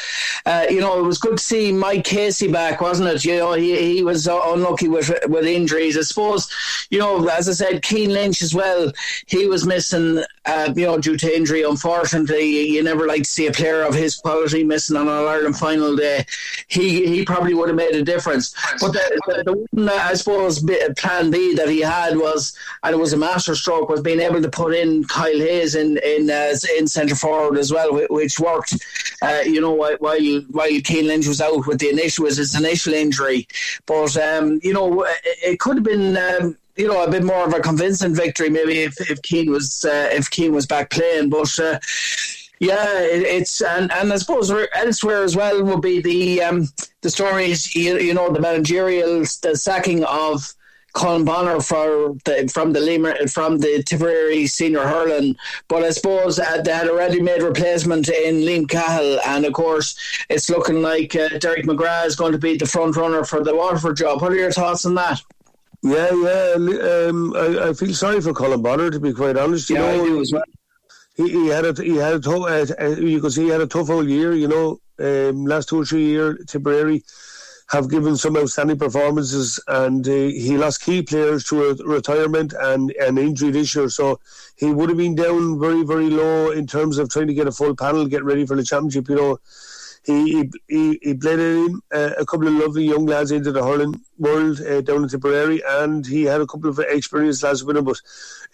Uh, 0.45 0.67
you 0.69 0.81
know 0.81 0.99
it 0.99 1.07
was 1.07 1.19
good 1.19 1.39
to 1.39 1.45
see 1.45 1.71
Mike 1.71 2.03
Casey 2.05 2.51
back, 2.51 2.81
wasn't 2.81 3.09
it? 3.09 3.25
You 3.25 3.37
know 3.37 3.53
he, 3.53 3.95
he 3.95 4.03
was 4.03 4.27
unlucky 4.27 4.89
with 4.89 5.13
with 5.29 5.45
injuries. 5.45 5.97
I 5.97 6.01
suppose 6.01 6.49
you 6.91 6.99
know 6.99 7.25
as 7.29 7.49
I 7.49 7.53
said, 7.53 7.85
Cian 7.85 8.13
Lynch 8.13 8.43
as 8.43 8.53
well. 8.53 8.93
He 9.27 9.47
was 9.47 9.65
missing 9.65 10.25
uh, 10.45 10.73
you 10.75 10.87
know 10.87 10.99
due 10.99 11.17
to 11.19 11.37
injury. 11.37 11.63
Unfortunately, 11.63 12.73
you 12.73 12.83
never 12.83 13.07
like 13.07 13.23
to 13.23 13.31
see 13.31 13.47
a 13.47 13.53
player 13.53 13.83
of 13.83 13.95
his 13.95 14.17
quality 14.17 14.65
missing 14.65 14.97
on 14.97 15.07
an 15.07 15.15
Ireland 15.29 15.57
final 15.57 15.95
day. 15.95 16.27
He 16.67 17.07
he 17.07 17.25
probably 17.25 17.55
would 17.55 17.69
have 17.69 17.77
made 17.77 17.95
a 17.95 18.03
difference. 18.03 18.55
But 18.81 18.93
the, 18.93 19.21
the, 19.27 19.43
the 19.45 19.67
one 19.71 19.89
I 19.89 20.15
suppose 20.15 20.65
plan 20.97 21.31
B 21.31 21.55
that 21.55 21.69
he 21.69 21.81
had 21.81 22.17
was 22.17 22.40
and 22.83 22.95
it 22.95 22.99
was 22.99 23.13
a 23.13 23.17
master 23.17 23.55
stroke 23.55 23.89
was 23.89 24.01
being 24.01 24.21
able 24.21 24.41
to 24.43 24.49
put 24.49 24.75
in 24.75 25.05
Kyle 25.05 25.39
Hayes 25.39 25.75
in 25.75 25.99
in 25.99 26.31
uh, 26.31 26.55
in 26.79 26.87
centre 26.87 27.15
forward 27.15 27.59
as 27.59 27.73
well, 27.73 28.07
which 28.11 28.41
worked. 28.41 28.75
Uh, 29.23 29.41
you 29.45 29.61
know, 29.61 29.73
while 29.73 29.97
while 29.99 30.81
Cian 30.85 31.07
Lynch 31.07 31.27
was 31.27 31.41
out 31.41 31.67
with 31.67 31.79
the 31.79 31.91
initial 31.91 32.25
was 32.25 32.37
his 32.37 32.55
initial 32.55 32.95
injury, 32.95 33.47
but 33.87 34.17
um, 34.17 34.61
you 34.63 34.73
know, 34.73 35.07
it, 35.25 35.59
could 35.61 35.77
have 35.77 35.85
been. 35.85 36.17
Um, 36.17 36.57
you 36.77 36.89
know, 36.89 37.05
a 37.05 37.11
bit 37.11 37.25
more 37.25 37.45
of 37.45 37.53
a 37.53 37.61
convincing 37.61 38.15
victory, 38.15 38.49
maybe 38.49 38.79
if 38.79 38.99
if 39.11 39.19
Cian 39.23 39.51
was 39.51 39.85
uh, 39.85 40.09
if 40.13 40.31
Cian 40.33 40.55
was 40.55 40.67
back 40.67 40.89
playing. 40.89 41.29
But 41.29 41.59
uh, 41.59 41.79
yeah, 42.61 43.01
it, 43.01 43.23
it's 43.23 43.61
and, 43.61 43.91
and 43.91 44.13
I 44.13 44.17
suppose 44.17 44.51
elsewhere 44.75 45.23
as 45.23 45.35
well 45.35 45.63
will 45.65 45.81
be 45.81 46.01
the 46.01 46.43
um, 46.43 46.69
the 47.01 47.11
stories. 47.11 47.75
You, 47.75 47.99
you 47.99 48.15
know, 48.15 48.31
the 48.31 48.41
managerial 48.41 49.21
the 49.43 49.57
sacking 49.57 50.05
of 50.05 50.55
Colm 50.95 51.25
Bonnar 51.25 51.61
for 51.61 52.17
the, 52.25 52.51
from 52.53 52.73
the 52.73 52.81
Lima, 52.81 53.15
from 53.29 53.59
the 53.59 53.83
Tipperary 53.83 54.47
senior 54.47 54.83
hurling, 54.83 55.37
but 55.69 55.83
I 55.83 55.91
suppose 55.91 56.39
uh, 56.39 56.63
they 56.63 56.73
had 56.73 56.89
a 56.89 56.95
ready-made 56.95 57.43
replacement 57.43 58.09
in 58.09 58.37
Liam 58.37 58.69
Cahill, 58.69 59.21
and 59.27 59.45
of 59.45 59.53
course 59.53 59.97
it's 60.29 60.51
looking 60.51 60.83
like 60.83 61.15
uh, 61.15 61.29
Derek 61.39 61.65
McGrath 61.65 62.07
is 62.07 62.17
going 62.17 62.33
to 62.33 62.39
be 62.39 62.57
the 62.57 62.67
front 62.67 62.97
runner 62.97 63.25
for 63.25 63.45
the 63.45 63.55
Waterford 63.55 63.97
job. 63.97 64.21
What 64.21 64.33
are 64.33 64.37
your 64.37 64.53
thoughts 64.53 64.85
on 64.85 64.95
that? 64.97 65.21
Yeah, 65.83 66.11
yeah. 66.13 67.09
Um, 67.09 67.35
I, 67.35 67.69
I, 67.69 67.73
feel 67.73 67.95
sorry 67.95 68.21
for 68.21 68.35
Colm 68.35 68.63
Bonnar 68.63 68.91
to 68.91 69.01
be 69.01 69.15
quite 69.15 69.37
honest. 69.37 69.71
You 69.71 69.77
yeah, 69.77 69.97
know, 69.97 70.03
I 70.03 70.07
do 70.07 70.21
as 70.21 70.33
well. 70.33 70.43
He, 71.17 71.31
he 71.31 71.47
had 71.49 71.65
a 71.65 71.83
he 71.83 71.97
had 71.97 72.15
a 72.15 72.21
tough. 72.21 72.43
Uh, 72.43 72.67
uh 72.79 72.89
you 72.97 73.21
could 73.21 73.33
see 73.33 73.45
he 73.45 73.49
had 73.49 73.63
a 73.63 73.67
tough 73.67 73.87
whole 73.87 74.07
year. 74.07 74.35
You 74.35 74.49
know, 74.49 74.81
um, 74.99 75.47
last 75.47 75.71
two 75.71 75.81
or 75.81 75.85
three 75.87 76.05
year 76.05 76.35
Tipperary 76.47 77.03
have 77.71 77.89
given 77.89 78.17
some 78.17 78.37
outstanding 78.37 78.79
performances, 78.79 79.61
and 79.69 80.07
uh, 80.09 80.13
he 80.13 80.59
lost 80.59 80.83
key 80.83 81.03
players 81.03 81.45
to 81.45 81.75
retirement 81.85 82.53
and 82.61 82.91
an 83.01 83.17
injury 83.17 83.53
this 83.53 83.75
year. 83.77 83.89
So 83.89 84.19
he 84.57 84.73
would 84.73 84.89
have 84.89 84.99
been 84.99 85.15
down 85.15 85.61
very, 85.61 85.85
very 85.85 86.11
low 86.11 86.51
in 86.51 86.67
terms 86.67 86.99
of 86.99 87.09
trying 87.11 87.29
to 87.29 87.35
get 87.35 87.47
a 87.47 87.53
full 87.53 87.77
panel, 87.77 88.07
get 88.07 88.25
ready 88.25 88.45
for 88.45 88.57
the 88.57 88.65
championship. 88.65 89.09
You 89.09 89.17
know, 89.17 89.39
he 90.05 90.51
he 90.67 90.99
he 91.01 91.13
blended 91.13 91.71
in 91.71 91.81
uh, 91.93 92.11
a 92.19 92.27
couple 92.27 92.49
of 92.49 92.55
lovely 92.55 92.85
young 92.85 93.07
lads 93.07 93.31
into 93.31 93.53
the 93.53 93.63
hurling 93.63 94.01
world 94.19 94.61
uh, 94.63 94.81
down 94.81 95.05
in 95.05 95.09
Tipperary, 95.09 95.63
and 95.65 96.05
he 96.05 96.25
had 96.25 96.41
a 96.41 96.47
couple 96.47 96.71
of 96.71 96.81
experienced 96.81 97.45
lads 97.45 97.63
with 97.63 97.77
him, 97.77 97.85
but 97.85 98.01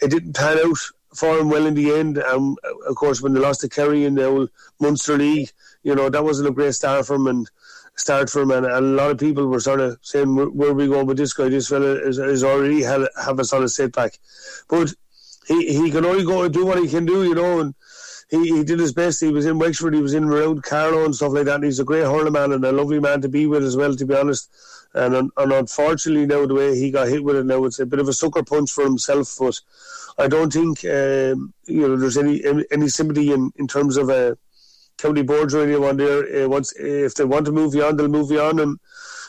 it 0.03 0.11
didn't 0.11 0.35
pan 0.35 0.59
out 0.59 0.79
for 1.15 1.39
him 1.39 1.49
well 1.49 1.65
in 1.65 1.75
the 1.75 1.95
end. 1.95 2.19
Um, 2.19 2.57
of 2.87 2.97
course, 2.97 3.23
when 3.23 3.33
they 3.33 3.41
lost 3.41 3.63
to 3.63 3.69
Kerry 3.69 4.05
in 4.05 4.17
the 4.17 4.27
old 4.27 4.51
Munster 4.79 5.17
League, 5.17 5.51
you 5.85 5.95
know 5.95 6.11
that 6.11 6.25
wasn't 6.25 6.49
a 6.49 6.53
great 6.53 6.75
start 6.75 7.07
for 7.07 7.15
him, 7.15 7.29
and 7.29 7.49
start 7.97 8.31
for 8.31 8.43
him, 8.43 8.51
and, 8.51 8.67
a 8.67 8.81
lot 8.81 9.11
of 9.11 9.19
people 9.19 9.47
were 9.47 9.61
sort 9.61 9.81
of 9.81 9.99
saying, 10.03 10.35
"Where, 10.35 10.71
are 10.71 10.75
we 10.75 10.87
going 10.87 11.07
with 11.07 11.17
this 11.17 11.33
guy? 11.33 11.49
This 11.49 11.69
fella 11.69 11.95
is, 11.95 12.19
is 12.19 12.45
already 12.45 12.83
had 12.83 13.09
have 13.23 13.39
a 13.39 13.45
solid 13.45 13.69
setback," 13.69 14.19
but 14.69 14.93
he 15.49 15.83
he 15.83 15.91
can 15.91 16.05
only 16.05 16.25
go 16.25 16.43
and 16.43 16.53
do 16.53 16.67
what 16.67 16.79
he 16.79 16.89
can 16.89 17.07
do, 17.07 17.25
you 17.25 17.35
know, 17.35 17.61
and. 17.61 17.75
He, 18.29 18.57
he 18.57 18.65
did 18.65 18.81
his 18.81 18.93
best. 18.93 19.21
He 19.21 19.29
was 19.29 19.47
in 19.47 19.61
Wexford. 19.61 19.95
He 19.95 20.03
was 20.03 20.13
in 20.13 20.25
around 20.25 20.65
Carlow 20.65 21.05
and 21.05 21.15
stuff 21.15 21.33
like 21.33 21.45
that. 21.45 21.55
And 21.55 21.65
he's 21.65 21.79
a 21.79 21.85
great 21.85 22.03
hurler 22.03 22.33
man 22.33 22.51
and 22.51 22.65
a 22.65 22.73
lovely 22.73 22.99
man 22.99 23.21
to 23.21 23.29
be 23.29 23.47
with 23.47 23.63
as 23.63 23.77
well, 23.77 23.95
to 23.95 24.05
be 24.05 24.17
honest. 24.17 24.51
And, 24.95 25.15
and 25.37 25.53
unfortunately, 25.53 26.27
now 26.27 26.45
the 26.45 26.55
way 26.55 26.77
he 26.77 26.91
got 26.91 27.07
hit 27.07 27.23
with 27.23 27.37
it 27.37 27.47
now, 27.47 27.63
it's 27.65 27.79
a 27.79 27.87
bit 27.87 28.01
of 28.01 28.09
a 28.09 28.13
sucker 28.13 28.43
punch 28.43 28.73
for 28.73 28.83
himself. 28.83 29.33
But 29.39 29.61
I 30.19 30.29
don't 30.29 30.53
think 30.53 30.85
um, 30.85 31.53
you 31.67 31.87
know 31.87 31.97
there's 31.97 32.17
any 32.17 32.43
any 32.71 32.89
sympathy 32.89 33.33
in, 33.33 33.53
in 33.57 33.69
terms 33.69 33.97
of 33.97 34.09
a 34.09 34.37
county 34.99 35.23
boards 35.23 35.55
or 35.55 35.63
anyone 35.63 35.97
there. 35.97 36.45
Uh, 36.45 36.49
once 36.49 36.73
if 36.77 37.15
they 37.15 37.25
want 37.25 37.47
to 37.47 37.53
move 37.53 37.75
you 37.75 37.85
on, 37.85 37.97
they'll 37.97 38.09
move 38.09 38.31
you 38.31 38.41
on. 38.41 38.59
And 38.59 38.79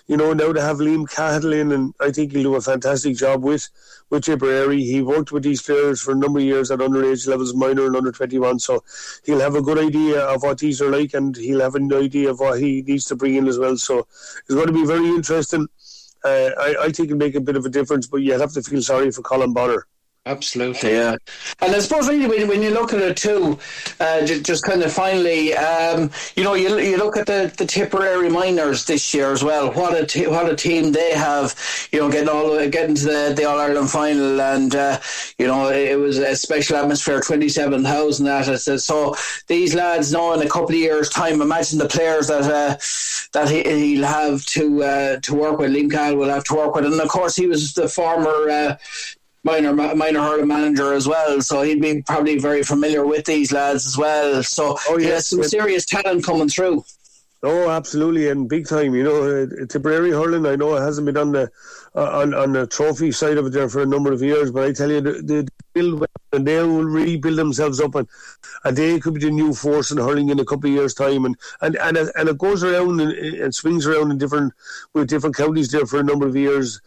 you 0.07 0.15
know 0.15 0.31
now 0.33 0.53
to 0.53 0.61
have 0.61 0.77
Liam 0.77 1.09
Cahill 1.09 1.51
in, 1.53 1.71
and 1.71 1.93
I 1.99 2.11
think 2.11 2.31
he'll 2.31 2.43
do 2.43 2.55
a 2.55 2.61
fantastic 2.61 3.17
job 3.17 3.43
with 3.43 3.67
with 4.09 4.23
Tipperary. 4.23 4.81
He 4.81 5.01
worked 5.01 5.31
with 5.31 5.43
these 5.43 5.61
players 5.61 6.01
for 6.01 6.11
a 6.11 6.15
number 6.15 6.39
of 6.39 6.45
years 6.45 6.71
at 6.71 6.79
underage 6.79 7.27
levels, 7.27 7.53
minor 7.53 7.85
and 7.85 7.95
under 7.95 8.11
twenty 8.11 8.39
one. 8.39 8.59
So 8.59 8.83
he'll 9.25 9.41
have 9.41 9.55
a 9.55 9.61
good 9.61 9.77
idea 9.77 10.21
of 10.21 10.43
what 10.43 10.59
these 10.59 10.81
are 10.81 10.89
like, 10.89 11.13
and 11.13 11.35
he'll 11.35 11.61
have 11.61 11.75
an 11.75 11.91
idea 11.93 12.29
of 12.29 12.39
what 12.39 12.59
he 12.59 12.81
needs 12.83 13.05
to 13.05 13.15
bring 13.15 13.35
in 13.35 13.47
as 13.47 13.59
well. 13.59 13.77
So 13.77 13.99
it's 13.99 14.55
going 14.55 14.67
to 14.67 14.73
be 14.73 14.85
very 14.85 15.09
interesting. 15.09 15.67
Uh, 16.23 16.49
I, 16.57 16.75
I 16.81 16.91
think 16.91 17.09
it'll 17.09 17.17
make 17.17 17.35
a 17.35 17.41
bit 17.41 17.55
of 17.55 17.65
a 17.65 17.69
difference, 17.69 18.07
but 18.07 18.17
you'll 18.17 18.39
have 18.39 18.53
to 18.53 18.63
feel 18.63 18.81
sorry 18.81 19.11
for 19.11 19.21
Colm 19.21 19.53
Bonnar. 19.53 19.87
Absolutely, 20.27 20.91
yeah. 20.91 21.15
And 21.61 21.73
I 21.73 21.79
suppose 21.79 22.09
really 22.09 22.27
when, 22.27 22.47
when 22.49 22.61
you 22.61 22.71
look 22.71 22.93
at 22.93 22.99
it 22.99 23.15
too, 23.15 23.57
uh, 24.01 24.25
just, 24.25 24.45
just, 24.45 24.63
kind 24.63 24.83
of 24.83 24.91
finally, 24.91 25.53
um, 25.53 26.11
you 26.35 26.43
know, 26.43 26.53
you, 26.53 26.77
you 26.79 26.97
look 26.97 27.15
at 27.15 27.27
the, 27.27 27.53
the 27.57 27.65
Tipperary 27.65 28.29
Minors 28.29 28.83
this 28.85 29.13
year 29.13 29.31
as 29.31 29.41
well. 29.41 29.71
What 29.71 29.97
a 29.97 30.05
t- 30.05 30.27
what 30.27 30.51
a 30.51 30.55
team 30.55 30.91
they 30.91 31.11
have, 31.11 31.55
you 31.93 31.99
know, 31.99 32.11
getting 32.11 32.27
all 32.27 32.57
getting 32.67 32.95
to 32.95 33.05
the, 33.05 33.33
the 33.37 33.45
All 33.45 33.57
Ireland 33.57 33.89
final, 33.89 34.41
and 34.41 34.75
uh, 34.75 34.99
you 35.37 35.47
know 35.47 35.69
it 35.69 35.97
was 35.97 36.17
a 36.17 36.35
special 36.35 36.75
atmosphere, 36.75 37.21
twenty 37.21 37.47
seven 37.47 37.83
thousand 37.83 38.25
that. 38.25 38.81
So 38.81 39.15
these 39.47 39.73
lads 39.73 40.11
know 40.11 40.33
in 40.33 40.45
a 40.45 40.49
couple 40.49 40.71
of 40.71 40.75
years' 40.75 41.09
time, 41.09 41.41
imagine 41.41 41.79
the 41.79 41.87
players 41.87 42.27
that 42.27 42.43
uh, 42.43 42.77
that 43.33 43.49
he, 43.49 43.97
will 43.97 44.07
have 44.07 44.45
to 44.47 44.83
uh, 44.83 45.19
to 45.21 45.35
work 45.35 45.59
with. 45.59 45.71
Liam 45.71 45.89
Cahill 45.89 46.17
will 46.17 46.29
have 46.29 46.43
to 46.45 46.55
work 46.55 46.75
with, 46.75 46.85
and 46.85 46.99
of 46.99 47.07
course 47.07 47.35
he 47.35 47.47
was 47.47 47.73
the 47.73 47.87
former 47.87 48.49
uh, 48.49 48.75
minor 49.47 49.73
minor 49.73 50.21
hurling 50.21 50.47
manager 50.47 50.93
as 50.93 51.07
well, 51.07 51.41
so 51.41 51.61
he'd 51.61 51.81
be 51.81 52.01
probably 52.01 52.37
very 52.37 52.63
familiar 52.63 53.05
with 53.05 53.25
these 53.25 53.51
lads 53.51 53.87
as 53.87 53.97
well. 53.97 54.43
So 54.43 54.77
oh, 54.89 54.99
yes, 54.99 55.27
some 55.27 55.43
serious 55.43 55.85
talent 55.85 56.25
coming 56.25 56.49
through. 56.49 56.83
Oh, 57.43 57.69
absolutely, 57.69 58.29
and 58.29 58.49
big 58.49 58.67
time. 58.67 58.93
You 58.95 59.03
know, 59.03 59.19
uh, 59.23 59.65
Tipperary 59.67 60.11
hurling. 60.11 60.45
I 60.45 60.55
know 60.55 60.75
it 60.75 60.81
hasn't 60.81 61.05
been 61.05 61.17
on 61.17 61.31
the 61.31 61.49
uh, 61.95 62.21
on 62.21 62.33
on 62.33 62.53
the 62.53 62.67
trophy 62.67 63.11
side 63.11 63.37
of 63.37 63.45
it 63.47 63.53
there 63.53 63.69
for 63.69 63.81
a 63.81 63.85
number 63.85 64.11
of 64.11 64.21
years, 64.21 64.51
but 64.51 64.63
I 64.63 64.73
tell 64.73 64.91
you, 64.91 65.01
the, 65.01 65.13
the 65.21 65.47
build 65.73 66.05
and 66.33 66.45
they 66.45 66.61
will 66.61 66.83
rebuild 66.83 67.37
themselves 67.37 67.79
up 67.79 67.95
and, 67.95 68.07
and 68.63 68.75
they 68.75 68.99
could 68.99 69.13
be 69.13 69.21
the 69.21 69.31
new 69.31 69.53
force 69.53 69.91
in 69.91 69.97
hurling 69.97 70.29
in 70.29 70.39
a 70.39 70.45
couple 70.45 70.69
of 70.69 70.75
years 70.75 70.93
time 70.93 71.25
and 71.25 71.35
and 71.61 71.75
and, 71.77 71.97
and 71.97 72.29
it 72.29 72.37
goes 72.37 72.63
around 72.63 72.99
and, 72.99 73.11
and 73.11 73.55
swings 73.55 73.85
around 73.85 74.11
in 74.11 74.17
different 74.17 74.53
with 74.93 75.07
different 75.07 75.35
counties 75.35 75.71
there 75.71 75.85
for 75.85 75.99
a 75.99 76.03
number 76.03 76.27
of 76.27 76.35
years 76.35 76.81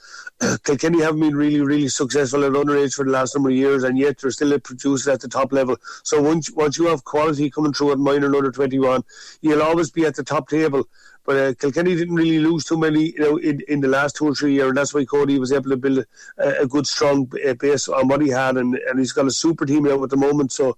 Kilkenny 0.64 1.02
haven't 1.02 1.20
been 1.20 1.36
really 1.36 1.60
really 1.60 1.88
successful 1.88 2.44
at 2.44 2.52
underage 2.52 2.94
for 2.94 3.04
the 3.04 3.10
last 3.10 3.34
number 3.34 3.50
of 3.50 3.56
years 3.56 3.84
and 3.84 3.98
yet 3.98 4.18
they're 4.18 4.30
still 4.30 4.58
producers 4.58 5.08
at 5.08 5.20
the 5.20 5.28
top 5.28 5.52
level 5.52 5.76
so 6.02 6.20
once 6.20 6.50
once 6.52 6.78
you 6.78 6.86
have 6.86 7.04
quality 7.04 7.50
coming 7.50 7.72
through 7.72 7.92
at 7.92 7.98
minor 7.98 8.34
under 8.34 8.50
21 8.50 9.02
you'll 9.42 9.62
always 9.62 9.90
be 9.90 10.06
at 10.06 10.16
the 10.16 10.24
top 10.24 10.48
table 10.48 10.88
but 11.24 11.36
uh, 11.36 11.54
Kilkenny 11.54 11.94
didn't 11.94 12.14
really 12.14 12.38
lose 12.38 12.64
too 12.64 12.78
many, 12.78 13.10
you 13.10 13.20
know, 13.20 13.36
in, 13.36 13.60
in 13.68 13.80
the 13.80 13.88
last 13.88 14.16
two 14.16 14.26
or 14.26 14.34
three 14.34 14.54
years, 14.54 14.68
and 14.68 14.76
that's 14.76 14.94
why 14.94 15.04
Cody 15.04 15.38
was 15.38 15.52
able 15.52 15.70
to 15.70 15.76
build 15.76 16.04
a, 16.38 16.62
a 16.62 16.66
good, 16.66 16.86
strong 16.86 17.30
uh, 17.46 17.54
base 17.54 17.88
on 17.88 18.08
what 18.08 18.22
he 18.22 18.30
had, 18.30 18.56
and, 18.56 18.74
and 18.74 18.98
he's 18.98 19.12
got 19.12 19.26
a 19.26 19.30
super 19.30 19.66
team 19.66 19.86
out 19.86 20.02
at 20.02 20.10
the 20.10 20.16
moment. 20.16 20.50
So 20.50 20.76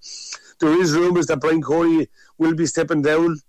there 0.60 0.78
is 0.80 0.92
rumours 0.92 1.26
that 1.28 1.40
Brian 1.40 1.62
Cody 1.62 2.08
will 2.38 2.54
be 2.54 2.66
stepping 2.66 3.02
down. 3.02 3.40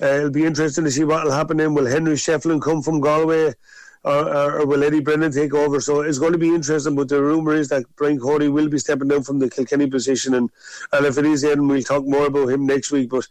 Uh, 0.00 0.06
it'll 0.06 0.30
be 0.30 0.46
interesting 0.46 0.84
to 0.84 0.90
see 0.90 1.04
what 1.04 1.24
will 1.24 1.32
happen 1.32 1.58
then. 1.58 1.74
Will 1.74 1.86
Henry 1.86 2.14
Shefflin 2.14 2.62
come 2.62 2.80
from 2.80 3.00
Galway? 3.00 3.52
Or, 4.02 4.60
or, 4.60 4.66
will 4.66 4.82
Eddie 4.82 5.00
Brennan 5.00 5.30
take 5.30 5.52
over? 5.52 5.78
So 5.80 6.00
it's 6.00 6.18
going 6.18 6.32
to 6.32 6.38
be 6.38 6.54
interesting. 6.54 6.94
But 6.94 7.08
the 7.08 7.22
rumour 7.22 7.54
is 7.54 7.68
that 7.68 7.84
Brian 7.96 8.18
Cody 8.18 8.48
will 8.48 8.68
be 8.68 8.78
stepping 8.78 9.08
down 9.08 9.22
from 9.24 9.38
the 9.38 9.50
Kilkenny 9.50 9.88
position, 9.88 10.34
and, 10.34 10.48
and 10.92 11.04
if 11.04 11.18
it 11.18 11.26
is, 11.26 11.42
then 11.42 11.68
we'll 11.68 11.82
talk 11.82 12.06
more 12.06 12.26
about 12.26 12.48
him 12.48 12.66
next 12.66 12.92
week. 12.92 13.10
But 13.10 13.28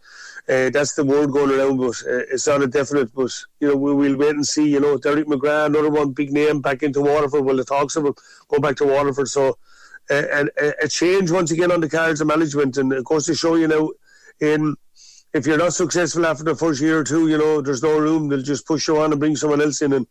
uh, 0.48 0.70
that's 0.70 0.94
the 0.94 1.04
word 1.04 1.32
going 1.32 1.50
around. 1.50 1.78
But 1.78 1.96
uh, 2.06 2.22
it's 2.30 2.46
not 2.46 2.62
a 2.62 2.68
definite. 2.68 3.12
But 3.12 3.32
you 3.58 3.68
know, 3.68 3.76
we, 3.76 3.94
will 3.94 4.16
wait 4.16 4.36
and 4.36 4.46
see. 4.46 4.68
You 4.68 4.80
know, 4.80 4.96
Derek 4.96 5.26
McGrath, 5.26 5.66
another 5.66 5.90
one 5.90 6.12
big 6.12 6.32
name 6.32 6.60
back 6.60 6.84
into 6.84 7.00
Waterford. 7.00 7.44
Well, 7.44 7.56
the 7.56 7.64
talks 7.64 7.96
of 7.96 8.06
him 8.06 8.14
go 8.48 8.58
back 8.58 8.76
to 8.76 8.86
Waterford. 8.86 9.28
So. 9.28 9.58
Uh, 10.10 10.24
and 10.32 10.50
a 10.82 10.88
change 10.88 11.30
once 11.30 11.52
again 11.52 11.70
on 11.70 11.80
the 11.80 11.88
cards 11.88 12.20
of 12.20 12.26
management, 12.26 12.76
and 12.76 12.92
of 12.92 13.04
course 13.04 13.26
to 13.26 13.34
show 13.34 13.54
you 13.54 13.68
now 13.68 13.90
in 14.40 14.74
if 15.32 15.46
you're 15.46 15.58
not 15.58 15.74
successful 15.74 16.26
after 16.26 16.44
the 16.44 16.56
first 16.56 16.80
year 16.80 17.00
or 17.00 17.04
two, 17.04 17.28
you 17.28 17.38
know, 17.38 17.60
there's 17.60 17.82
no 17.82 17.98
room. 17.98 18.28
They'll 18.28 18.42
just 18.42 18.66
push 18.66 18.88
you 18.88 18.98
on 19.00 19.12
and 19.12 19.20
bring 19.20 19.36
someone 19.36 19.60
else 19.60 19.80
in. 19.80 19.92
And 19.92 20.06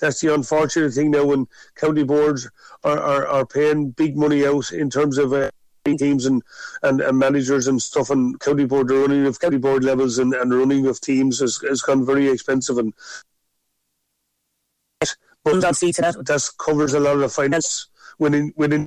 that's 0.00 0.20
the 0.20 0.34
unfortunate 0.34 0.92
thing 0.92 1.12
now 1.12 1.24
when 1.24 1.46
county 1.76 2.02
boards 2.02 2.50
are, 2.82 2.98
are, 2.98 3.26
are 3.26 3.46
paying 3.46 3.90
big 3.90 4.16
money 4.16 4.46
out 4.46 4.72
in 4.72 4.90
terms 4.90 5.18
of 5.18 5.32
uh, 5.32 5.50
teams 5.84 6.26
and, 6.26 6.42
and, 6.82 7.00
and, 7.00 7.18
managers 7.18 7.68
and 7.68 7.80
stuff. 7.80 8.10
And 8.10 8.38
county 8.40 8.64
board, 8.64 8.88
the 8.88 8.96
running 8.96 9.26
of 9.26 9.38
county 9.38 9.58
board 9.58 9.84
levels 9.84 10.18
and, 10.18 10.34
and 10.34 10.52
running 10.52 10.86
of 10.86 11.00
teams 11.00 11.38
has, 11.38 11.58
has 11.68 11.80
gone 11.82 12.04
very 12.04 12.28
expensive. 12.28 12.78
And 12.78 12.92
but 15.44 15.60
that, 15.60 15.76
that 16.26 16.50
covers 16.58 16.94
a 16.94 17.00
lot 17.00 17.14
of 17.14 17.20
the 17.20 17.28
finance 17.28 17.88
within, 18.18 18.52
within 18.56 18.86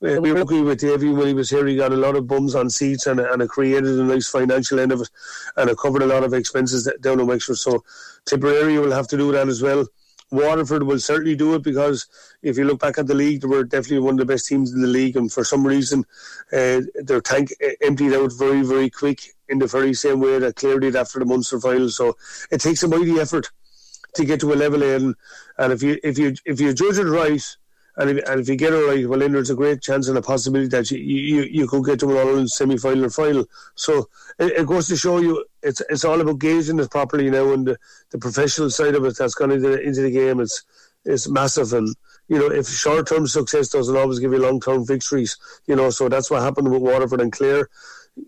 we 0.00 0.32
were 0.32 0.38
lucky 0.38 0.62
with 0.62 0.80
Davy 0.80 1.10
when 1.10 1.26
he 1.26 1.34
was 1.34 1.50
here. 1.50 1.66
He 1.66 1.76
got 1.76 1.92
a 1.92 1.96
lot 1.96 2.14
of 2.14 2.26
bums 2.26 2.54
on 2.54 2.70
seats 2.70 3.06
and, 3.06 3.18
and 3.18 3.42
it 3.42 3.48
created 3.48 3.98
a 3.98 4.04
nice 4.04 4.28
financial 4.28 4.78
end 4.78 4.92
of 4.92 5.00
it 5.00 5.10
and 5.56 5.68
it 5.68 5.78
covered 5.78 6.02
a 6.02 6.06
lot 6.06 6.22
of 6.22 6.34
expenses 6.34 6.90
down 7.00 7.20
in 7.20 7.26
Wexford. 7.26 7.58
So 7.58 7.84
Tipperary 8.24 8.78
will 8.78 8.92
have 8.92 9.08
to 9.08 9.16
do 9.16 9.32
that 9.32 9.48
as 9.48 9.60
well. 9.60 9.86
Waterford 10.30 10.82
will 10.82 11.00
certainly 11.00 11.34
do 11.34 11.54
it 11.54 11.62
because 11.62 12.06
if 12.42 12.58
you 12.58 12.64
look 12.64 12.80
back 12.80 12.98
at 12.98 13.06
the 13.06 13.14
league, 13.14 13.40
they 13.40 13.48
were 13.48 13.64
definitely 13.64 14.00
one 14.00 14.14
of 14.14 14.18
the 14.18 14.32
best 14.32 14.46
teams 14.46 14.72
in 14.72 14.82
the 14.82 14.86
league, 14.86 15.16
and 15.16 15.32
for 15.32 15.42
some 15.42 15.66
reason, 15.66 16.04
uh, 16.52 16.82
their 16.96 17.22
tank 17.22 17.50
uh, 17.64 17.70
emptied 17.80 18.12
out 18.12 18.30
very, 18.36 18.62
very 18.62 18.90
quick 18.90 19.20
in 19.48 19.58
the 19.58 19.66
very 19.66 19.94
same 19.94 20.20
way 20.20 20.38
that 20.38 20.56
Clare 20.56 20.80
did 20.80 20.96
after 20.96 21.18
the 21.18 21.24
Munster 21.24 21.58
final. 21.58 21.88
So 21.88 22.18
it 22.50 22.60
takes 22.60 22.82
a 22.82 22.88
mighty 22.88 23.18
effort 23.18 23.50
to 24.16 24.24
get 24.26 24.40
to 24.40 24.52
a 24.52 24.54
level 24.54 24.82
in, 24.82 25.14
and 25.56 25.72
if 25.72 25.82
you 25.82 25.98
if 26.04 26.18
you 26.18 26.34
if 26.44 26.60
you 26.60 26.74
judge 26.74 26.98
it 26.98 27.04
right 27.04 27.42
and 27.98 28.10
if, 28.10 28.28
and 28.28 28.40
if 28.40 28.48
you 28.48 28.54
get 28.54 28.72
it 28.72 28.76
right, 28.76 29.08
well, 29.08 29.18
then 29.18 29.32
there's 29.32 29.50
a 29.50 29.56
great 29.56 29.82
chance 29.82 30.06
and 30.06 30.16
a 30.16 30.22
possibility 30.22 30.68
that 30.68 30.90
you 30.90 30.98
you, 30.98 31.42
you 31.42 31.66
could 31.66 31.84
get 31.84 31.98
to 32.00 32.10
an 32.10 32.16
all 32.16 32.28
Ireland 32.28 32.50
semi 32.50 32.78
final 32.78 33.04
or 33.04 33.10
final. 33.10 33.44
So 33.74 34.08
it, 34.38 34.52
it, 34.52 34.66
goes 34.66 34.86
to 34.88 34.96
show 34.96 35.18
you 35.18 35.44
it's 35.64 35.82
it's 35.90 36.04
all 36.04 36.20
about 36.20 36.38
gauging 36.38 36.78
it 36.78 36.90
properly 36.92 37.28
now, 37.28 37.52
and 37.52 37.66
the, 37.66 37.76
the 38.10 38.18
professional 38.18 38.70
side 38.70 38.94
of 38.94 39.04
it 39.04 39.18
that's 39.18 39.34
gone 39.34 39.50
into 39.50 39.68
the, 39.68 39.80
into 39.80 40.02
the 40.02 40.12
game 40.12 40.38
it's 40.38 40.62
is 41.04 41.28
massive. 41.28 41.72
And 41.72 41.88
you 42.28 42.38
know, 42.38 42.46
if 42.46 42.68
short 42.68 43.08
term 43.08 43.26
success 43.26 43.68
doesn't 43.68 43.96
always 43.96 44.20
give 44.20 44.32
you 44.32 44.38
long 44.38 44.60
term 44.60 44.86
victories, 44.86 45.36
you 45.66 45.74
know, 45.74 45.90
so 45.90 46.08
that's 46.08 46.30
what 46.30 46.42
happened 46.42 46.70
with 46.70 46.82
Waterford 46.82 47.20
and 47.20 47.32
Clare 47.32 47.68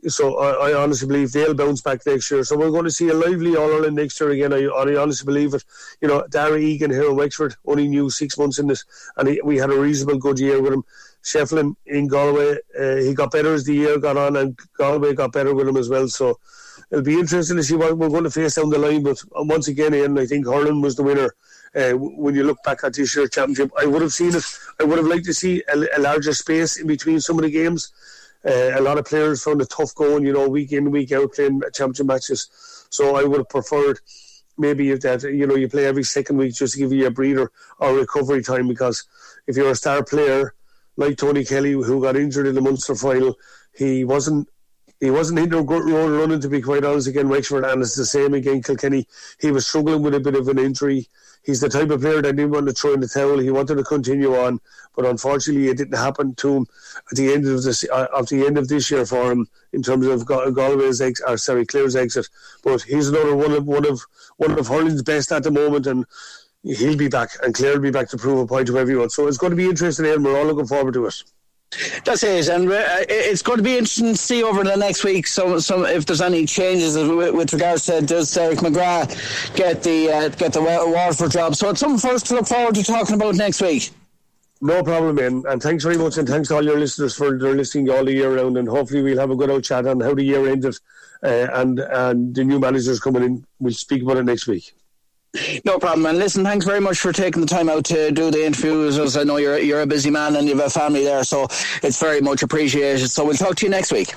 so 0.08 0.38
I, 0.38 0.70
I, 0.70 0.74
honestly 0.74 1.08
believe 1.08 1.32
they'll 1.32 1.54
bounce 1.54 1.80
back 1.80 2.04
next 2.06 2.30
year. 2.30 2.44
So 2.44 2.56
we're 2.56 2.70
going 2.70 2.84
to 2.84 2.90
see 2.90 3.08
a 3.08 3.14
lively 3.14 3.56
All 3.56 3.72
Ireland 3.72 3.96
next 3.96 4.20
year 4.20 4.30
again. 4.30 4.52
I, 4.52 4.64
I 4.64 4.96
honestly 4.96 5.26
believe 5.26 5.54
it. 5.54 5.64
You 6.00 6.08
know, 6.08 6.26
Darragh 6.28 6.62
Egan 6.62 6.90
here 6.90 7.10
in 7.10 7.16
Wexford 7.16 7.54
only 7.66 7.88
knew 7.88 8.10
six 8.10 8.38
months 8.38 8.58
in 8.58 8.66
this, 8.66 8.84
and 9.16 9.28
he, 9.28 9.40
we 9.42 9.56
had 9.56 9.70
a 9.70 9.78
reasonable 9.78 10.18
good 10.18 10.38
year 10.38 10.60
with 10.60 10.72
him. 10.72 10.84
Shefflin 11.22 11.74
in 11.86 12.08
Galway, 12.08 12.56
uh, 12.78 12.96
he 12.96 13.14
got 13.14 13.30
better 13.30 13.52
as 13.52 13.64
the 13.64 13.74
year 13.74 13.98
got 13.98 14.16
on, 14.16 14.36
and 14.36 14.58
Galway 14.78 15.14
got 15.14 15.32
better 15.32 15.54
with 15.54 15.68
him 15.68 15.76
as 15.76 15.88
well. 15.88 16.08
So 16.08 16.38
it'll 16.90 17.04
be 17.04 17.18
interesting 17.18 17.56
to 17.56 17.62
see 17.62 17.76
what 17.76 17.96
we're 17.96 18.08
going 18.08 18.24
to 18.24 18.30
face 18.30 18.54
down 18.54 18.70
the 18.70 18.78
line. 18.78 19.02
But 19.02 19.18
once 19.34 19.68
again, 19.68 19.94
Ian, 19.94 20.18
I 20.18 20.26
think 20.26 20.46
Hurling 20.46 20.80
was 20.80 20.96
the 20.96 21.02
winner. 21.02 21.34
Uh, 21.74 21.92
when 21.92 22.34
you 22.34 22.42
look 22.42 22.60
back 22.64 22.82
at 22.82 22.94
this 22.94 23.14
year's 23.14 23.30
championship, 23.30 23.70
I 23.78 23.86
would 23.86 24.02
have 24.02 24.12
seen 24.12 24.34
it. 24.34 24.42
I 24.80 24.84
would 24.84 24.98
have 24.98 25.06
liked 25.06 25.26
to 25.26 25.34
see 25.34 25.62
a, 25.72 25.98
a 25.98 26.00
larger 26.00 26.32
space 26.32 26.78
in 26.78 26.86
between 26.86 27.20
some 27.20 27.38
of 27.38 27.44
the 27.44 27.50
games. 27.50 27.92
Uh, 28.44 28.78
a 28.78 28.80
lot 28.80 28.98
of 28.98 29.04
players 29.04 29.42
found 29.42 29.60
it 29.60 29.68
tough 29.68 29.94
going, 29.94 30.24
you 30.24 30.32
know, 30.32 30.48
week 30.48 30.72
in, 30.72 30.90
week 30.90 31.12
out 31.12 31.32
playing 31.32 31.60
championship 31.74 32.06
matches. 32.06 32.86
So 32.90 33.16
I 33.16 33.24
would 33.24 33.38
have 33.38 33.48
preferred 33.48 34.00
maybe 34.56 34.90
if 34.90 35.00
that, 35.00 35.22
you 35.22 35.46
know, 35.46 35.56
you 35.56 35.68
play 35.68 35.86
every 35.86 36.04
second 36.04 36.36
week 36.36 36.54
just 36.54 36.74
to 36.74 36.78
give 36.78 36.92
you 36.92 37.06
a 37.06 37.10
breather 37.10 37.50
or 37.78 37.94
recovery 37.94 38.42
time 38.42 38.68
because 38.68 39.06
if 39.46 39.56
you're 39.56 39.70
a 39.70 39.74
star 39.74 40.04
player 40.04 40.54
like 40.96 41.16
Tony 41.16 41.44
Kelly 41.44 41.72
who 41.72 42.02
got 42.02 42.16
injured 42.16 42.46
in 42.46 42.54
the 42.54 42.60
Munster 42.60 42.94
final, 42.94 43.36
he 43.74 44.04
wasn't 44.04 44.48
he 45.00 45.10
wasn't 45.10 45.38
in 45.38 45.48
good 45.48 45.88
road 45.88 46.10
running 46.10 46.40
to 46.40 46.48
be 46.48 46.60
quite 46.60 46.84
honest 46.84 47.08
again 47.08 47.30
Wexford 47.30 47.64
and 47.64 47.80
it's 47.80 47.96
the 47.96 48.04
same 48.04 48.34
again 48.34 48.62
Kilkenny. 48.62 49.06
He 49.40 49.50
was 49.50 49.66
struggling 49.66 50.02
with 50.02 50.14
a 50.14 50.20
bit 50.20 50.34
of 50.34 50.48
an 50.48 50.58
injury 50.58 51.08
he's 51.42 51.60
the 51.60 51.68
type 51.68 51.90
of 51.90 52.00
player 52.00 52.22
that 52.22 52.36
didn't 52.36 52.50
want 52.50 52.66
to 52.68 52.72
throw 52.72 52.94
in 52.94 53.00
the 53.00 53.08
towel. 53.08 53.38
He 53.38 53.50
wanted 53.50 53.76
to 53.76 53.84
continue 53.84 54.36
on, 54.36 54.60
but 54.96 55.06
unfortunately, 55.06 55.68
it 55.68 55.76
didn't 55.76 55.98
happen 55.98 56.34
to 56.36 56.56
him 56.56 56.66
at 57.10 57.16
the 57.16 57.32
end 57.32 57.46
of 57.46 57.62
this 57.62 57.84
uh, 57.90 58.06
at 58.16 58.28
the 58.28 58.46
end 58.46 58.58
of 58.58 58.68
this 58.68 58.90
year 58.90 59.06
for 59.06 59.32
him 59.32 59.48
in 59.72 59.82
terms 59.82 60.06
of 60.06 60.24
Galway's 60.24 61.00
ex, 61.00 61.20
or 61.26 61.36
sorry, 61.36 61.66
Clare's 61.66 61.96
exit. 61.96 62.28
But 62.62 62.82
he's 62.82 63.08
another 63.08 63.36
one 63.36 63.52
of 63.52 63.66
one 63.66 63.86
of 63.86 64.00
one 64.36 64.58
of 64.58 64.68
hurling's 64.68 65.02
best 65.02 65.32
at 65.32 65.42
the 65.42 65.50
moment, 65.50 65.86
and 65.86 66.04
he'll 66.62 66.96
be 66.96 67.08
back, 67.08 67.30
and 67.42 67.54
Clare 67.54 67.74
will 67.74 67.80
be 67.80 67.90
back 67.90 68.08
to 68.10 68.18
prove 68.18 68.38
a 68.38 68.46
point 68.46 68.66
to 68.68 68.78
everyone. 68.78 69.10
So 69.10 69.26
it's 69.26 69.38
going 69.38 69.50
to 69.50 69.56
be 69.56 69.68
interesting, 69.68 70.06
and 70.06 70.24
we're 70.24 70.38
all 70.38 70.46
looking 70.46 70.66
forward 70.66 70.94
to 70.94 71.06
it. 71.06 71.14
That's 72.04 72.24
it, 72.24 72.48
and 72.48 72.68
uh, 72.68 73.04
it's 73.08 73.42
going 73.42 73.58
to 73.58 73.62
be 73.62 73.74
interesting 73.74 74.06
to 74.06 74.16
see 74.16 74.42
over 74.42 74.64
the 74.64 74.76
next 74.76 75.04
week. 75.04 75.28
So, 75.28 75.60
so 75.60 75.84
if 75.84 76.04
there's 76.04 76.20
any 76.20 76.44
changes 76.44 76.96
with, 76.96 77.52
regards 77.52 77.86
to 77.86 78.00
does 78.00 78.34
Derek 78.34 78.58
McGrath 78.58 79.54
get 79.54 79.84
the 79.84 80.10
uh, 80.10 80.28
get 80.30 80.52
the 80.52 80.62
Waterford 80.62 81.30
job? 81.30 81.54
So 81.54 81.70
it's 81.70 81.78
something 81.78 81.98
for 81.98 82.14
us 82.14 82.24
to 82.24 82.34
look 82.34 82.48
forward 82.48 82.74
to 82.74 82.82
talking 82.82 83.14
about 83.14 83.36
next 83.36 83.62
week. 83.62 83.90
No 84.60 84.82
problem, 84.82 85.14
man. 85.14 85.44
And 85.48 85.62
thanks 85.62 85.84
very 85.84 85.96
much, 85.96 86.18
and 86.18 86.28
thanks 86.28 86.48
to 86.48 86.56
all 86.56 86.64
your 86.64 86.78
listeners 86.78 87.14
for 87.14 87.38
their 87.38 87.54
listening 87.54 87.88
all 87.88 88.04
the 88.04 88.12
year 88.12 88.34
round. 88.34 88.58
And 88.58 88.68
hopefully, 88.68 89.02
we'll 89.02 89.20
have 89.20 89.30
a 89.30 89.36
good 89.36 89.50
old 89.50 89.62
chat 89.62 89.86
on 89.86 90.00
how 90.00 90.12
the 90.14 90.24
year 90.24 90.48
ended, 90.48 90.74
uh, 91.22 91.46
and 91.54 91.78
and 91.78 92.34
the 92.34 92.42
new 92.42 92.58
managers 92.58 92.98
coming 92.98 93.22
in. 93.22 93.46
We'll 93.60 93.72
speak 93.72 94.02
about 94.02 94.16
it 94.16 94.24
next 94.24 94.48
week. 94.48 94.74
No 95.64 95.78
problem. 95.78 96.06
And 96.06 96.18
listen, 96.18 96.42
thanks 96.42 96.66
very 96.66 96.80
much 96.80 96.98
for 96.98 97.12
taking 97.12 97.40
the 97.40 97.46
time 97.46 97.68
out 97.68 97.84
to 97.86 98.10
do 98.10 98.30
the 98.30 98.44
interviews. 98.44 98.98
As 98.98 99.16
I 99.16 99.22
know 99.22 99.36
you're 99.36 99.58
you're 99.58 99.82
a 99.82 99.86
busy 99.86 100.10
man 100.10 100.34
and 100.34 100.48
you 100.48 100.56
have 100.56 100.66
a 100.66 100.70
family 100.70 101.04
there, 101.04 101.22
so 101.22 101.44
it's 101.82 102.00
very 102.00 102.20
much 102.20 102.42
appreciated. 102.42 103.08
So 103.08 103.24
we'll 103.24 103.34
talk 103.34 103.54
to 103.56 103.66
you 103.66 103.70
next 103.70 103.92
week. 103.92 104.12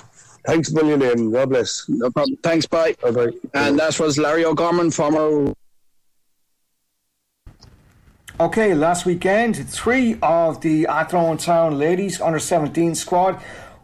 Thanks 0.45 0.71
a 0.71 0.75
million, 0.75 1.01
Ian. 1.01 1.31
God 1.31 1.49
bless. 1.49 1.85
No 1.87 2.09
problem. 2.09 2.37
Thanks. 2.43 2.65
Bye. 2.65 2.95
Bye. 3.01 3.11
Bye. 3.11 3.29
And 3.53 3.79
that 3.79 3.99
was 3.99 4.17
Larry 4.17 4.43
O'Gorman, 4.43 4.91
former. 4.91 5.53
Okay, 8.39 8.73
last 8.73 9.05
weekend, 9.05 9.69
three 9.69 10.17
of 10.23 10.59
the 10.61 10.87
Athlone 10.87 11.37
Town 11.37 11.77
ladies 11.77 12.19
under 12.19 12.39
17 12.39 12.95
squad 12.95 13.39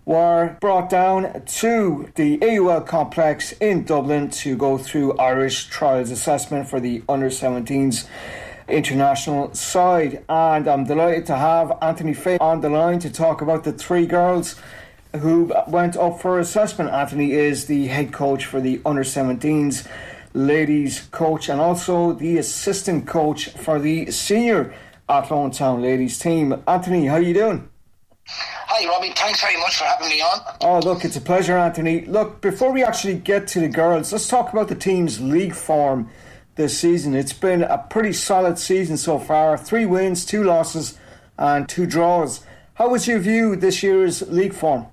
were 0.09 0.57
brought 0.59 0.89
down 0.89 1.43
to 1.45 2.11
the 2.15 2.39
AUL 2.41 2.81
complex 2.81 3.51
in 3.61 3.83
Dublin 3.83 4.27
to 4.31 4.57
go 4.57 4.75
through 4.75 5.15
Irish 5.19 5.67
trials 5.67 6.09
assessment 6.09 6.67
for 6.67 6.79
the 6.79 7.03
under 7.07 7.29
17s 7.29 8.07
international 8.67 9.53
side. 9.53 10.25
And 10.27 10.67
I'm 10.67 10.85
delighted 10.85 11.27
to 11.27 11.35
have 11.35 11.77
Anthony 11.79 12.15
Fay 12.15 12.39
on 12.39 12.61
the 12.61 12.69
line 12.69 12.97
to 13.01 13.11
talk 13.11 13.43
about 13.43 13.65
the 13.65 13.71
three 13.71 14.07
girls 14.07 14.55
who 15.15 15.53
went 15.67 15.95
up 15.95 16.19
for 16.19 16.39
assessment. 16.39 16.89
Anthony 16.89 17.33
is 17.33 17.67
the 17.67 17.85
head 17.85 18.11
coach 18.11 18.45
for 18.45 18.59
the 18.59 18.81
under 18.83 19.03
17s 19.03 19.87
ladies 20.33 21.01
coach 21.11 21.49
and 21.49 21.61
also 21.61 22.13
the 22.13 22.39
assistant 22.39 23.05
coach 23.05 23.49
for 23.49 23.77
the 23.77 24.09
senior 24.09 24.73
Athlone 25.07 25.51
Town 25.51 25.83
ladies 25.83 26.17
team. 26.17 26.63
Anthony, 26.67 27.05
how 27.05 27.17
are 27.17 27.21
you 27.21 27.35
doing? 27.35 27.68
Hi, 28.31 28.87
Robbie. 28.87 29.11
Thanks 29.15 29.41
very 29.41 29.57
much 29.57 29.77
for 29.77 29.85
having 29.85 30.09
me 30.09 30.21
on. 30.21 30.41
Oh, 30.61 30.79
look, 30.79 31.03
it's 31.03 31.15
a 31.15 31.21
pleasure, 31.21 31.57
Anthony. 31.57 32.05
Look, 32.05 32.41
before 32.41 32.71
we 32.71 32.83
actually 32.83 33.15
get 33.15 33.47
to 33.49 33.59
the 33.59 33.67
girls, 33.67 34.11
let's 34.11 34.27
talk 34.27 34.53
about 34.53 34.67
the 34.67 34.75
team's 34.75 35.19
league 35.19 35.55
form 35.55 36.09
this 36.55 36.77
season. 36.77 37.15
It's 37.15 37.33
been 37.33 37.63
a 37.63 37.79
pretty 37.89 38.13
solid 38.13 38.59
season 38.59 38.97
so 38.97 39.17
far 39.17 39.57
three 39.57 39.85
wins, 39.85 40.25
two 40.25 40.43
losses, 40.43 40.97
and 41.37 41.67
two 41.67 41.87
draws. 41.87 42.45
How 42.75 42.89
would 42.89 43.07
you 43.07 43.17
view 43.19 43.55
this 43.55 43.81
year's 43.81 44.21
league 44.29 44.53
form? 44.53 44.87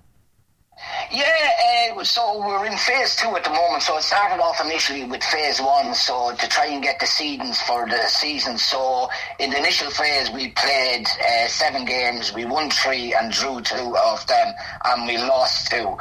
Yeah, 1.11 1.95
uh, 1.97 2.05
so 2.05 2.39
we're 2.39 2.67
in 2.67 2.77
phase 2.77 3.17
two 3.17 3.35
at 3.37 3.45
the 3.45 3.51
moment. 3.51 3.83
So 3.83 3.97
it 3.97 4.03
started 4.03 4.43
off 4.43 4.61
initially 4.63 5.05
with 5.05 5.23
phase 5.25 5.61
one, 5.61 5.95
so 5.95 6.35
to 6.35 6.49
try 6.49 6.67
and 6.67 6.83
get 6.83 7.01
the 7.01 7.07
seedings 7.07 7.57
for 7.63 7.89
the 7.89 8.07
season. 8.09 8.59
So 8.59 9.09
in 9.39 9.51
the 9.51 9.59
initial 9.59 9.91
phase, 9.91 10.31
we 10.31 10.51
played 10.51 11.07
uh, 11.07 11.47
seven 11.49 11.85
games. 11.87 12.35
We 12.35 12.45
won 12.45 12.71
three 12.71 13.15
and 13.15 13.33
drew 13.33 13.61
two 13.63 13.97
of 13.97 14.27
them, 14.27 14.55
and 14.85 15.07
we 15.07 15.17
lost 15.17 15.71
two. 15.71 15.97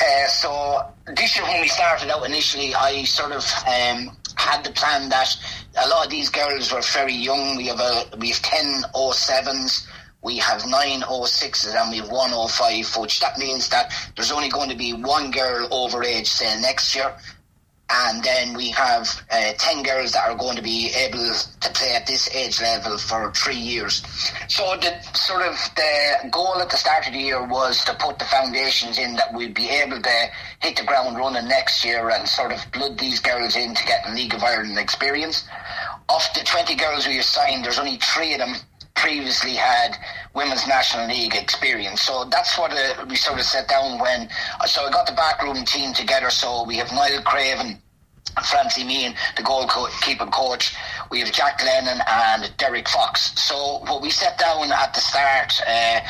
Uh, 0.00 0.26
so 0.26 0.86
this 1.14 1.36
year, 1.36 1.44
when 1.46 1.60
we 1.60 1.68
started 1.68 2.10
out 2.10 2.24
initially, 2.26 2.74
I 2.74 3.04
sort 3.04 3.32
of 3.32 3.44
um, 3.66 4.16
had 4.36 4.64
the 4.64 4.72
plan 4.72 5.10
that 5.10 5.36
a 5.84 5.88
lot 5.88 6.06
of 6.06 6.10
these 6.10 6.30
girls 6.30 6.72
were 6.72 6.82
very 6.82 7.14
young. 7.14 7.56
We 7.56 7.66
have 7.66 7.80
a 7.80 8.04
we 8.18 8.30
have 8.30 8.42
ten 8.42 8.82
07s 8.94 9.86
we 10.22 10.36
have 10.36 10.66
nine 10.66 11.00
06s 11.00 11.74
and 11.74 11.90
we 11.90 11.98
have 11.98 12.10
one 12.10 12.30
05, 12.30 12.96
which 12.98 13.20
that 13.20 13.38
means 13.38 13.68
that 13.70 13.92
there's 14.16 14.32
only 14.32 14.50
going 14.50 14.68
to 14.68 14.76
be 14.76 14.92
one 14.92 15.30
girl 15.30 15.66
over 15.70 16.04
age, 16.04 16.26
say, 16.26 16.60
next 16.60 16.94
year. 16.94 17.14
And 17.92 18.22
then 18.22 18.54
we 18.54 18.68
have 18.70 19.08
uh, 19.32 19.52
10 19.58 19.82
girls 19.82 20.12
that 20.12 20.28
are 20.28 20.36
going 20.36 20.54
to 20.56 20.62
be 20.62 20.90
able 20.94 21.32
to 21.60 21.70
play 21.72 21.92
at 21.94 22.06
this 22.06 22.32
age 22.32 22.60
level 22.60 22.96
for 22.98 23.32
three 23.32 23.56
years. 23.56 24.04
So 24.46 24.76
the 24.76 25.02
sort 25.12 25.42
of 25.42 25.56
the 25.74 26.28
goal 26.30 26.60
at 26.60 26.70
the 26.70 26.76
start 26.76 27.08
of 27.08 27.14
the 27.14 27.18
year 27.18 27.44
was 27.44 27.84
to 27.86 27.94
put 27.94 28.20
the 28.20 28.26
foundations 28.26 28.96
in 28.96 29.16
that 29.16 29.34
we'd 29.34 29.54
be 29.54 29.68
able 29.68 30.00
to 30.00 30.30
hit 30.60 30.76
the 30.76 30.84
ground 30.84 31.16
running 31.16 31.48
next 31.48 31.84
year 31.84 32.10
and 32.10 32.28
sort 32.28 32.52
of 32.52 32.64
blood 32.70 32.96
these 32.96 33.18
girls 33.18 33.56
in 33.56 33.74
to 33.74 33.84
get 33.84 34.08
League 34.14 34.34
of 34.34 34.44
Ireland 34.44 34.78
experience. 34.78 35.48
Of 36.08 36.22
the 36.34 36.44
20 36.44 36.76
girls 36.76 37.08
we 37.08 37.18
assigned, 37.18 37.64
there's 37.64 37.78
only 37.80 37.96
three 37.96 38.34
of 38.34 38.38
them 38.38 38.54
previously 38.94 39.54
had 39.54 39.96
women's 40.34 40.66
national 40.66 41.08
league 41.08 41.34
experience. 41.34 42.02
So 42.02 42.24
that's 42.24 42.58
what 42.58 42.72
uh, 42.72 43.06
we 43.08 43.16
sort 43.16 43.38
of 43.38 43.44
set 43.44 43.68
down 43.68 43.98
when. 43.98 44.28
Uh, 44.60 44.66
so 44.66 44.86
I 44.86 44.90
got 44.90 45.06
the 45.06 45.12
backroom 45.14 45.64
team 45.64 45.92
together. 45.94 46.30
So 46.30 46.64
we 46.66 46.76
have 46.76 46.92
Niall 46.92 47.22
Craven. 47.22 47.80
Francie 48.48 48.84
Meehan, 48.84 49.14
the 49.36 49.42
goalkeeping 49.42 50.30
coach. 50.32 50.76
We 51.10 51.18
have 51.18 51.32
Jack 51.32 51.60
Lennon 51.64 52.00
and 52.06 52.56
Derek 52.58 52.88
Fox. 52.88 53.32
So 53.40 53.80
what 53.86 54.02
we 54.02 54.10
set 54.10 54.38
down 54.38 54.70
at 54.70 54.94
the 54.94 55.00
start, 55.00 55.60
uh, 55.66 56.00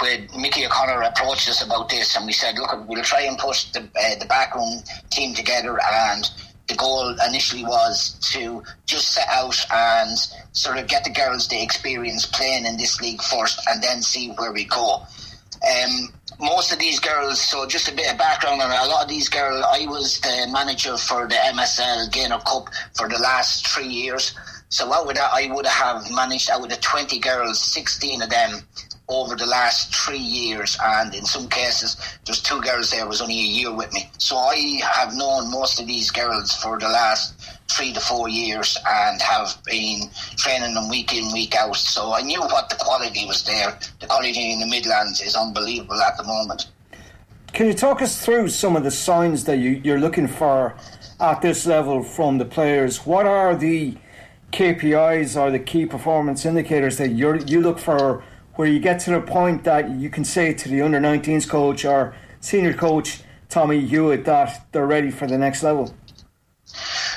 when 0.00 0.28
Mickey 0.38 0.66
O'Connor 0.66 1.02
approached 1.02 1.48
us 1.48 1.64
about 1.64 1.88
this, 1.88 2.16
and 2.16 2.26
we 2.26 2.32
said, 2.32 2.58
look, 2.58 2.86
we'll 2.86 3.02
try 3.02 3.22
and 3.22 3.38
push 3.38 3.64
the 3.72 3.80
uh, 3.80 4.18
the 4.18 4.26
backroom 4.28 4.82
team 5.10 5.34
together 5.34 5.78
and 5.82 6.30
the 6.70 6.76
goal 6.76 7.14
initially 7.26 7.64
was 7.64 8.12
to 8.32 8.62
just 8.86 9.12
set 9.12 9.26
out 9.28 9.58
and 9.72 10.16
sort 10.52 10.78
of 10.78 10.86
get 10.86 11.04
the 11.04 11.10
girls 11.10 11.48
the 11.48 11.60
experience 11.62 12.26
playing 12.26 12.64
in 12.64 12.76
this 12.76 13.00
league 13.00 13.20
first 13.20 13.60
and 13.68 13.82
then 13.82 14.00
see 14.00 14.30
where 14.30 14.52
we 14.52 14.64
go. 14.64 15.02
Um, 15.62 16.08
most 16.40 16.72
of 16.72 16.78
these 16.78 17.00
girls, 17.00 17.40
so 17.40 17.66
just 17.66 17.88
a 17.88 17.94
bit 17.94 18.10
of 18.10 18.16
background 18.16 18.62
on 18.62 18.70
a 18.70 18.88
lot 18.88 19.02
of 19.02 19.08
these 19.08 19.28
girls, 19.28 19.64
I 19.68 19.84
was 19.86 20.20
the 20.20 20.48
manager 20.50 20.96
for 20.96 21.26
the 21.26 21.34
MSL 21.34 22.10
Gaynor 22.12 22.38
Cup 22.38 22.68
for 22.96 23.08
the 23.08 23.18
last 23.18 23.66
three 23.66 23.88
years. 23.88 24.34
So 24.70 24.90
out 24.92 25.06
with 25.06 25.16
that, 25.16 25.30
I 25.34 25.52
would 25.52 25.66
have 25.66 26.10
managed 26.12 26.48
out 26.48 26.62
of 26.62 26.70
the 26.70 26.76
20 26.76 27.18
girls, 27.18 27.60
16 27.60 28.22
of 28.22 28.30
them 28.30 28.62
over 29.10 29.34
the 29.34 29.46
last 29.46 29.94
three 29.94 30.18
years, 30.18 30.78
and 30.82 31.14
in 31.14 31.24
some 31.24 31.48
cases, 31.48 31.96
there's 32.24 32.40
two 32.40 32.60
girls 32.62 32.90
there 32.90 33.06
was 33.06 33.20
only 33.20 33.38
a 33.38 33.42
year 33.58 33.74
with 33.74 33.92
me. 33.92 34.08
So 34.18 34.36
I 34.36 34.80
have 34.94 35.14
known 35.14 35.50
most 35.50 35.80
of 35.80 35.86
these 35.86 36.10
girls 36.10 36.54
for 36.54 36.78
the 36.78 36.88
last 36.88 37.34
three 37.68 37.92
to 37.92 38.00
four 38.00 38.28
years 38.28 38.78
and 38.86 39.20
have 39.20 39.56
been 39.64 40.02
training 40.36 40.74
them 40.74 40.88
week 40.88 41.14
in, 41.14 41.32
week 41.32 41.54
out. 41.56 41.76
So 41.76 42.12
I 42.12 42.22
knew 42.22 42.40
what 42.40 42.68
the 42.70 42.76
quality 42.76 43.26
was 43.26 43.44
there. 43.44 43.78
The 44.00 44.06
quality 44.06 44.52
in 44.52 44.60
the 44.60 44.66
Midlands 44.66 45.20
is 45.20 45.34
unbelievable 45.34 46.00
at 46.00 46.16
the 46.16 46.24
moment. 46.24 46.70
Can 47.52 47.66
you 47.66 47.74
talk 47.74 48.00
us 48.00 48.24
through 48.24 48.48
some 48.48 48.76
of 48.76 48.84
the 48.84 48.90
signs 48.90 49.44
that 49.44 49.58
you, 49.58 49.80
you're 49.82 49.98
looking 49.98 50.28
for 50.28 50.76
at 51.18 51.42
this 51.42 51.66
level 51.66 52.02
from 52.02 52.38
the 52.38 52.44
players? 52.44 53.04
What 53.04 53.26
are 53.26 53.56
the 53.56 53.96
KPIs 54.52 55.40
or 55.40 55.50
the 55.50 55.58
key 55.58 55.86
performance 55.86 56.44
indicators 56.44 56.98
that 56.98 57.10
you 57.10 57.38
you 57.46 57.60
look 57.60 57.78
for 57.78 58.24
where 58.60 58.68
you 58.68 58.78
get 58.78 59.00
to 59.00 59.10
the 59.10 59.22
point 59.22 59.64
that 59.64 59.88
you 59.88 60.10
can 60.10 60.22
say 60.22 60.52
to 60.52 60.68
the 60.68 60.82
under 60.82 61.00
19s 61.00 61.48
coach 61.48 61.82
or 61.86 62.14
senior 62.40 62.74
coach 62.74 63.22
Tommy 63.48 63.80
Hewitt 63.80 64.26
that 64.26 64.66
they're 64.70 64.86
ready 64.86 65.10
for 65.10 65.26
the 65.26 65.38
next 65.38 65.62
level? 65.62 65.94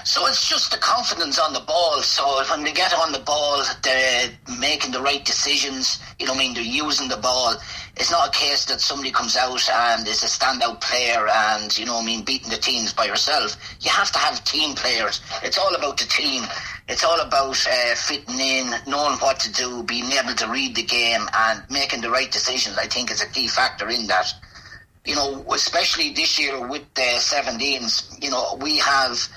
So 0.06 0.26
it's 0.26 0.48
just 0.48 0.72
the 0.72 0.78
confidence 0.78 1.38
on 1.38 1.52
the 1.52 1.60
ball. 1.60 2.02
So 2.02 2.24
when 2.50 2.64
they 2.64 2.72
get 2.72 2.94
on 2.94 3.12
the 3.12 3.20
ball, 3.20 3.62
they're 3.84 4.30
making 4.58 4.94
the 4.94 5.02
right 5.02 5.26
decisions. 5.26 6.00
You 6.18 6.28
know, 6.28 6.34
I 6.34 6.38
mean, 6.38 6.54
they're 6.54 6.64
using 6.64 7.10
the 7.10 7.18
ball. 7.18 7.56
It's 7.98 8.10
not 8.10 8.30
a 8.30 8.32
case 8.32 8.64
that 8.68 8.80
somebody 8.80 9.12
comes 9.12 9.36
out 9.36 9.70
and 9.70 10.08
is 10.08 10.24
a 10.24 10.28
standout 10.28 10.80
player 10.80 11.28
and 11.28 11.78
you 11.78 11.86
know, 11.86 12.00
I 12.00 12.06
mean, 12.06 12.24
beating 12.24 12.52
the 12.52 12.58
teams 12.58 12.94
by 12.94 13.04
yourself. 13.04 13.58
You 13.82 13.92
have 13.92 14.14
to 14.14 14.18
have 14.18 14.42
team 14.46 14.76
players. 14.76 15.20
It's 15.44 15.58
all 15.58 15.76
about 15.76 15.98
the 15.98 16.06
team 16.06 16.44
it's 16.88 17.04
all 17.04 17.20
about 17.22 17.66
uh, 17.68 17.96
fitting 17.96 18.40
in, 18.40 18.70
knowing 18.88 19.18
what 19.20 19.40
to 19.40 19.52
do, 19.52 19.84
being 19.84 20.12
able 20.12 20.36
to 20.36 20.48
read 20.50 20.76
the 20.76 20.84
game, 20.84 21.22
and 21.34 21.64
making 21.70 22.02
the 22.02 22.10
right 22.10 22.32
decisions. 22.32 22.78
I 22.78 22.88
think 22.88 23.12
is 23.12 23.22
a 23.22 23.28
key 23.28 23.48
factor 23.48 23.90
in 23.90 24.08
that. 24.08 24.34
You 25.06 25.16
know, 25.16 25.46
especially 25.54 26.12
this 26.12 26.40
year 26.40 26.66
with 26.66 26.84
the 26.94 27.02
17s. 27.02 28.24
You 28.24 28.32
know, 28.32 28.58
we 28.62 28.78
have 28.80 29.28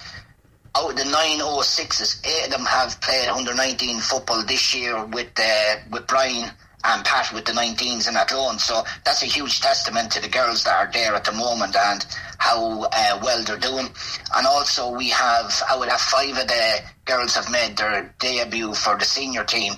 out 0.76 0.90
of 0.90 0.96
the 0.96 1.04
nine 1.04 1.40
06s, 1.40 2.26
eight 2.26 2.46
of 2.46 2.50
them 2.50 2.66
have 2.66 3.00
played 3.00 3.28
under 3.28 3.54
19 3.54 3.98
football 4.00 4.44
this 4.44 4.74
year 4.74 5.04
with 5.06 5.30
uh, 5.38 5.76
with 5.90 6.06
Brian 6.06 6.50
and 6.86 7.04
Pat 7.04 7.32
with 7.32 7.44
the 7.44 7.52
19s 7.52 8.06
and 8.06 8.16
Athlone. 8.16 8.58
So 8.58 8.84
that's 9.04 9.22
a 9.22 9.26
huge 9.26 9.60
testament 9.60 10.12
to 10.12 10.20
the 10.20 10.28
girls 10.28 10.64
that 10.64 10.76
are 10.76 10.92
there 10.92 11.14
at 11.14 11.24
the 11.24 11.32
moment 11.32 11.76
and 11.76 12.06
how 12.38 12.88
uh, 12.92 13.20
well 13.22 13.42
they're 13.44 13.58
doing. 13.58 13.88
And 14.36 14.46
also 14.46 14.90
we 14.90 15.08
have, 15.08 15.52
I 15.68 15.76
would 15.76 15.88
have 15.88 16.00
five 16.00 16.36
of 16.36 16.46
the 16.46 16.80
girls 17.04 17.34
have 17.34 17.50
made 17.50 17.76
their 17.76 18.14
debut 18.18 18.72
for 18.74 18.96
the 18.96 19.04
senior 19.04 19.44
team. 19.44 19.74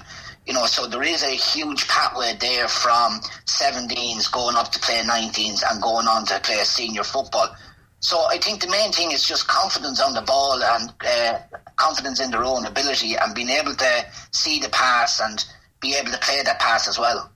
You 0.46 0.54
know, 0.54 0.66
so 0.66 0.86
there 0.86 1.02
is 1.02 1.22
a 1.22 1.30
huge 1.30 1.88
pathway 1.88 2.34
there 2.40 2.68
from 2.68 3.20
17s 3.46 4.30
going 4.32 4.56
up 4.56 4.72
to 4.72 4.78
play 4.80 5.00
19s 5.02 5.62
and 5.70 5.82
going 5.82 6.06
on 6.06 6.24
to 6.26 6.40
play 6.40 6.56
senior 6.64 7.04
football. 7.04 7.54
So 8.00 8.26
I 8.30 8.38
think 8.38 8.60
the 8.60 8.70
main 8.70 8.92
thing 8.92 9.12
is 9.12 9.26
just 9.26 9.48
confidence 9.48 10.00
on 10.00 10.14
the 10.14 10.22
ball 10.22 10.62
and 10.62 10.92
uh, 11.04 11.38
confidence 11.76 12.20
in 12.20 12.30
their 12.30 12.44
own 12.44 12.64
ability 12.64 13.16
and 13.16 13.34
being 13.34 13.50
able 13.50 13.74
to 13.74 14.06
see 14.30 14.60
the 14.60 14.68
pass 14.68 15.20
and 15.20 15.44
be 15.80 15.94
able 15.94 16.10
to 16.12 16.18
play 16.18 16.42
that 16.42 16.58
pass 16.58 16.88
as 16.88 16.98
well. 16.98 17.30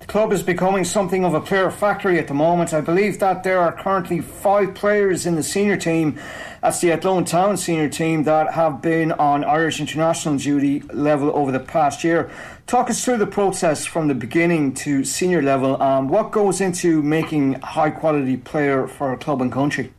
The 0.00 0.06
club 0.06 0.32
is 0.32 0.42
becoming 0.42 0.84
something 0.84 1.24
of 1.24 1.34
a 1.34 1.40
player 1.40 1.70
factory 1.70 2.18
at 2.18 2.26
the 2.26 2.34
moment. 2.34 2.72
I 2.72 2.80
believe 2.80 3.20
that 3.20 3.44
there 3.44 3.60
are 3.60 3.70
currently 3.70 4.20
five 4.20 4.74
players 4.74 5.26
in 5.26 5.36
the 5.36 5.42
senior 5.42 5.76
team. 5.76 6.18
That's 6.62 6.80
the 6.80 6.92
Athlone 6.92 7.26
Town 7.26 7.58
senior 7.58 7.90
team 7.90 8.24
that 8.24 8.54
have 8.54 8.80
been 8.80 9.12
on 9.12 9.44
Irish 9.44 9.78
international 9.78 10.38
duty 10.38 10.80
level 10.92 11.30
over 11.36 11.52
the 11.52 11.60
past 11.60 12.02
year. 12.02 12.30
Talk 12.66 12.88
us 12.88 13.04
through 13.04 13.18
the 13.18 13.26
process 13.26 13.84
from 13.84 14.08
the 14.08 14.14
beginning 14.14 14.72
to 14.74 15.04
senior 15.04 15.42
level. 15.42 15.80
Um, 15.82 16.08
what 16.08 16.32
goes 16.32 16.62
into 16.62 17.02
making 17.02 17.56
a 17.56 17.66
high 17.66 17.90
quality 17.90 18.38
player 18.38 18.86
for 18.86 19.12
a 19.12 19.18
club 19.18 19.42
and 19.42 19.52
country? 19.52 19.92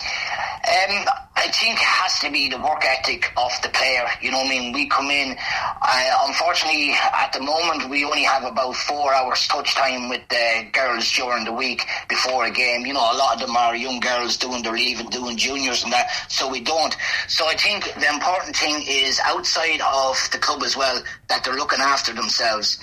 Um, 0.00 1.04
I 1.44 1.48
think 1.48 1.74
it 1.74 1.84
has 1.84 2.18
to 2.20 2.30
be 2.30 2.48
the 2.48 2.56
work 2.56 2.86
ethic 2.86 3.30
of 3.36 3.52
the 3.62 3.68
player. 3.68 4.06
You 4.22 4.30
know, 4.30 4.40
I 4.40 4.48
mean, 4.48 4.72
we 4.72 4.86
come 4.86 5.10
in. 5.10 5.36
Uh, 5.38 6.18
unfortunately, 6.26 6.94
at 6.94 7.34
the 7.34 7.40
moment, 7.40 7.90
we 7.90 8.02
only 8.02 8.22
have 8.22 8.44
about 8.44 8.74
four 8.76 9.12
hours 9.12 9.46
touch 9.46 9.74
time 9.74 10.08
with 10.08 10.26
the 10.30 10.66
girls 10.72 11.12
during 11.12 11.44
the 11.44 11.52
week 11.52 11.82
before 12.08 12.46
a 12.46 12.50
game. 12.50 12.86
You 12.86 12.94
know, 12.94 13.12
a 13.12 13.18
lot 13.18 13.34
of 13.34 13.46
them 13.46 13.54
are 13.58 13.76
young 13.76 14.00
girls 14.00 14.38
doing 14.38 14.62
their 14.62 14.72
leaving, 14.72 15.10
doing 15.10 15.36
juniors 15.36 15.84
and 15.84 15.92
that. 15.92 16.08
So 16.30 16.48
we 16.48 16.62
don't. 16.62 16.96
So 17.28 17.46
I 17.46 17.56
think 17.56 17.92
the 17.92 18.08
important 18.08 18.56
thing 18.56 18.82
is 18.88 19.20
outside 19.22 19.82
of 19.82 20.16
the 20.32 20.38
club 20.38 20.62
as 20.62 20.78
well 20.78 21.02
that 21.28 21.44
they're 21.44 21.56
looking 21.56 21.80
after 21.80 22.14
themselves. 22.14 22.78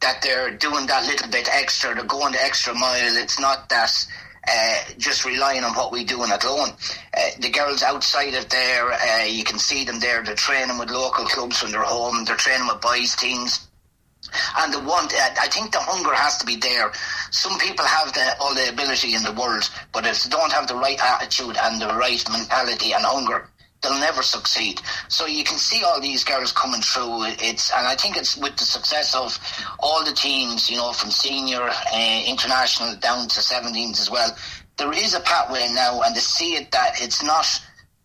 That 0.00 0.20
they're 0.20 0.50
doing 0.50 0.86
that 0.86 1.06
little 1.06 1.30
bit 1.30 1.48
extra, 1.52 1.94
they're 1.94 2.02
going 2.02 2.32
the 2.32 2.42
extra 2.42 2.74
mile. 2.74 3.16
It's 3.18 3.38
not 3.38 3.68
that 3.68 3.92
uh, 4.50 4.74
just 4.98 5.24
relying 5.24 5.64
on 5.64 5.74
what 5.74 5.92
we 5.92 6.04
do 6.04 6.22
in 6.24 6.30
Athlone. 6.30 6.70
Uh, 7.16 7.30
the 7.40 7.50
girls 7.50 7.82
outside 7.82 8.34
of 8.34 8.48
there, 8.48 8.92
uh, 8.92 9.24
you 9.24 9.44
can 9.44 9.58
see 9.58 9.84
them 9.84 10.00
there. 10.00 10.22
They're 10.22 10.34
training 10.34 10.78
with 10.78 10.90
local 10.90 11.24
clubs 11.26 11.62
when 11.62 11.72
they're 11.72 11.82
home. 11.82 12.24
They're 12.24 12.36
training 12.36 12.66
with 12.66 12.80
boys 12.80 13.14
teams. 13.16 13.68
And 14.58 14.72
the 14.72 14.80
want, 14.80 15.12
uh, 15.14 15.34
I 15.40 15.48
think 15.48 15.72
the 15.72 15.80
hunger 15.80 16.14
has 16.14 16.36
to 16.38 16.46
be 16.46 16.56
there. 16.56 16.92
Some 17.30 17.58
people 17.58 17.84
have 17.84 18.12
the, 18.12 18.36
all 18.40 18.54
the 18.54 18.68
ability 18.68 19.14
in 19.14 19.22
the 19.22 19.32
world, 19.32 19.68
but 19.92 20.06
if 20.06 20.24
they 20.24 20.30
don't 20.30 20.52
have 20.52 20.68
the 20.68 20.76
right 20.76 21.00
attitude 21.00 21.56
and 21.56 21.80
the 21.80 21.88
right 21.88 22.22
mentality 22.30 22.92
and 22.92 23.04
hunger, 23.04 23.48
they'll 23.82 23.98
never 23.98 24.22
succeed. 24.22 24.80
So 25.08 25.26
you 25.26 25.44
can 25.44 25.58
see 25.58 25.82
all 25.82 26.00
these 26.00 26.24
girls 26.24 26.52
coming 26.52 26.80
through. 26.82 27.24
It's 27.40 27.72
and 27.72 27.86
I 27.86 27.96
think 27.96 28.16
it's 28.16 28.36
with 28.36 28.56
the 28.56 28.64
success 28.64 29.14
of 29.14 29.38
all 29.78 30.04
the 30.04 30.12
teams, 30.12 30.70
you 30.70 30.76
know, 30.76 30.92
from 30.92 31.10
senior, 31.10 31.62
uh, 31.62 32.22
international 32.26 32.96
down 32.96 33.28
to 33.28 33.40
17s 33.40 34.00
as 34.00 34.10
well. 34.10 34.36
There 34.76 34.92
is 34.92 35.14
a 35.14 35.20
pathway 35.20 35.68
now, 35.72 36.00
and 36.02 36.14
to 36.14 36.20
see 36.20 36.54
it 36.54 36.70
that 36.72 37.02
it's 37.02 37.22
not 37.22 37.46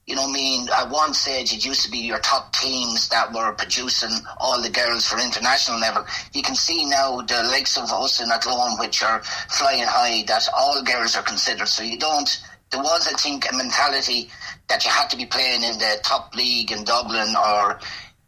you 0.06 0.16
know 0.16 0.30
I 0.30 0.32
mean? 0.32 0.68
At 0.70 0.90
one 0.90 1.14
stage, 1.14 1.52
it 1.52 1.66
used 1.66 1.84
to 1.86 1.92
be 1.92 1.98
your 1.98 2.20
top 2.20 2.54
teams 2.54 3.10
that 3.10 3.34
were 3.34 3.54
producing 3.54 4.12
all 4.38 4.62
the 4.62 4.70
girls 4.70 5.08
for 5.08 5.20
international 5.20 5.80
level. 5.80 6.06
You 6.34 6.44
can 6.44 6.54
see 6.56 6.86
now 6.86 7.22
the 7.22 7.42
likes 7.44 7.76
of 7.78 7.92
us 7.92 8.22
in 8.22 8.30
Athlone, 8.30 8.78
which 8.78 9.02
are 9.02 9.24
flying 9.24 9.84
high, 9.84 10.24
that 10.28 10.48
all 10.56 10.84
girls 10.84 11.16
are 11.16 11.24
considered. 11.24 11.68
So 11.68 11.82
you 11.82 11.98
don't, 11.98 12.30
there 12.70 12.82
was, 12.82 13.08
I 13.12 13.18
think, 13.18 13.52
a 13.52 13.56
mentality 13.56 14.30
that 14.68 14.84
you 14.84 14.92
had 14.92 15.10
to 15.10 15.18
be 15.18 15.26
playing 15.26 15.64
in 15.64 15.78
the 15.78 15.98
top 16.04 16.36
league 16.36 16.72
in 16.72 16.84
Dublin 16.84 17.36
or, 17.36 17.80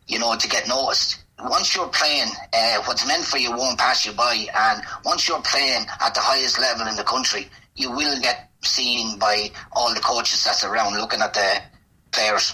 you 0.07 0.19
know, 0.19 0.35
to 0.35 0.47
get 0.47 0.67
noticed. 0.67 1.23
Once 1.39 1.75
you're 1.75 1.89
playing, 1.89 2.29
uh, 2.53 2.81
what's 2.85 3.07
meant 3.07 3.23
for 3.23 3.37
you 3.37 3.51
won't 3.51 3.77
pass 3.77 4.05
you 4.05 4.11
by. 4.11 4.45
And 4.55 4.81
once 5.05 5.27
you're 5.27 5.41
playing 5.41 5.85
at 6.01 6.13
the 6.13 6.19
highest 6.19 6.59
level 6.59 6.87
in 6.87 6.95
the 6.95 7.03
country, 7.03 7.47
you 7.75 7.91
will 7.91 8.19
get 8.21 8.49
seen 8.63 9.19
by 9.19 9.51
all 9.71 9.93
the 9.93 9.99
coaches 9.99 10.43
that's 10.43 10.63
around 10.63 10.95
looking 10.95 11.21
at 11.21 11.33
the 11.33 11.61
players. 12.11 12.53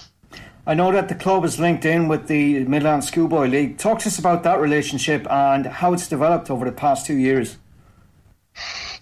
I 0.66 0.74
know 0.74 0.92
that 0.92 1.08
the 1.08 1.14
club 1.14 1.44
is 1.44 1.60
linked 1.60 1.84
in 1.84 2.08
with 2.08 2.26
the 2.26 2.64
Midland 2.64 3.04
Schoolboy 3.04 3.48
League. 3.48 3.76
Talk 3.76 3.98
to 4.00 4.08
us 4.08 4.18
about 4.18 4.44
that 4.44 4.60
relationship 4.60 5.26
and 5.30 5.66
how 5.66 5.92
it's 5.92 6.08
developed 6.08 6.50
over 6.50 6.64
the 6.64 6.72
past 6.72 7.04
two 7.04 7.16
years. 7.16 7.58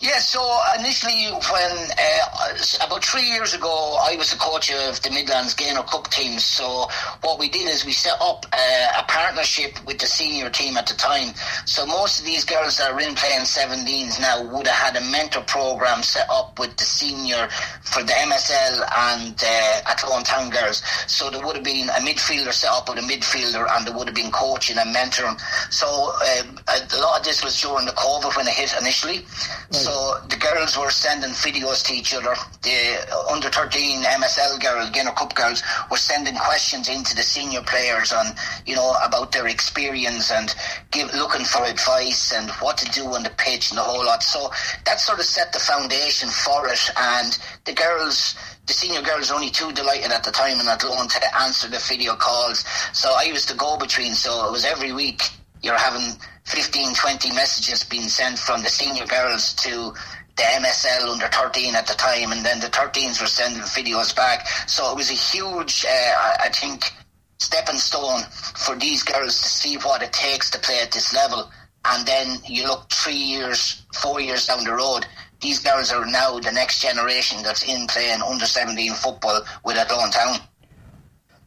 Yeah, 0.03 0.19
so 0.19 0.43
initially, 0.81 1.31
when 1.31 1.73
uh, 1.97 2.85
about 2.85 3.05
three 3.05 3.23
years 3.23 3.55
ago, 3.55 3.99
I 4.03 4.17
was 4.17 4.33
the 4.33 4.37
coach 4.37 4.69
of 4.73 5.01
the 5.01 5.11
Midlands 5.11 5.55
Gaynor 5.55 5.85
Cup 5.85 6.11
team. 6.11 6.41
So 6.41 6.89
what 7.21 7.39
we 7.39 7.49
did 7.49 7.69
is 7.69 7.87
we 7.87 7.93
set 7.93 8.19
up 8.21 8.45
uh, 8.53 8.99
a 8.99 9.05
partnership 9.05 9.79
with 9.87 10.01
the 10.01 10.07
senior 10.07 10.51
team 10.51 10.77
at 10.77 10.89
the 10.89 10.95
time. 10.95 11.33
So 11.67 11.87
most 11.87 12.19
of 12.19 12.27
these 12.27 12.45
girls 12.45 12.79
that 12.79 12.91
are 12.91 12.99
in 12.99 13.15
playing 13.15 13.43
17s 13.43 14.21
now 14.21 14.43
would 14.43 14.67
have 14.67 14.95
had 14.95 15.01
a 15.01 15.07
mentor 15.09 15.43
program 15.43 16.03
set 16.03 16.27
up 16.29 16.59
with 16.59 16.77
the 16.79 16.85
senior 16.85 17.47
for 17.83 18.03
the 18.03 18.13
MSL 18.13 18.83
and 19.15 19.39
uh, 19.41 19.89
Athlone 19.89 20.25
Town 20.25 20.51
girls. 20.51 20.83
So 21.07 21.31
there 21.31 21.47
would 21.47 21.55
have 21.55 21.65
been 21.65 21.89
a 21.91 22.03
midfielder 22.03 22.53
set 22.53 22.73
up 22.73 22.89
with 22.89 22.99
a 22.99 23.03
midfielder, 23.03 23.69
and 23.71 23.87
there 23.87 23.97
would 23.97 24.09
have 24.09 24.17
been 24.17 24.33
coaching 24.33 24.79
and 24.79 24.93
mentoring. 24.93 25.39
So 25.73 25.87
uh, 25.87 26.43
a 26.67 26.99
lot 26.99 27.21
of 27.21 27.25
this 27.25 27.45
was 27.45 27.55
during 27.61 27.87
the 27.87 27.93
COVID 27.93 28.37
when 28.37 28.49
it 28.49 28.55
hit 28.55 28.75
initially. 28.81 29.25
So 29.71 29.92
so 29.93 30.17
the 30.29 30.37
girls 30.37 30.79
were 30.79 30.91
sending 30.91 31.31
videos 31.31 31.85
to 31.85 31.93
each 31.93 32.15
other. 32.15 32.35
The 32.63 33.27
under 33.31 33.51
13 33.51 34.03
MSL 34.03 34.59
girls, 34.63 34.89
Gaynor 34.89 35.13
Cup 35.13 35.35
girls, 35.35 35.63
were 35.91 35.99
sending 35.99 36.35
questions 36.35 36.89
into 36.89 37.15
the 37.15 37.23
senior 37.23 37.61
players 37.61 38.11
on, 38.11 38.25
you 38.65 38.75
know, 38.75 38.97
about 39.05 39.33
their 39.33 39.49
experience 39.49 40.33
and 40.33 40.55
give, 40.93 41.13
looking 41.13 41.45
for 41.45 41.65
advice 41.65 42.33
and 42.33 42.51
what 42.63 42.79
to 42.79 42.91
do 42.91 43.05
on 43.05 43.23
the 43.23 43.35
pitch 43.37 43.71
and 43.71 43.77
the 43.77 43.83
whole 43.83 44.03
lot. 44.07 44.23
So 44.23 44.51
that 44.87 44.99
sort 44.99 45.19
of 45.19 45.27
set 45.27 45.53
the 45.53 45.59
foundation 45.59 46.31
for 46.31 46.69
it. 46.69 46.81
And 46.97 47.39
the 47.67 47.75
girls, 47.75 48.35
the 48.67 48.73
senior 48.73 49.03
girls 49.03 49.29
were 49.29 49.37
only 49.37 49.51
too 49.51 49.73
delighted 49.73 50.11
at 50.11 50.25
the 50.25 50.33
time 50.33 50.59
in 50.59 50.69
Athlone 50.69 51.09
to 51.09 51.39
answer 51.43 51.69
the 51.69 51.85
video 51.87 52.15
calls. 52.15 52.65
So 52.95 53.13
I 53.15 53.31
was 53.31 53.45
the 53.45 53.55
go-between. 53.55 54.15
So 54.15 54.49
it 54.49 54.53
was 54.53 54.65
every 54.65 54.93
week 54.93 55.23
you're 55.61 55.77
having 55.77 56.17
15, 56.45 56.95
20 56.95 57.33
messages 57.33 57.85
being 57.85 58.09
sent 58.09 58.39
from 58.39 58.63
the 58.63 58.69
senior 58.69 59.07
girls 59.07 59.55
to 59.55 59.93
the 60.37 60.43
MSL 60.43 61.13
under 61.13 61.29
13 61.29 61.75
at 61.75 61.87
the 61.87 61.95
time, 61.95 62.33
and 62.33 62.45
then 62.45 62.61
the 62.61 62.67
13s 62.67 63.21
were 63.21 63.27
sending 63.27 63.63
videos 63.63 64.15
back. 64.15 64.47
So 64.67 64.91
it 64.91 64.97
was 64.97 65.11
a 65.11 65.15
huge, 65.15 65.85
uh, 65.85 66.15
I 66.41 66.49
think, 66.53 66.93
stepping 67.39 67.77
stone 67.77 68.23
for 68.57 68.77
these 68.77 69.03
girls 69.03 69.41
to 69.43 69.49
see 69.49 69.77
what 69.77 70.03
it 70.03 70.13
takes 70.13 70.51
to 70.51 70.59
play 70.59 70.81
at 70.83 70.93
this 70.93 71.15
level. 71.15 71.51
And 71.85 72.07
then 72.07 72.39
you 72.47 72.67
look 72.67 72.89
three 72.91 73.15
years, 73.15 73.83
four 73.95 74.21
years 74.21 74.47
down 74.47 74.65
the 74.65 74.73
road, 74.73 75.07
these 75.41 75.59
girls 75.59 75.93
are 75.93 76.07
now 76.07 76.39
the 76.39 76.53
next 76.53 76.81
generation 76.81 77.43
that's 77.43 77.65
in 77.65 77.87
playing 77.89 78.23
under 78.23 78.47
17 78.47 78.93
football 78.95 79.43
with 79.65 79.77
Athlone 79.77 80.11
Town. 80.11 80.39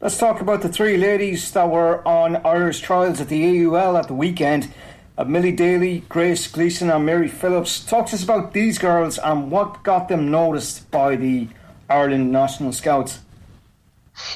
Let's 0.01 0.17
talk 0.17 0.41
about 0.41 0.61
the 0.61 0.69
three 0.69 0.97
ladies 0.97 1.51
that 1.53 1.69
were 1.69 2.05
on 2.05 2.35
Irish 2.45 2.81
trials 2.81 3.21
at 3.21 3.29
the 3.29 3.65
AUL 3.65 3.97
at 3.97 4.09
the 4.09 4.13
weekend. 4.13 4.71
Uh, 5.17 5.23
Millie 5.23 5.53
Daly, 5.53 6.03
Grace 6.09 6.47
Gleeson, 6.47 6.89
and 6.89 7.05
Mary 7.05 7.29
Phillips. 7.29 7.79
Talk 7.85 8.07
to 8.07 8.15
us 8.15 8.23
about 8.23 8.51
these 8.51 8.77
girls 8.77 9.17
and 9.17 9.49
what 9.49 9.81
got 9.81 10.09
them 10.09 10.29
noticed 10.29 10.91
by 10.91 11.15
the 11.15 11.47
Ireland 11.89 12.33
National 12.33 12.73
Scouts. 12.73 13.19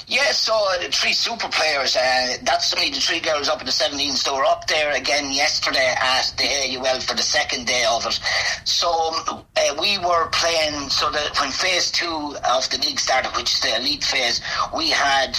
Yeah, 0.06 0.32
so 0.32 0.54
uh, 0.54 0.82
the 0.82 0.90
three 0.90 1.12
super 1.12 1.48
players, 1.48 1.96
uh, 1.96 2.36
that's 2.42 2.74
only 2.74 2.90
the 2.90 3.00
three 3.00 3.20
girls 3.20 3.48
up 3.48 3.60
in 3.60 3.66
the 3.66 3.72
17s. 3.72 4.24
They 4.24 4.30
were 4.30 4.44
up 4.44 4.66
there 4.66 4.92
again 4.92 5.32
yesterday 5.32 5.94
at 6.00 6.32
the 6.36 6.44
AUL 6.44 7.00
for 7.00 7.14
the 7.14 7.22
second 7.22 7.66
day 7.66 7.84
of 7.90 8.04
it. 8.06 8.20
So 8.64 8.88
uh, 8.90 9.42
we 9.80 9.98
were 9.98 10.28
playing, 10.32 10.90
so 10.90 11.10
that 11.10 11.38
when 11.40 11.50
phase 11.50 11.90
two 11.90 12.36
of 12.44 12.68
the 12.70 12.78
league 12.78 13.00
started, 13.00 13.32
which 13.36 13.54
is 13.54 13.60
the 13.60 13.76
elite 13.76 14.04
phase, 14.04 14.40
we 14.76 14.90
had 14.90 15.36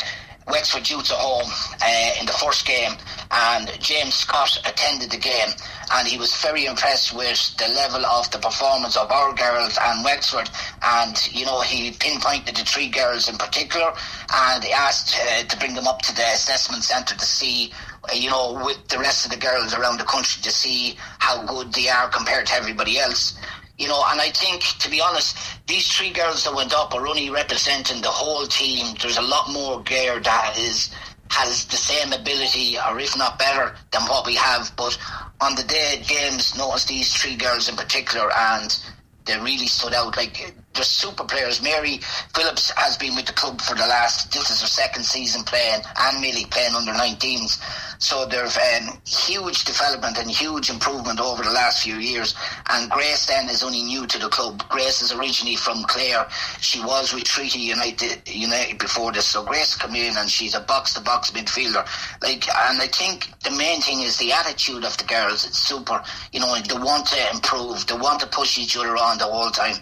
Wexford 0.47 0.89
Youths 0.89 1.11
at 1.11 1.17
home 1.17 1.49
uh, 1.81 2.19
in 2.19 2.25
the 2.25 2.33
first 2.33 2.65
game, 2.65 2.93
and 3.31 3.71
James 3.79 4.15
Scott 4.15 4.59
attended 4.65 5.11
the 5.11 5.17
game, 5.17 5.49
and 5.93 6.07
he 6.07 6.17
was 6.17 6.35
very 6.41 6.65
impressed 6.65 7.15
with 7.15 7.55
the 7.57 7.67
level 7.69 8.05
of 8.05 8.29
the 8.31 8.39
performance 8.39 8.97
of 8.97 9.11
our 9.11 9.33
girls 9.33 9.77
and 9.81 10.03
Wexford, 10.03 10.49
and 10.81 11.33
you 11.33 11.45
know 11.45 11.61
he 11.61 11.91
pinpointed 11.91 12.55
the 12.55 12.63
three 12.63 12.89
girls 12.89 13.29
in 13.29 13.37
particular, 13.37 13.93
and 14.33 14.63
he 14.63 14.71
asked 14.71 15.15
uh, 15.17 15.43
to 15.43 15.57
bring 15.57 15.75
them 15.75 15.87
up 15.87 16.01
to 16.01 16.15
the 16.15 16.23
assessment 16.33 16.83
centre 16.83 17.15
to 17.15 17.25
see. 17.25 17.71
Uh, 18.03 18.15
you 18.15 18.31
know, 18.31 18.59
with 18.65 18.87
the 18.87 18.97
rest 18.97 19.25
of 19.25 19.31
the 19.31 19.37
girls 19.37 19.75
around 19.75 19.99
the 19.99 20.03
country 20.03 20.41
to 20.41 20.49
see 20.49 20.97
how 21.19 21.45
good 21.45 21.71
they 21.71 21.87
are 21.87 22.09
compared 22.09 22.47
to 22.47 22.53
everybody 22.55 22.97
else. 22.97 23.37
You 23.77 23.87
know, 23.87 24.03
and 24.09 24.19
I 24.19 24.29
think, 24.31 24.61
to 24.79 24.89
be 24.89 24.99
honest, 25.01 25.37
these 25.67 25.87
three 25.87 26.11
girls 26.11 26.43
that 26.43 26.55
went 26.55 26.73
up 26.73 26.95
are 26.95 27.07
only 27.07 27.29
representing 27.29 28.01
the 28.01 28.09
whole 28.09 28.47
team. 28.47 28.95
There's 28.99 29.17
a 29.17 29.21
lot 29.21 29.51
more 29.51 29.83
gear 29.83 30.19
that 30.19 30.57
is 30.57 30.89
has 31.31 31.65
the 31.65 31.77
same 31.77 32.11
ability, 32.11 32.77
or 32.77 32.99
if 32.99 33.17
not 33.17 33.39
better, 33.39 33.75
than 33.91 34.01
what 34.03 34.25
we 34.25 34.35
have. 34.35 34.71
But 34.75 34.97
on 35.39 35.55
the 35.55 35.63
day, 35.63 36.01
James 36.03 36.57
noticed 36.57 36.89
these 36.89 37.13
three 37.13 37.35
girls 37.35 37.69
in 37.69 37.75
particular, 37.75 38.29
and 38.35 38.77
they 39.25 39.37
really 39.39 39.67
stood 39.67 39.93
out. 39.93 40.17
Like 40.17 40.53
they're 40.73 40.83
super 40.83 41.23
players. 41.23 41.61
Mary 41.61 41.99
Phillips 42.33 42.71
has 42.77 42.97
been 42.97 43.15
with 43.15 43.25
the 43.25 43.33
club 43.33 43.61
for 43.61 43.75
the 43.75 43.87
last. 43.87 44.31
This 44.31 44.49
is 44.49 44.61
her 44.61 44.67
second 44.67 45.03
season 45.03 45.43
playing, 45.43 45.81
and 45.99 46.21
Millie 46.21 46.45
playing 46.45 46.75
under 46.75 46.91
19s. 46.93 47.59
So 48.01 48.25
there's 48.25 48.57
um, 48.57 48.99
huge 49.05 49.63
development 49.63 50.17
and 50.17 50.29
huge 50.29 50.71
improvement 50.71 51.19
over 51.19 51.43
the 51.43 51.51
last 51.51 51.83
few 51.83 51.97
years. 51.97 52.33
And 52.69 52.89
Grace 52.89 53.27
then 53.27 53.47
is 53.47 53.61
only 53.61 53.83
new 53.83 54.07
to 54.07 54.17
the 54.17 54.27
club. 54.27 54.67
Grace 54.69 55.03
is 55.03 55.13
originally 55.13 55.55
from 55.55 55.83
Clare. 55.83 56.25
She 56.59 56.81
was 56.81 57.13
with 57.13 57.25
Treaty 57.25 57.59
United 57.59 58.27
United 58.27 58.79
before 58.79 59.11
this. 59.11 59.27
So 59.27 59.43
Grace 59.43 59.75
come 59.75 59.95
in 59.95 60.17
and 60.17 60.29
she's 60.29 60.55
a 60.55 60.61
box 60.61 60.95
to 60.95 61.01
box 61.01 61.29
midfielder. 61.31 61.85
Like, 62.23 62.47
and 62.49 62.81
I 62.81 62.87
think 62.87 63.29
the 63.43 63.51
main 63.51 63.81
thing 63.81 64.01
is 64.01 64.17
the 64.17 64.31
attitude 64.31 64.83
of 64.83 64.97
the 64.97 65.03
girls. 65.03 65.45
It's 65.45 65.59
super. 65.59 66.01
You 66.31 66.39
know, 66.39 66.55
they 66.57 66.79
want 66.79 67.05
to 67.07 67.31
improve. 67.31 67.85
They 67.85 67.95
want 67.95 68.19
to 68.21 68.27
push 68.27 68.57
each 68.57 68.75
other 68.77 68.97
on 68.97 69.19
the 69.19 69.25
whole 69.25 69.51
time 69.51 69.75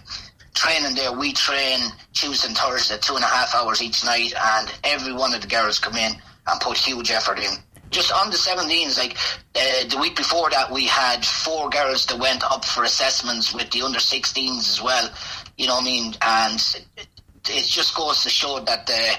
training 0.59 0.95
there, 0.95 1.13
we 1.13 1.31
train 1.33 1.79
Tuesday 2.13 2.49
and 2.49 2.57
Thursday, 2.57 2.97
two 2.99 3.15
and 3.15 3.23
a 3.23 3.27
half 3.27 3.55
hours 3.55 3.81
each 3.81 4.03
night, 4.03 4.33
and 4.35 4.73
every 4.83 5.13
one 5.13 5.33
of 5.33 5.41
the 5.41 5.47
girls 5.47 5.79
come 5.79 5.95
in 5.95 6.11
and 6.47 6.61
put 6.61 6.77
huge 6.77 7.11
effort 7.11 7.39
in 7.39 7.53
just 7.91 8.11
on 8.11 8.29
the 8.29 8.37
17s, 8.37 8.97
like 8.97 9.17
uh, 9.55 9.87
the 9.89 9.97
week 9.99 10.15
before 10.15 10.49
that, 10.51 10.71
we 10.71 10.85
had 10.85 11.25
four 11.25 11.69
girls 11.69 12.05
that 12.07 12.19
went 12.19 12.43
up 12.43 12.63
for 12.65 12.83
assessments 12.83 13.53
with 13.53 13.69
the 13.71 13.81
under 13.81 13.99
16s 13.99 14.69
as 14.69 14.81
well. 14.81 15.09
You 15.57 15.67
know 15.67 15.75
what 15.75 15.83
I 15.83 15.85
mean? 15.85 16.13
And 16.21 16.79
it 16.97 17.65
just 17.65 17.95
goes 17.95 18.23
to 18.23 18.29
show 18.29 18.59
that 18.59 18.85
the 18.87 19.17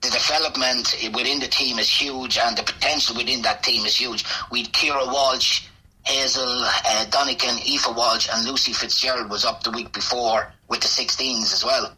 the 0.00 0.10
development 0.10 0.96
within 1.14 1.38
the 1.38 1.46
team 1.46 1.78
is 1.78 1.88
huge 1.88 2.36
and 2.36 2.56
the 2.56 2.62
potential 2.64 3.14
within 3.14 3.40
that 3.42 3.62
team 3.62 3.86
is 3.86 3.94
huge. 3.94 4.24
We 4.50 4.62
had 4.62 4.72
Kira 4.72 5.06
Walsh, 5.06 5.68
Hazel 6.04 6.42
uh, 6.44 7.06
Aoife 7.12 7.96
Walsh, 7.96 8.28
and 8.32 8.46
Lucy 8.46 8.72
Fitzgerald 8.72 9.30
was 9.30 9.44
up 9.44 9.62
the 9.62 9.70
week 9.70 9.92
before 9.92 10.52
with 10.68 10.80
the 10.80 10.88
16s 10.88 11.52
as 11.52 11.64
well. 11.64 11.92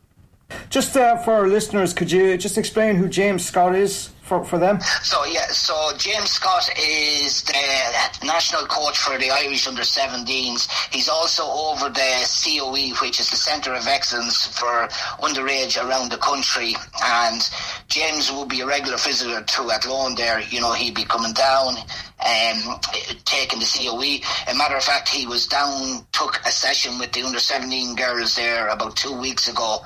Just 0.69 0.97
uh, 0.97 1.17
for 1.19 1.35
our 1.35 1.49
listeners, 1.49 1.95
could 1.95 2.11
you 2.11 2.37
just 2.37 2.59
explain 2.59 2.97
who 2.97 3.09
James 3.09 3.45
Scott 3.45 3.75
is 3.75 4.11
for, 4.25 4.45
for 4.45 4.59
them? 4.59 4.81
So 5.03 5.25
yeah, 5.25 5.47
so 5.49 5.93
James 5.99 6.31
Scott 6.31 6.69
is 6.79 7.43
the 7.43 8.27
national 8.27 8.67
coach 8.67 8.99
for 8.99 9.19
the 9.19 9.31
Irish 9.31 9.67
under 9.69 9.83
17s. 9.83 10.69
He's 10.93 11.09
also 11.09 11.45
over 11.45 11.89
the 11.91 12.25
COE, 12.25 12.95
which 13.05 13.21
is 13.21 13.31
the 13.31 13.37
Centre 13.37 13.75
of 13.75 13.87
Excellence 13.87 14.47
for 14.47 14.89
underage 15.21 15.83
around 15.83 16.11
the 16.11 16.17
country. 16.17 16.75
And 17.05 17.49
James 17.89 18.33
will 18.33 18.47
be 18.47 18.61
a 18.63 18.67
regular 18.67 18.97
visitor 18.97 19.43
to 19.43 19.71
Athlone 19.71 20.15
there. 20.15 20.41
You 20.41 20.61
know, 20.61 20.73
he'd 20.73 20.95
be 20.95 21.05
coming 21.05 21.35
down 21.35 21.77
um, 22.25 22.81
taking 23.25 23.61
the 23.61 23.67
COE. 23.67 24.25
A 24.51 24.57
matter 24.57 24.77
of 24.77 24.83
fact, 24.83 25.09
he 25.09 25.27
was 25.27 25.47
down, 25.47 26.07
took 26.13 26.41
a 26.47 26.51
session 26.51 26.99
with 26.99 27.13
the 27.13 27.23
under 27.23 27.39
17 27.39 27.95
girls 27.95 28.37
there 28.37 28.69
about 28.69 28.97
two 28.97 29.19
weeks 29.19 29.49
ago 29.49 29.81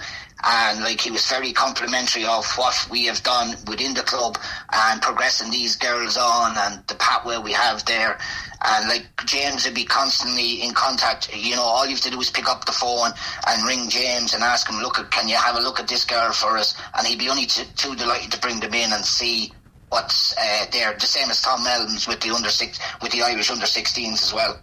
and 0.44 0.80
like 0.80 1.00
he 1.00 1.10
was 1.10 1.26
very 1.26 1.52
complimentary 1.52 2.24
of 2.24 2.46
what 2.56 2.88
we 2.90 3.06
have 3.06 3.22
done 3.22 3.56
within 3.66 3.94
the 3.94 4.02
club 4.02 4.38
and 4.72 5.02
progressing 5.02 5.50
these 5.50 5.76
girls 5.76 6.16
on 6.16 6.56
and 6.56 6.86
the 6.86 6.94
pathway 6.94 7.38
we 7.38 7.52
have 7.52 7.84
there. 7.86 8.18
And 8.64 8.88
like 8.88 9.06
James 9.24 9.64
would 9.64 9.74
be 9.74 9.84
constantly 9.84 10.62
in 10.62 10.74
contact. 10.74 11.34
You 11.34 11.56
know, 11.56 11.62
all 11.62 11.84
you 11.84 11.92
have 11.92 12.00
to 12.02 12.10
do 12.10 12.20
is 12.20 12.30
pick 12.30 12.48
up 12.48 12.64
the 12.64 12.72
phone 12.72 13.10
and 13.46 13.66
ring 13.66 13.88
James 13.88 14.34
and 14.34 14.42
ask 14.42 14.68
him, 14.68 14.80
"Look, 14.80 15.10
can 15.10 15.28
you 15.28 15.36
have 15.36 15.56
a 15.56 15.60
look 15.60 15.78
at 15.78 15.88
this 15.88 16.04
girl 16.04 16.32
for 16.32 16.56
us?" 16.56 16.74
And 16.96 17.06
he'd 17.06 17.18
be 17.18 17.28
only 17.28 17.46
too, 17.46 17.64
too 17.76 17.94
delighted 17.94 18.32
to 18.32 18.40
bring 18.40 18.60
them 18.60 18.74
in 18.74 18.92
and 18.92 19.04
see 19.04 19.52
what's 19.90 20.36
uh, 20.36 20.66
there. 20.72 20.94
The 20.94 21.06
same 21.06 21.30
as 21.30 21.40
Tom 21.40 21.60
Melvins 21.64 22.08
with 22.08 22.20
the 22.20 22.30
under 22.30 22.50
six, 22.50 22.78
with 23.00 23.12
the 23.12 23.22
Irish 23.22 23.50
under 23.50 23.64
16s 23.64 24.22
as 24.22 24.34
well. 24.34 24.58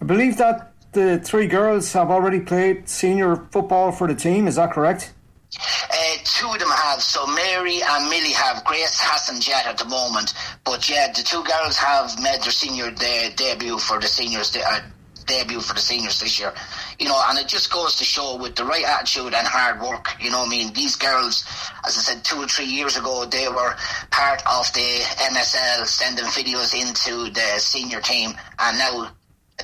I 0.00 0.04
believe 0.04 0.38
that 0.38 0.72
the 0.92 1.18
three 1.18 1.46
girls 1.46 1.92
have 1.92 2.10
already 2.10 2.40
played 2.40 2.88
senior 2.88 3.36
football 3.50 3.92
for 3.92 4.08
the 4.08 4.14
team. 4.14 4.48
Is 4.48 4.56
that 4.56 4.72
correct? 4.72 5.12
Uh, 5.58 6.16
two 6.24 6.48
of 6.48 6.58
them 6.58 6.70
have. 6.70 7.02
So 7.02 7.26
Mary 7.26 7.80
and 7.82 8.08
Millie 8.08 8.32
have. 8.32 8.64
Grace 8.64 9.00
hasn't 9.00 9.46
yet 9.46 9.66
at 9.66 9.78
the 9.78 9.84
moment. 9.86 10.34
But 10.64 10.88
yeah, 10.88 11.08
the 11.12 11.22
two 11.22 11.42
girls 11.42 11.76
have 11.76 12.20
made 12.22 12.42
their 12.42 12.52
senior 12.52 12.90
de- 12.90 13.32
debut 13.34 13.78
for 13.78 13.98
the 13.98 14.06
seniors. 14.06 14.56
Uh, 14.56 14.80
debut 15.26 15.60
for 15.60 15.74
the 15.74 15.80
seniors 15.80 16.20
this 16.20 16.38
year. 16.40 16.52
You 16.98 17.08
know, 17.08 17.20
and 17.28 17.38
it 17.38 17.46
just 17.46 17.72
goes 17.72 17.96
to 17.96 18.04
show 18.04 18.36
with 18.36 18.56
the 18.56 18.64
right 18.64 18.84
attitude 18.84 19.32
and 19.34 19.46
hard 19.46 19.80
work. 19.80 20.08
You 20.20 20.30
know, 20.30 20.44
I 20.44 20.48
mean, 20.48 20.72
these 20.72 20.96
girls, 20.96 21.44
as 21.84 21.96
I 21.96 22.00
said, 22.00 22.24
two 22.24 22.36
or 22.36 22.46
three 22.46 22.66
years 22.66 22.96
ago, 22.96 23.24
they 23.26 23.48
were 23.48 23.76
part 24.10 24.42
of 24.46 24.72
the 24.72 25.00
MSL 25.30 25.86
sending 25.86 26.24
videos 26.26 26.74
into 26.74 27.30
the 27.30 27.58
senior 27.58 28.00
team, 28.00 28.32
and 28.58 28.78
now 28.78 29.12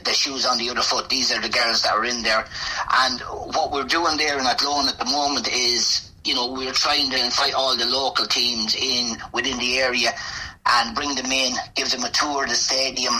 the 0.04 0.12
shoes 0.12 0.46
on 0.46 0.58
the 0.58 0.70
other 0.70 0.82
foot. 0.82 1.08
These 1.08 1.32
are 1.32 1.40
the 1.40 1.48
girls 1.48 1.82
that 1.82 1.92
are 1.94 2.04
in 2.04 2.22
there. 2.22 2.46
And 2.92 3.20
what 3.54 3.72
we're 3.72 3.84
doing 3.84 4.16
there 4.16 4.38
in 4.38 4.46
Athlone 4.46 4.88
at 4.88 4.98
the 4.98 5.06
moment 5.06 5.48
is, 5.52 6.10
you 6.24 6.34
know, 6.34 6.52
we're 6.52 6.72
trying 6.72 7.10
to 7.10 7.24
invite 7.24 7.54
all 7.54 7.76
the 7.76 7.86
local 7.86 8.26
teams 8.26 8.74
in 8.74 9.16
within 9.32 9.58
the 9.58 9.78
area 9.78 10.10
and 10.68 10.94
bring 10.94 11.14
them 11.14 11.30
in, 11.30 11.54
give 11.74 11.90
them 11.90 12.02
a 12.02 12.10
tour 12.10 12.42
of 12.42 12.48
the 12.48 12.56
stadium. 12.56 13.14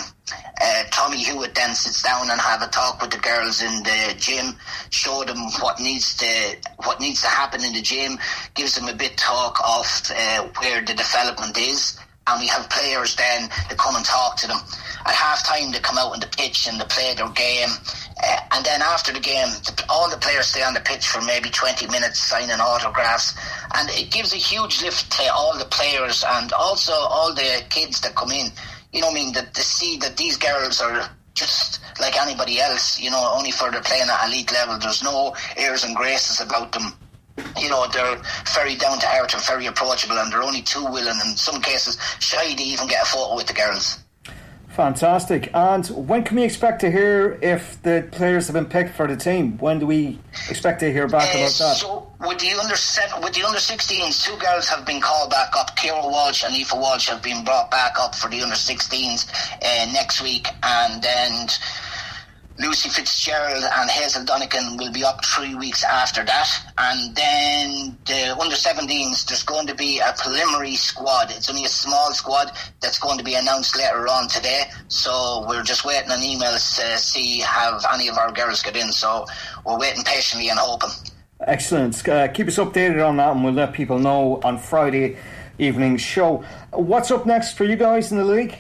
Uh, 0.61 0.83
Tommy 0.91 1.18
Hewitt 1.18 1.55
then 1.55 1.74
sits 1.74 2.03
down 2.03 2.31
and 2.31 2.41
have 2.41 2.62
a 2.62 2.66
talk 2.66 3.01
with 3.01 3.11
the 3.11 3.18
girls 3.18 3.62
in 3.62 3.83
the 3.85 4.14
gym, 4.18 4.57
show 4.91 5.22
them 5.24 5.39
what 5.61 5.79
needs 5.79 6.16
to 6.16 6.57
what 6.79 6.99
needs 7.01 7.20
to 7.20 7.29
happen 7.29 7.62
in 7.62 7.72
the 7.72 7.83
gym, 7.83 8.18
gives 8.55 8.74
them 8.74 8.89
a 8.89 8.95
bit 8.95 9.16
talk 9.16 9.61
of 9.61 9.87
uh, 10.11 10.49
where 10.59 10.81
the 10.81 10.95
development 10.95 11.57
is, 11.57 11.99
and 12.27 12.41
we 12.41 12.47
have 12.49 12.68
players 12.70 13.14
then 13.16 13.49
to 13.68 13.77
come 13.77 13.95
and 13.97 14.05
talk 14.05 14.37
to 14.39 14.49
them. 14.49 14.59
At 15.07 15.14
half 15.14 15.47
time, 15.47 15.70
they 15.70 15.79
come 15.79 15.99
out 15.99 16.12
on 16.12 16.20
the 16.20 16.27
pitch 16.27 16.66
and 16.66 16.81
they 16.81 16.85
play 16.87 17.14
their 17.14 17.29
game. 17.31 17.68
Uh, 18.22 18.37
and 18.53 18.64
then 18.64 18.83
after 18.83 19.12
the 19.12 19.20
game, 19.20 19.49
the, 19.64 19.85
all 19.89 20.11
the 20.11 20.16
players 20.16 20.47
stay 20.47 20.62
on 20.62 20.74
the 20.74 20.81
pitch 20.81 21.07
for 21.07 21.20
maybe 21.22 21.49
20 21.51 21.87
minutes 21.89 22.18
signing 22.18 22.61
autographs. 22.61 23.39
And 23.74 23.89
it 23.91 24.11
gives 24.11 24.33
a 24.33 24.37
huge 24.37 24.83
lift 24.83 25.12
to 25.12 25.33
all 25.33 25.57
the 25.57 25.66
players 25.66 26.24
and 26.27 26.53
also 26.53 26.93
all 26.93 27.33
the 27.33 27.62
kids 27.70 28.01
that 28.01 28.16
come 28.16 28.33
in. 28.33 28.51
You 28.93 29.03
know 29.03 29.11
I 29.11 29.14
mean? 29.14 29.33
That 29.35 29.55
to 29.55 29.62
see 29.62 29.97
that 29.99 30.16
these 30.16 30.37
girls 30.37 30.81
are 30.81 31.09
just 31.35 31.81
like 32.01 32.20
anybody 32.20 32.59
else, 32.61 32.99
you 32.99 33.11
know, 33.11 33.33
only 33.37 33.51
for 33.53 33.70
they're 33.70 33.83
playing 33.83 34.09
at 34.11 34.27
elite 34.27 34.51
level. 34.53 34.79
There's 34.79 35.05
no 35.05 35.37
airs 35.57 35.85
and 35.85 35.95
graces 35.95 36.41
about 36.41 36.72
them 36.72 36.95
you 37.61 37.68
know, 37.68 37.87
they're 37.93 38.20
very 38.55 38.76
down 38.76 38.99
to 38.99 39.07
earth 39.07 39.34
and 39.34 39.45
very 39.45 39.66
approachable, 39.66 40.18
and 40.18 40.32
they're 40.32 40.43
only 40.43 40.62
too 40.62 40.84
willing, 40.84 41.18
in 41.24 41.37
some 41.37 41.61
cases, 41.61 41.99
shy 42.18 42.55
to 42.55 42.62
even 42.62 42.87
get 42.89 43.03
a 43.03 43.07
photo 43.07 43.37
with 43.37 43.47
the 43.47 43.55
girls. 43.55 43.99
Fantastic. 44.76 45.51
And 45.55 45.87
when 45.87 46.22
can 46.22 46.37
we 46.37 46.45
expect 46.45 46.82
to 46.82 46.91
hear 46.91 47.39
if 47.41 47.80
the 47.82 48.07
players 48.12 48.47
have 48.49 48.53
been 48.53 48.66
picked 48.66 48.95
for 48.95 49.07
the 49.07 49.16
team? 49.16 49.57
When 49.57 49.78
do 49.78 49.87
we 49.87 50.18
expect 50.51 50.80
to 50.80 50.93
hear 50.93 51.09
back 51.09 51.34
uh, 51.34 51.39
about 51.39 51.53
that? 51.53 51.76
So 51.76 52.12
with 52.20 52.39
the 52.41 52.53
under 52.61 52.76
seven, 52.76 53.22
with 53.22 53.32
the 53.32 53.43
under 53.43 53.59
16s, 53.59 54.22
two 54.22 54.37
girls 54.37 54.68
have 54.68 54.84
been 54.84 55.01
called 55.01 55.30
back 55.30 55.57
up. 55.57 55.74
Kira 55.78 56.05
Walsh 56.05 56.45
and 56.45 56.55
Aoife 56.55 56.74
Walsh 56.74 57.09
have 57.09 57.22
been 57.22 57.43
brought 57.43 57.70
back 57.70 57.99
up 57.99 58.14
for 58.14 58.28
the 58.28 58.43
under 58.43 58.55
16s 58.55 59.26
uh, 59.62 59.93
next 59.93 60.20
week, 60.20 60.47
and 60.62 61.03
then 61.03 61.49
Lucy 62.59 62.89
Fitzgerald 62.89 63.65
and 63.65 63.91
Hazel 63.91 64.25
Donegan 64.25 64.77
will 64.79 64.91
be 64.91 65.05
up 65.05 65.25
three 65.25 65.55
weeks 65.55 65.85
after 65.85 66.25
that. 66.25 66.49
And 66.79 67.15
then 67.15 67.99
the 68.07 68.37
under 68.41 68.57
17s, 68.57 69.27
there's 69.27 69.43
going 69.43 69.67
to 69.67 69.75
be 69.75 69.99
a 70.01 70.15
preliminary 70.17 70.75
squad. 70.77 71.31
It's 71.31 71.51
only 71.51 71.65
a 71.65 71.69
small 71.69 72.13
squad 72.13 72.53
that's 72.81 72.99
going 72.99 73.19
to 73.19 73.25
be 73.25 73.35
announced 73.35 73.77
later 73.77 74.09
on 74.09 74.29
today. 74.29 74.65
So 74.89 75.45
we're 75.49 75.63
just 75.63 75.85
waiting 75.85 76.11
on 76.11 76.21
emails 76.21 76.77
to 76.77 76.99
see 76.99 77.41
have 77.41 77.85
any 77.93 78.09
of 78.09 78.17
our 78.17 78.33
girls 78.33 78.63
get 78.63 78.77
in. 78.77 78.91
So 78.91 79.27
we're 79.67 79.79
waiting 79.79 80.03
patiently 80.05 80.49
and 80.49 80.59
hoping. 80.59 80.91
Excellent. 81.41 82.09
Uh, 82.09 82.29
keep 82.29 82.49
us 82.49 82.57
updated 82.57 83.07
on 83.07 83.19
that 83.19 83.33
and 83.33 83.45
we'll 83.45 83.53
let 83.53 83.75
people 83.75 83.99
know 83.99 84.41
on 84.43 84.57
Friday 84.57 85.19
evening's 85.59 86.01
show. 86.01 86.45
What's 86.73 87.11
up 87.11 87.27
next 87.27 87.53
for 87.53 87.65
you 87.65 87.77
guys 87.77 88.13
in 88.13 88.19
the 88.19 88.25
league? 88.25 88.57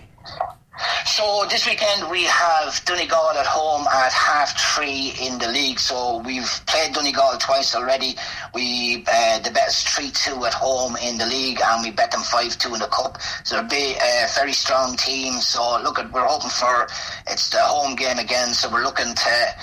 So 1.06 1.46
this 1.48 1.66
weekend 1.66 2.10
we 2.10 2.24
have 2.24 2.84
Donegal 2.84 3.30
at 3.38 3.46
home 3.46 3.86
at 3.86 4.12
half 4.12 4.58
three 4.58 5.14
in 5.20 5.38
the 5.38 5.48
league. 5.48 5.78
So 5.78 6.18
we've 6.18 6.60
played 6.66 6.92
Donegal 6.92 7.38
twice 7.38 7.74
already. 7.74 8.16
We 8.52 9.04
uh, 9.10 9.38
the 9.38 9.50
best 9.50 9.88
three 9.88 10.10
two 10.10 10.44
at 10.44 10.52
home 10.52 10.96
in 11.02 11.16
the 11.16 11.26
league, 11.26 11.60
and 11.64 11.82
we 11.82 11.90
bet 11.90 12.10
them 12.10 12.20
five 12.20 12.58
two 12.58 12.74
in 12.74 12.80
the 12.80 12.88
cup. 12.88 13.18
So 13.44 13.62
they're 13.62 13.96
a 13.96 14.24
uh, 14.24 14.28
very 14.34 14.52
strong 14.52 14.96
team. 14.96 15.34
So 15.34 15.80
look, 15.82 15.98
at 15.98 16.12
we're 16.12 16.26
hoping 16.26 16.50
for 16.50 16.86
it's 17.26 17.48
the 17.50 17.62
home 17.62 17.96
game 17.96 18.18
again. 18.18 18.52
So 18.52 18.70
we're 18.70 18.84
looking 18.84 19.14
to 19.14 19.54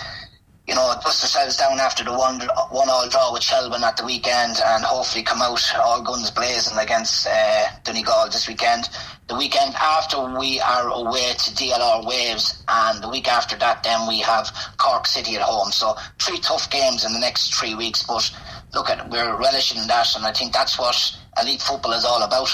you 0.68 0.74
know, 0.74 0.94
dust 1.04 1.24
ourselves 1.24 1.58
down 1.58 1.80
after 1.80 2.04
the 2.06 2.14
one 2.14 2.40
one 2.70 2.90
all 2.90 3.10
draw 3.10 3.34
with 3.34 3.44
Shelbourne 3.44 3.84
at 3.84 3.98
the 3.98 4.06
weekend, 4.06 4.62
and 4.66 4.84
hopefully 4.84 5.24
come 5.24 5.42
out 5.42 5.62
all 5.76 6.02
guns 6.02 6.32
blazing 6.32 6.78
against 6.78 7.28
uh, 7.28 7.66
Donegal 7.84 8.30
this 8.32 8.48
weekend. 8.48 8.90
The 9.28 9.36
weekend 9.36 9.76
after 9.76 10.38
we 10.38 10.62
are 10.62 10.90
away 10.90 11.34
to 11.34 11.52
DLR 11.52 12.08
Waves, 12.08 12.64
and 12.70 13.04
the 13.04 13.10
week 13.10 13.28
after 13.28 13.58
that, 13.58 13.84
then 13.84 14.08
we 14.08 14.20
have 14.20 14.50
Cork 14.78 15.06
City 15.06 15.36
at 15.36 15.42
home. 15.42 15.72
So 15.72 15.96
three 16.20 16.40
tough 16.40 16.70
games 16.70 17.04
in 17.04 17.12
the 17.12 17.20
next 17.20 17.54
three 17.54 17.76
weeks, 17.76 18.04
but 18.04 18.32
look 18.74 18.90
at 18.90 19.10
we're 19.10 19.38
relishing 19.38 19.86
that, 19.88 20.16
and 20.16 20.26
I 20.26 20.32
think 20.32 20.54
that's 20.54 20.80
what 20.80 20.96
elite 21.42 21.62
football 21.62 21.92
is 21.92 22.06
all 22.06 22.24
about. 22.24 22.50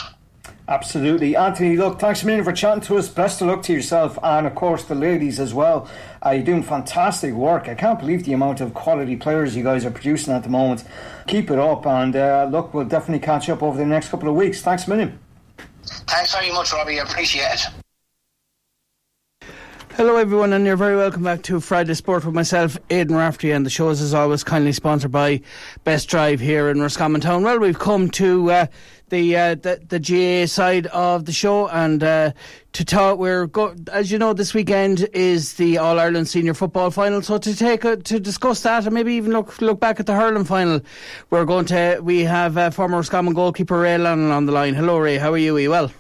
Absolutely. 0.69 1.35
Anthony, 1.35 1.75
look, 1.77 1.99
thanks 1.99 2.21
a 2.21 2.27
million 2.27 2.45
for 2.45 2.53
chatting 2.53 2.81
to 2.81 2.97
us. 2.97 3.09
Best 3.09 3.41
of 3.41 3.47
luck 3.47 3.63
to 3.63 3.73
yourself 3.73 4.19
and, 4.21 4.45
of 4.45 4.53
course, 4.53 4.83
the 4.83 4.93
ladies 4.93 5.39
as 5.39 5.51
well. 5.51 5.89
Uh, 6.25 6.31
you're 6.31 6.43
doing 6.43 6.63
fantastic 6.63 7.33
work. 7.33 7.67
I 7.69 7.75
can't 7.75 7.99
believe 7.99 8.25
the 8.25 8.33
amount 8.33 8.61
of 8.61 8.73
quality 8.73 9.15
players 9.15 9.55
you 9.55 9.63
guys 9.63 9.85
are 9.85 9.91
producing 9.91 10.33
at 10.33 10.43
the 10.43 10.49
moment. 10.49 10.83
Keep 11.27 11.51
it 11.51 11.59
up, 11.59 11.85
and 11.85 12.15
uh, 12.15 12.47
look, 12.51 12.73
we'll 12.73 12.85
definitely 12.85 13.25
catch 13.25 13.49
up 13.49 13.63
over 13.63 13.77
the 13.77 13.85
next 13.85 14.09
couple 14.09 14.29
of 14.29 14.35
weeks. 14.35 14.61
Thanks 14.61 14.87
a 14.87 14.89
million. 14.89 15.19
Thanks 16.07 16.33
very 16.33 16.51
much, 16.51 16.73
Robbie. 16.73 16.99
I 16.99 17.03
appreciate 17.03 17.53
it. 17.53 17.88
Hello, 19.99 20.15
everyone, 20.15 20.53
and 20.53 20.65
you're 20.65 20.77
very 20.77 20.95
welcome 20.95 21.23
back 21.23 21.41
to 21.43 21.59
Friday 21.59 21.93
Sport 21.93 22.23
with 22.23 22.33
myself, 22.33 22.77
Aidan 22.89 23.17
Raftery, 23.17 23.51
and 23.51 23.65
the 23.65 23.69
show 23.69 23.89
is, 23.89 23.99
as 23.99 24.13
always, 24.13 24.45
kindly 24.45 24.71
sponsored 24.71 25.11
by 25.11 25.41
Best 25.83 26.07
Drive 26.07 26.39
here 26.39 26.69
in 26.69 26.79
Roscommon 26.79 27.19
Town. 27.19 27.43
Well, 27.43 27.59
we've 27.59 27.77
come 27.77 28.09
to 28.11 28.49
uh, 28.49 28.65
the, 29.09 29.35
uh, 29.35 29.55
the 29.55 29.81
the 29.89 29.99
GAA 29.99 30.47
side 30.47 30.87
of 30.87 31.25
the 31.25 31.33
show, 31.33 31.67
and 31.67 32.01
uh, 32.01 32.31
to 32.71 32.85
talk, 32.85 33.19
we're 33.19 33.45
go- 33.47 33.75
as 33.91 34.09
you 34.09 34.17
know, 34.17 34.31
this 34.31 34.53
weekend 34.53 35.05
is 35.11 35.55
the 35.55 35.79
All 35.79 35.99
Ireland 35.99 36.29
Senior 36.29 36.53
Football 36.53 36.91
Final. 36.91 37.21
So 37.21 37.37
to 37.37 37.53
take 37.53 37.83
a, 37.83 37.97
to 37.97 38.21
discuss 38.21 38.61
that, 38.63 38.85
and 38.85 38.93
maybe 38.93 39.15
even 39.15 39.33
look 39.33 39.61
look 39.61 39.81
back 39.81 39.99
at 39.99 40.05
the 40.05 40.15
hurling 40.15 40.45
final, 40.45 40.79
we're 41.29 41.43
going 41.43 41.65
to 41.65 41.99
we 42.01 42.23
have 42.23 42.57
uh, 42.57 42.69
former 42.69 42.95
Roscommon 42.95 43.33
goalkeeper 43.33 43.77
Ray 43.77 43.97
Lannon 43.97 44.31
on 44.31 44.45
the 44.45 44.53
line. 44.53 44.75
Hello, 44.75 44.97
Ray. 44.97 45.17
How 45.17 45.33
are 45.33 45.37
you? 45.37 45.57
Are 45.57 45.59
you 45.59 45.71
well? 45.71 45.91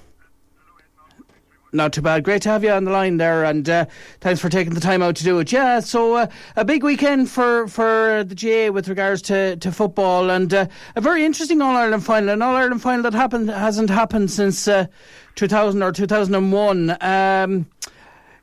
Not 1.71 1.93
too 1.93 2.01
bad. 2.01 2.23
Great 2.23 2.41
to 2.43 2.49
have 2.49 2.63
you 2.63 2.71
on 2.71 2.85
the 2.85 2.91
line 2.91 3.17
there, 3.17 3.43
and 3.43 3.69
uh, 3.69 3.85
thanks 4.21 4.41
for 4.41 4.49
taking 4.49 4.73
the 4.73 4.79
time 4.79 5.03
out 5.03 5.15
to 5.17 5.23
do 5.23 5.37
it. 5.37 5.51
Yeah, 5.51 5.81
so 5.81 6.15
uh, 6.15 6.27
a 6.55 6.65
big 6.65 6.83
weekend 6.83 7.29
for, 7.29 7.67
for 7.67 8.23
the 8.23 8.33
GAA 8.33 8.73
with 8.73 8.87
regards 8.87 9.21
to, 9.23 9.55
to 9.57 9.71
football, 9.71 10.31
and 10.31 10.51
uh, 10.51 10.65
a 10.95 11.01
very 11.01 11.23
interesting 11.23 11.61
All 11.61 11.77
Ireland 11.77 12.03
final, 12.03 12.29
an 12.29 12.41
All 12.41 12.55
Ireland 12.55 12.81
final 12.81 13.03
that 13.03 13.13
happened 13.13 13.49
hasn't 13.49 13.91
happened 13.91 14.31
since 14.31 14.67
uh, 14.67 14.87
2000 15.35 15.83
or 15.83 15.91
2001. 15.91 16.97
Um, 17.01 17.67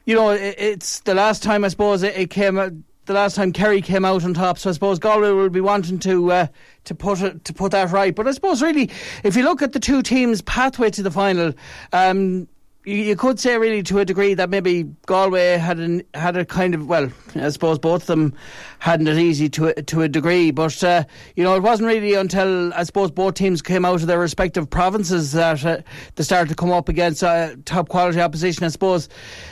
you 0.05 0.15
know, 0.15 0.31
it, 0.31 0.55
it's 0.57 1.01
the 1.01 1.15
last 1.15 1.43
time 1.43 1.65
I 1.65 1.69
suppose 1.69 2.05
it, 2.05 2.17
it 2.17 2.31
came. 2.31 2.55
the 2.55 3.13
last 3.13 3.35
time 3.35 3.53
Kerry 3.53 3.83
came 3.83 4.05
out 4.05 4.25
on 4.25 4.35
top, 4.35 4.57
so 4.57 4.71
I 4.71 4.73
suppose 4.73 5.01
Galway 5.01 5.31
will 5.31 5.51
be 5.51 5.61
wanting 5.61 5.99
to 5.99 6.31
uh, 6.31 6.47
to 6.85 6.95
put 6.95 7.21
it, 7.23 7.45
to 7.45 7.53
put 7.53 7.73
that 7.73 7.91
right. 7.91 8.15
But 8.15 8.29
I 8.29 8.31
suppose 8.31 8.63
really, 8.63 8.89
if 9.25 9.35
you 9.35 9.43
look 9.43 9.63
at 9.63 9.73
the 9.73 9.81
two 9.81 10.03
teams' 10.03 10.43
pathway 10.43 10.91
to 10.91 11.03
the 11.03 11.11
final, 11.11 11.55
um, 11.93 12.47
you, 12.87 13.17
could 13.17 13.41
say 13.41 13.59
really 13.59 13.83
to 13.83 13.99
a 13.99 14.05
degree 14.05 14.35
that 14.35 14.49
maybe 14.49 14.85
Galway 15.07 15.59
had 15.59 15.81
an, 15.81 16.03
had 16.15 16.37
a 16.37 16.45
kind 16.45 16.75
of 16.75 16.87
well, 16.87 17.11
I 17.35 17.49
suppose 17.49 17.81
both 17.81 18.03
of 18.03 18.07
them 18.07 18.35
hadn't 18.79 19.09
it 19.09 19.19
easy 19.19 19.49
to 19.51 19.67
a, 19.67 19.83
to 19.83 20.03
a 20.03 20.09
degree, 20.09 20.53
but 20.53 20.83
uh, 20.85 21.05
you 21.35 21.43
know 21.43 21.57
it 21.57 21.63
wasn't 21.63 21.89
really 21.89 22.15
until 22.15 22.73
I 22.75 22.85
suppose 22.85 23.11
both 23.11 23.35
teams 23.35 23.61
came 23.61 23.85
out 23.85 24.01
of 24.01 24.07
their 24.07 24.21
respective 24.21 24.71
provinces 24.71 25.33
that 25.33 25.65
uh, 25.65 25.79
they 26.15 26.23
started 26.23 26.49
to 26.51 26.55
come 26.55 26.71
up 26.71 26.89
against 26.89 27.25
uh, 27.25 27.57
top 27.65 27.89
quality 27.89 28.21
opposition. 28.21 28.65
I 28.65 28.69
suppose 28.69 29.09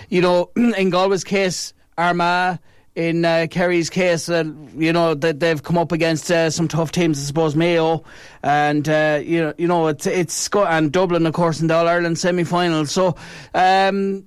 you 0.08 0.20
know 0.20 0.50
in 0.56 0.90
Galway's 0.90 1.24
case, 1.24 1.74
Armagh 1.98 2.60
in 2.94 3.24
uh, 3.24 3.46
Kerry's 3.50 3.90
case, 3.90 4.28
uh, 4.28 4.44
you 4.76 4.92
know 4.92 5.14
that 5.14 5.40
they've 5.40 5.62
come 5.62 5.76
up 5.76 5.92
against 5.92 6.30
uh, 6.30 6.50
some 6.50 6.68
tough 6.68 6.92
teams. 6.92 7.18
I 7.18 7.22
suppose 7.22 7.56
Mayo, 7.56 8.04
and 8.42 8.88
uh, 8.88 9.20
you 9.22 9.40
know, 9.40 9.54
you 9.58 9.66
know 9.66 9.88
it's 9.88 10.06
it's 10.06 10.48
and 10.54 10.92
Dublin, 10.92 11.26
of 11.26 11.34
course, 11.34 11.60
in 11.60 11.66
the 11.66 11.74
All 11.74 11.88
Ireland 11.88 12.18
semi 12.18 12.44
final. 12.44 12.86
So, 12.86 13.16
um, 13.54 14.24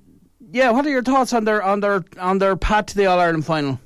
yeah, 0.50 0.70
what 0.70 0.84
are 0.86 0.90
your 0.90 1.02
thoughts 1.02 1.32
on 1.32 1.44
their 1.44 1.62
on 1.62 1.80
their 1.80 2.04
on 2.18 2.38
their 2.38 2.56
path 2.56 2.86
to 2.86 2.96
the 2.96 3.06
All 3.06 3.18
Ireland 3.18 3.46
final? 3.46 3.80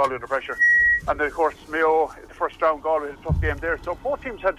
Galway 0.00 0.14
under 0.14 0.26
pressure. 0.26 0.56
And 1.08 1.20
then, 1.20 1.26
of 1.26 1.34
course, 1.34 1.56
Mayo, 1.68 2.10
the 2.28 2.34
first 2.34 2.60
round, 2.62 2.82
Galway 2.82 3.10
had 3.10 3.18
a 3.18 3.22
tough 3.22 3.40
game 3.40 3.58
there. 3.58 3.78
So 3.84 3.96
both 3.96 4.22
teams 4.22 4.40
had 4.40 4.56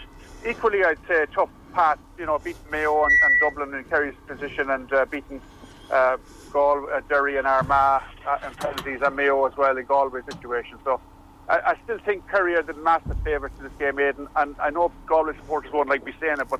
equally, 0.47 0.83
I'd 0.83 0.97
say, 1.07 1.25
tough 1.33 1.49
path. 1.73 1.99
You 2.19 2.25
know, 2.27 2.37
beating 2.37 2.61
Mayo 2.71 3.03
and, 3.03 3.13
and 3.23 3.39
Dublin 3.39 3.73
in 3.73 3.83
Kerry's 3.85 4.15
position 4.27 4.69
and 4.69 4.91
uh, 4.93 5.05
beating 5.05 5.41
uh, 5.89 6.17
Galway, 6.51 6.93
uh, 6.93 7.01
Derry 7.09 7.37
and 7.37 7.47
Armagh 7.47 8.03
uh, 8.27 8.37
and 8.43 8.55
penalties 8.57 9.01
and 9.01 9.15
Mayo 9.15 9.45
as 9.45 9.57
well 9.57 9.75
in 9.77 9.85
Galway 9.85 10.21
situation. 10.29 10.77
So 10.83 11.01
I, 11.49 11.71
I 11.71 11.75
still 11.83 11.97
think 11.99 12.29
Kerry 12.29 12.55
are 12.55 12.63
the 12.63 12.73
massive 12.73 13.17
favourites 13.23 13.55
in 13.57 13.63
this 13.63 13.73
game, 13.79 13.97
Aidan. 13.99 14.27
And 14.35 14.55
I 14.59 14.69
know 14.69 14.91
Galway 15.07 15.35
supporters 15.37 15.71
won't 15.71 15.89
like 15.89 16.05
me 16.05 16.13
saying 16.19 16.37
it, 16.39 16.49
but 16.49 16.59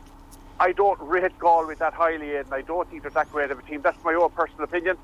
I 0.59 0.71
don't 0.71 0.99
rate 1.01 1.37
Galway 1.37 1.75
that 1.75 1.93
highly, 1.93 2.31
Aidan. 2.31 2.53
I 2.53 2.61
don't 2.61 2.89
think 2.89 3.03
they're 3.03 3.11
that 3.11 3.31
great 3.31 3.51
of 3.51 3.59
a 3.59 3.63
team. 3.63 3.81
That's 3.81 4.03
my 4.03 4.13
own 4.13 4.31
personal 4.31 4.63
opinion. 4.63 4.97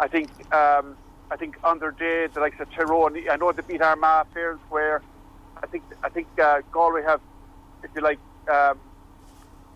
I 0.00 0.08
think 0.08 0.30
um, 0.52 0.96
I 1.30 1.36
think 1.36 1.56
under 1.62 1.92
day, 1.92 2.26
the 2.26 2.40
likes 2.40 2.58
of 2.58 2.68
Tyrone, 2.72 3.16
I 3.30 3.36
know 3.36 3.52
they 3.52 3.62
beat 3.62 3.80
Armagh 3.80 4.26
fair 4.34 4.52
and 4.52 4.60
square. 4.66 5.00
I 5.62 5.66
think 5.66 5.84
I 6.02 6.08
think 6.08 6.26
uh, 6.42 6.62
Galway 6.72 7.02
have, 7.02 7.20
if 7.84 7.90
you 7.94 8.00
like, 8.00 8.18
um, 8.50 8.78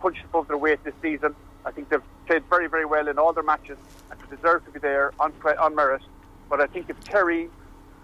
punched 0.00 0.24
above 0.24 0.48
their 0.48 0.58
weight 0.58 0.82
this 0.82 0.94
season. 1.00 1.34
I 1.64 1.70
think 1.70 1.90
they've 1.90 2.02
played 2.26 2.44
very, 2.50 2.66
very 2.66 2.84
well 2.84 3.06
in 3.08 3.18
all 3.18 3.32
their 3.32 3.44
matches 3.44 3.78
and 4.10 4.18
they 4.20 4.36
deserve 4.36 4.64
to 4.64 4.70
be 4.72 4.80
there 4.80 5.12
on, 5.20 5.32
on 5.60 5.74
merit. 5.74 6.02
But 6.50 6.60
I 6.60 6.66
think 6.66 6.90
if 6.90 7.02
Kerry 7.04 7.48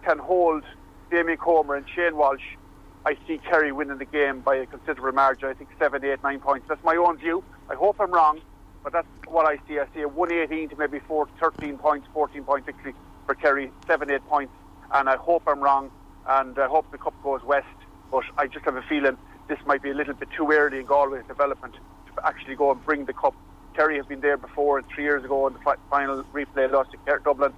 can 0.03 0.19
hold 0.19 0.63
Damien 1.11 1.39
Comer 1.39 1.75
and 1.75 1.87
Shane 1.95 2.17
Walsh, 2.17 2.57
I 3.05 3.17
see 3.27 3.39
Kerry 3.39 3.73
winning 3.73 3.99
the 3.99 4.05
game 4.05 4.41
by 4.41 4.57
a 4.57 4.67
considerable 4.67 5.13
margin. 5.13 5.49
I 5.49 5.55
think 5.55 5.71
seven, 5.79 6.05
eight, 6.05 6.23
nine 6.23 6.41
points. 6.41 6.67
That's 6.69 6.83
my 6.85 6.97
own 6.97 7.19
view. 7.19 7.43
I 7.69 7.75
hope 7.75 7.97
I'm 7.99 8.11
wrong, 8.11 8.41
but 8.85 8.93
that's 8.93 9.09
what 9.27 9.47
I 9.47 9.57
see. 9.67 9.79
I 9.79 9.87
see 9.95 10.03
a 10.03 10.09
118 10.09 10.69
to 10.71 10.77
maybe 10.77 11.01
4, 11.01 11.29
13 11.41 11.79
points, 11.79 12.07
14 12.13 12.45
point 12.45 12.67
victory 12.67 12.95
for 13.27 13.35
Kerry, 13.35 13.71
seven, 13.87 14.11
eight 14.11 14.27
points. 14.29 14.53
And 14.93 15.09
I 15.09 15.17
hope 15.17 15.45
I'm 15.47 15.61
wrong, 15.61 15.91
and 16.29 16.59
I 16.59 16.67
hope 16.67 16.91
the 16.91 16.99
cup 16.99 17.15
goes 17.23 17.43
west. 17.45 17.67
But 18.11 18.25
I 18.37 18.47
just 18.47 18.65
have 18.65 18.77
a 18.77 18.83
feeling 18.83 19.17
this 19.49 19.59
might 19.67 19.83
be 19.83 19.91
a 19.91 19.95
little 19.95 20.15
bit 20.15 20.29
too 20.37 20.51
early 20.51 20.81
in 20.81 20.87
Galway's 20.87 21.27
development 21.27 21.75
to 21.75 22.27
actually 22.27 22.57
go 22.57 22.73
and 22.73 22.85
bring 22.85 23.05
the 23.05 23.13
cup. 23.13 23.35
Kerry 23.75 23.97
have 23.99 24.09
been 24.09 24.21
there 24.21 24.37
before, 24.37 24.79
and 24.79 24.87
three 24.89 25.05
years 25.05 25.25
ago 25.25 25.47
in 25.47 25.53
the 25.53 25.77
final 25.89 26.25
replay 26.25 26.71
lost 26.71 26.91
to 26.93 27.21
Dublin, 27.25 27.53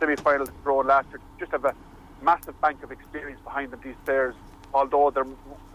semi-final 0.00 0.46
drawn 0.64 0.86
last 0.86 1.08
year. 1.10 1.20
Just 1.38 1.52
have 1.52 1.64
a 1.66 1.74
massive 2.22 2.58
bank 2.60 2.82
of 2.82 2.90
experience 2.90 3.40
behind 3.44 3.70
them. 3.70 3.80
These 3.84 3.94
players, 4.04 4.34
although 4.72 5.10
they're 5.10 5.26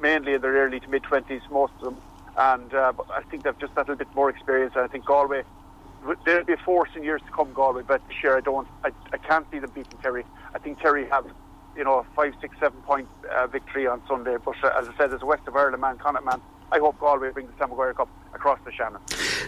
mainly 0.01 0.33
in 0.33 0.41
their 0.41 0.53
early 0.53 0.79
to 0.79 0.87
mid 0.89 1.03
twenties, 1.03 1.41
most 1.51 1.73
of 1.77 1.81
them, 1.81 1.97
and 2.37 2.73
uh, 2.73 2.93
I 3.13 3.21
think 3.29 3.43
they've 3.43 3.57
just 3.59 3.73
a 3.75 3.81
little 3.81 3.95
bit 3.95 4.13
more 4.15 4.29
experience. 4.31 4.73
And 4.75 4.83
I 4.83 4.87
think 4.87 5.05
Galway 5.05 5.43
there'll 6.25 6.45
be 6.45 6.53
a 6.53 6.57
force 6.57 6.89
in 6.95 7.03
years 7.03 7.21
to 7.25 7.31
come, 7.31 7.53
Galway, 7.53 7.83
but 7.83 8.01
this 8.07 8.17
year 8.23 8.37
I 8.37 8.41
don't, 8.41 8.67
I, 8.83 8.91
I 9.11 9.17
can't 9.17 9.45
see 9.51 9.59
them 9.59 9.71
beating 9.73 9.97
Kerry. 10.01 10.25
I 10.53 10.59
think 10.59 10.79
Kerry 10.79 11.07
have, 11.09 11.25
you 11.75 11.83
know, 11.83 11.99
a 11.99 12.03
five, 12.15 12.33
six, 12.41 12.55
seven 12.59 12.81
point 12.81 13.07
uh, 13.35 13.47
victory 13.47 13.87
on 13.87 14.01
Sunday. 14.07 14.37
But 14.43 14.55
uh, 14.63 14.71
as 14.77 14.87
I 14.87 14.97
said, 14.97 15.13
as 15.13 15.21
a 15.21 15.25
West 15.25 15.47
of 15.47 15.55
Ireland 15.55 15.81
man, 15.81 15.97
Connacht 15.97 16.25
man, 16.25 16.41
I 16.73 16.79
hope 16.79 16.99
Galway 16.99 17.29
bring 17.29 17.47
the 17.47 17.67
Maguire 17.67 17.93
Cup 17.93 18.09
across 18.33 18.57
the 18.65 18.71
Shannon. 18.71 18.99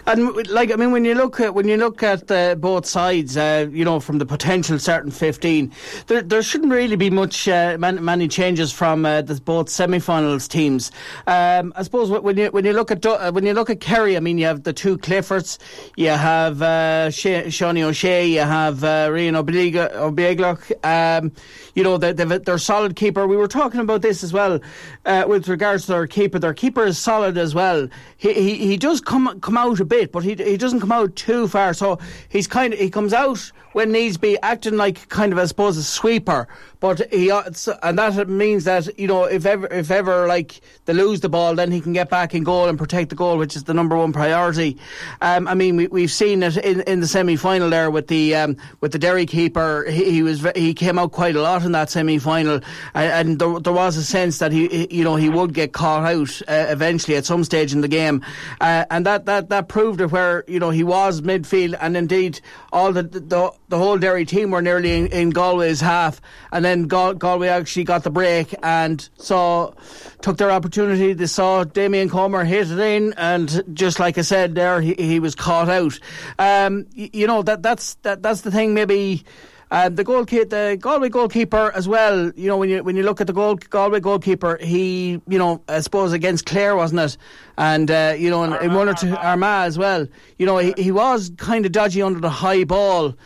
And 0.06 0.48
like 0.48 0.70
I 0.70 0.76
mean, 0.76 0.92
when 0.92 1.04
you 1.04 1.14
look 1.14 1.40
at 1.40 1.54
when 1.54 1.66
you 1.66 1.76
look 1.76 2.04
at 2.04 2.30
uh, 2.30 2.54
both 2.54 2.86
sides, 2.86 3.36
uh, 3.36 3.66
you 3.72 3.84
know, 3.84 3.98
from 3.98 4.18
the 4.18 4.26
potential 4.26 4.78
certain 4.78 5.10
fifteen, 5.10 5.72
there 6.06 6.22
there 6.22 6.40
shouldn't 6.40 6.72
really 6.72 6.94
be 6.94 7.10
much 7.10 7.48
uh, 7.48 7.76
man, 7.80 8.04
many 8.04 8.28
changes 8.28 8.70
from 8.72 9.04
uh, 9.04 9.22
the 9.22 9.34
both 9.40 9.68
semi-finals 9.68 10.46
teams. 10.46 10.92
Um, 11.26 11.72
I 11.74 11.82
suppose 11.82 12.10
when 12.10 12.36
you 12.38 12.46
when 12.52 12.64
you 12.64 12.72
look 12.72 12.92
at 12.92 13.04
uh, 13.04 13.32
when 13.32 13.44
you 13.44 13.54
look 13.54 13.70
at 13.70 13.80
Kerry, 13.80 14.16
I 14.16 14.20
mean, 14.20 14.38
you 14.38 14.46
have 14.46 14.62
the 14.62 14.72
two 14.72 14.96
Cliffords, 14.96 15.58
you 15.96 16.10
have 16.10 16.62
uh, 16.62 17.08
Seanie 17.10 17.82
O'Shea, 17.82 18.28
you 18.28 18.40
have 18.40 18.84
uh, 18.84 19.08
Brian 19.08 19.34
Ó 19.34 19.42
Beaglaoich. 19.42 20.84
Um, 20.84 21.32
you 21.74 21.82
know, 21.82 21.98
they, 21.98 22.12
they're 22.12 22.58
solid 22.58 22.94
keeper. 22.94 23.26
We 23.26 23.36
were 23.36 23.48
talking 23.48 23.80
about 23.80 24.00
this 24.00 24.22
as 24.22 24.32
well 24.32 24.60
uh, 25.04 25.24
with 25.26 25.48
regards 25.48 25.86
to 25.86 25.92
their 25.92 26.06
keeper. 26.06 26.38
Their 26.38 26.54
keeper 26.54 26.84
is 26.84 26.98
solid 26.98 27.15
as 27.24 27.54
well. 27.54 27.88
He 28.16 28.32
he, 28.32 28.56
he 28.56 28.76
does 28.76 29.00
come 29.00 29.40
come 29.40 29.56
out 29.56 29.80
a 29.80 29.84
bit, 29.84 30.12
but 30.12 30.24
he 30.24 30.34
he 30.34 30.56
doesn't 30.56 30.80
come 30.80 30.92
out 30.92 31.16
too 31.16 31.48
far. 31.48 31.74
So 31.74 31.98
he's 32.28 32.46
kind 32.46 32.72
of 32.72 32.78
he 32.78 32.90
comes 32.90 33.12
out 33.12 33.52
when 33.76 33.92
needs 33.92 34.16
be, 34.16 34.38
acting 34.40 34.78
like 34.78 35.06
kind 35.10 35.34
of 35.34 35.38
I 35.38 35.44
suppose 35.44 35.76
a 35.76 35.82
sweeper. 35.82 36.48
But 36.80 37.12
he 37.12 37.30
uh, 37.30 37.42
and 37.82 37.98
that 37.98 38.26
means 38.26 38.64
that 38.64 38.98
you 38.98 39.06
know 39.06 39.24
if 39.24 39.44
ever 39.44 39.66
if 39.66 39.90
ever 39.90 40.26
like 40.26 40.62
they 40.86 40.94
lose 40.94 41.20
the 41.20 41.28
ball, 41.28 41.54
then 41.54 41.70
he 41.70 41.82
can 41.82 41.92
get 41.92 42.08
back 42.08 42.34
in 42.34 42.42
goal 42.42 42.68
and 42.68 42.78
protect 42.78 43.10
the 43.10 43.16
goal, 43.16 43.36
which 43.36 43.54
is 43.54 43.64
the 43.64 43.74
number 43.74 43.94
one 43.94 44.14
priority. 44.14 44.78
Um, 45.20 45.46
I 45.46 45.54
mean, 45.54 45.76
we, 45.76 45.88
we've 45.88 46.10
seen 46.10 46.42
it 46.42 46.56
in, 46.56 46.80
in 46.82 47.00
the 47.00 47.06
semi 47.06 47.36
final 47.36 47.68
there 47.68 47.90
with 47.90 48.08
the 48.08 48.34
um, 48.34 48.56
with 48.80 48.92
the 48.92 48.98
Derry 48.98 49.26
keeper. 49.26 49.84
He, 49.90 50.10
he, 50.10 50.22
was 50.22 50.46
he 50.54 50.72
came 50.72 50.98
out 50.98 51.12
quite 51.12 51.36
a 51.36 51.42
lot 51.42 51.62
in 51.62 51.72
that 51.72 51.90
semi 51.90 52.18
final, 52.18 52.60
and, 52.94 53.30
and 53.30 53.38
there, 53.38 53.60
there, 53.60 53.72
was 53.74 53.96
a 53.98 54.04
sense 54.04 54.38
that 54.38 54.52
he 54.52 54.86
you 54.90 55.04
know 55.04 55.16
he 55.16 55.28
would 55.28 55.52
get 55.52 55.74
caught 55.74 56.04
out 56.04 56.42
uh, 56.48 56.70
eventually 56.70 57.16
at 57.16 57.26
some 57.26 57.44
stage 57.44 57.74
in 57.74 57.82
the 57.82 57.88
game, 57.88 58.24
uh, 58.60 58.86
and 58.90 59.04
that, 59.04 59.26
that 59.26 59.50
that 59.50 59.68
proved 59.68 60.00
it 60.00 60.12
where 60.12 60.44
you 60.46 60.60
know 60.60 60.70
he 60.70 60.82
was 60.84 61.20
midfield, 61.20 61.76
and 61.80 61.94
indeed 61.94 62.40
all 62.72 62.92
the 62.92 63.02
the, 63.02 63.52
the 63.68 63.78
whole 63.78 63.98
Derry 63.98 64.24
team 64.24 64.50
were 64.50 64.62
nearly 64.62 64.96
in, 64.96 65.06
in 65.08 65.30
Galway's 65.30 65.80
half, 65.80 66.20
and 66.52 66.64
then 66.64 66.84
Gal- 66.84 67.14
Galway 67.14 67.48
actually 67.48 67.84
got 67.84 68.04
the 68.04 68.10
break 68.10 68.54
and 68.62 69.08
saw 69.16 69.72
took 70.20 70.36
their 70.36 70.50
opportunity. 70.50 71.12
They 71.12 71.26
saw 71.26 71.64
Damien 71.64 72.08
Comer 72.08 72.44
hit 72.44 72.70
it 72.70 72.78
in, 72.78 73.14
and 73.16 73.62
just 73.72 73.98
like 73.98 74.18
I 74.18 74.22
said 74.22 74.54
there, 74.54 74.80
he, 74.80 74.94
he 74.94 75.20
was 75.20 75.34
caught 75.34 75.68
out. 75.68 75.98
Um, 76.38 76.86
you, 76.92 77.10
you 77.12 77.26
know 77.26 77.42
that 77.42 77.62
that's 77.62 77.94
that 78.02 78.22
that's 78.22 78.42
the 78.42 78.50
thing. 78.50 78.74
Maybe. 78.74 79.24
Uh, 79.68 79.88
the 79.88 80.04
goal 80.04 80.24
the 80.24 80.78
Galway 80.80 81.08
goalkeeper 81.08 81.72
as 81.74 81.88
well. 81.88 82.30
You 82.36 82.46
know 82.46 82.56
when 82.56 82.68
you 82.68 82.84
when 82.84 82.94
you 82.94 83.02
look 83.02 83.20
at 83.20 83.26
the 83.26 83.32
goal, 83.32 83.56
Galway 83.56 83.98
goalkeeper, 83.98 84.58
he 84.60 85.20
you 85.26 85.38
know 85.38 85.60
I 85.68 85.80
suppose 85.80 86.12
against 86.12 86.46
Clare 86.46 86.76
wasn't 86.76 87.00
it, 87.00 87.16
and 87.58 87.90
uh, 87.90 88.14
you 88.16 88.30
know 88.30 88.44
in, 88.44 88.52
in, 88.62 88.74
one 88.74 88.88
or 88.88 88.94
two 88.94 89.16
Armagh 89.16 89.66
as 89.66 89.76
well. 89.76 90.06
You 90.38 90.46
know 90.46 90.58
he, 90.58 90.72
he 90.78 90.92
was 90.92 91.32
kind 91.36 91.66
of 91.66 91.72
dodgy 91.72 92.00
under 92.00 92.20
the 92.20 92.30
high 92.30 92.62
ball, 92.62 93.16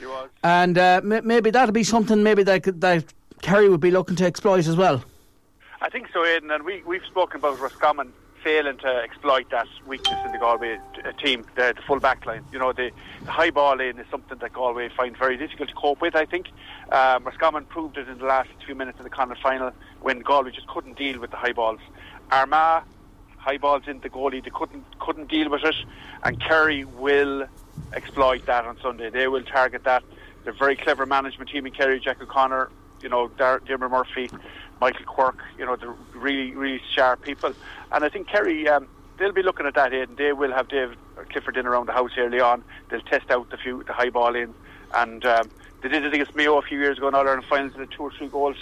and 0.43 0.78
uh, 0.78 1.03
m- 1.05 1.26
maybe 1.26 1.51
that'll 1.51 1.72
be 1.72 1.84
something 1.84 2.22
maybe 2.22 2.43
that 2.45 2.80
that 2.80 3.05
Kerry 3.43 3.68
would 3.68 3.80
be 3.80 3.91
looking 3.91 4.16
to 4.16 4.24
exploit 4.24 4.66
as 4.66 4.76
well. 4.76 5.05
I 5.82 5.91
think 5.91 6.09
so, 6.12 6.24
Aidan, 6.24 6.51
and 6.51 6.64
we, 6.64 6.82
we've 6.82 7.05
spoken 7.07 7.38
about 7.38 7.59
Roscommon 7.59 8.12
failing 8.43 8.76
to 8.78 8.88
exploit 8.88 9.51
that 9.51 9.66
weakness 9.86 10.18
in 10.24 10.32
the 10.32 10.38
Galway 10.38 10.78
uh, 11.05 11.12
team, 11.12 11.45
the, 11.57 11.72
the 11.76 11.82
full 11.86 12.01
back 12.01 12.24
line. 12.26 12.45
You 12.53 12.59
know, 12.59 12.72
the, 12.72 12.91
the 13.24 13.30
high 13.30 13.51
ball 13.51 13.80
in 13.80 13.99
is 13.99 14.07
something 14.11 14.38
that 14.38 14.53
Galway 14.53 14.88
find 14.88 15.16
very 15.16 15.36
difficult 15.36 15.68
to 15.68 15.74
cope 15.74 16.01
with, 16.01 16.14
I 16.14 16.24
think. 16.24 16.49
Um, 16.91 17.24
Roscommon 17.24 17.64
proved 17.64 17.99
it 17.99 18.09
in 18.09 18.18
the 18.18 18.24
last 18.24 18.51
few 18.64 18.74
minutes 18.74 18.99
of 18.99 19.05
the 19.05 19.11
Connacht 19.11 19.41
final 19.43 19.72
when 20.01 20.20
Galway 20.20 20.51
just 20.51 20.66
couldn't 20.66 20.97
deal 20.97 21.20
with 21.20 21.30
the 21.30 21.36
high 21.36 21.53
balls. 21.53 21.80
Armagh, 22.30 22.84
high 23.36 23.59
balls 23.59 23.84
into 23.86 24.03
the 24.03 24.11
goalie, 24.11 24.43
they 24.43 24.51
couldn't, 24.51 24.84
couldn't 24.99 25.28
deal 25.28 25.49
with 25.51 25.64
it, 25.64 25.76
and 26.22 26.41
Kerry 26.41 26.84
will 26.84 27.47
exploit 27.93 28.47
that 28.47 28.64
on 28.64 28.78
Sunday. 28.80 29.11
They 29.11 29.28
will 29.28 29.43
target 29.43 29.84
that. 29.84 30.05
They're 30.45 30.53
very 30.53 30.76
clever 30.76 31.07
management 31.07 31.51
team 31.51 31.66
in 31.66 31.72
Kerry, 31.72 32.01
Jack 32.01 32.22
O'Connor, 32.22 32.70
you 33.03 33.09
know, 33.09 33.28
Dermot 33.28 33.91
Murphy, 33.91 34.30
Michael 34.80 35.05
Quirke, 35.05 35.43
you 35.59 35.66
know, 35.66 35.76
they're 35.76 35.95
really, 36.14 36.53
really 36.53 36.80
sharp 36.95 37.22
people. 37.22 37.53
And 37.93 38.05
I 38.05 38.09
think 38.09 38.28
Kerry, 38.28 38.68
um, 38.68 38.88
they'll 39.18 39.32
be 39.32 39.43
looking 39.43 39.66
at 39.66 39.74
that 39.74 39.93
and 39.93 40.16
they 40.16 40.32
will 40.32 40.53
have 40.53 40.68
Dave 40.68 40.97
Clifford 41.30 41.57
in 41.57 41.66
around 41.66 41.86
the 41.86 41.93
house 41.93 42.12
early 42.16 42.41
on. 42.41 42.64
They'll 42.88 43.01
test 43.01 43.30
out 43.30 43.51
the 43.51 43.57
few, 43.57 43.82
the 43.84 43.93
high 43.93 44.11
ball 44.11 44.34
in. 44.34 44.55
And 44.95 45.24
um, 45.24 45.51
they 45.82 45.88
did 45.88 46.05
it 46.05 46.14
against 46.14 46.34
Mayo 46.34 46.59
a 46.59 46.62
few 46.62 46.78
years 46.78 46.99
ago 46.99 47.09
in 47.09 47.14
All 47.14 47.26
Ireland 47.26 47.45
finals, 47.49 47.72
the 47.76 47.86
two 47.86 48.03
or 48.03 48.12
three 48.12 48.28
goals 48.28 48.57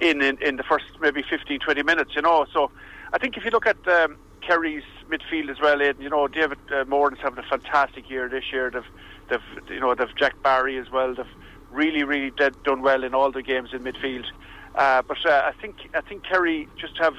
in, 0.00 0.22
in, 0.22 0.38
in 0.42 0.56
the 0.56 0.62
first 0.62 0.84
maybe 1.00 1.22
15, 1.22 1.60
20 1.60 1.82
minutes, 1.82 2.12
you 2.14 2.22
know. 2.22 2.46
So 2.52 2.70
I 3.12 3.18
think 3.18 3.36
if 3.36 3.44
you 3.44 3.50
look 3.50 3.66
at 3.66 3.86
um, 3.88 4.16
Kerry's 4.40 4.84
midfield 5.10 5.50
as 5.50 5.60
well, 5.60 5.80
Aidan, 5.80 6.02
you 6.02 6.10
know, 6.10 6.28
David 6.28 6.58
uh, 6.72 6.84
Moran's 6.86 7.18
having 7.20 7.38
a 7.38 7.48
fantastic 7.48 8.08
year 8.10 8.28
this 8.28 8.44
year. 8.52 8.70
They've, 8.70 8.82
they've, 9.28 9.70
you 9.70 9.80
know, 9.80 9.94
they've 9.94 10.14
Jack 10.16 10.42
Barry 10.42 10.78
as 10.78 10.90
well. 10.90 11.14
They've 11.14 11.26
really, 11.70 12.04
really 12.04 12.30
did, 12.30 12.62
done 12.62 12.82
well 12.82 13.04
in 13.04 13.14
all 13.14 13.32
the 13.32 13.42
games 13.42 13.70
in 13.72 13.80
midfield. 13.80 14.24
Uh, 14.74 15.02
but 15.02 15.18
uh, 15.24 15.42
I 15.46 15.52
think 15.60 15.76
I 15.94 16.02
think 16.02 16.22
Kerry 16.24 16.68
just 16.78 16.98
have 16.98 17.14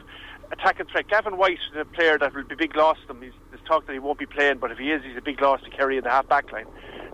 attacking 0.52 0.86
threat. 0.88 1.08
Gavin 1.08 1.38
White 1.38 1.60
is 1.72 1.76
a 1.80 1.86
player 1.86 2.18
that 2.18 2.34
will 2.34 2.44
be 2.44 2.56
big 2.56 2.76
loss 2.76 2.98
to 3.02 3.08
them. 3.08 3.22
He's, 3.22 3.32
there's 3.52 3.62
talk 3.66 3.86
that 3.88 3.94
he 3.94 4.00
won't 4.00 4.20
be 4.20 4.26
playing, 4.26 4.58
but 4.58 4.72
if 4.72 4.78
he 4.78 4.92
is, 4.92 5.04
he's 5.04 5.18
a 5.18 5.22
big 5.22 5.42
loss 5.42 5.62
to 5.64 5.70
Kerry 5.70 5.98
in 5.98 6.04
the 6.04 6.10
half 6.10 6.28
back 6.28 6.52
line. 6.52 6.66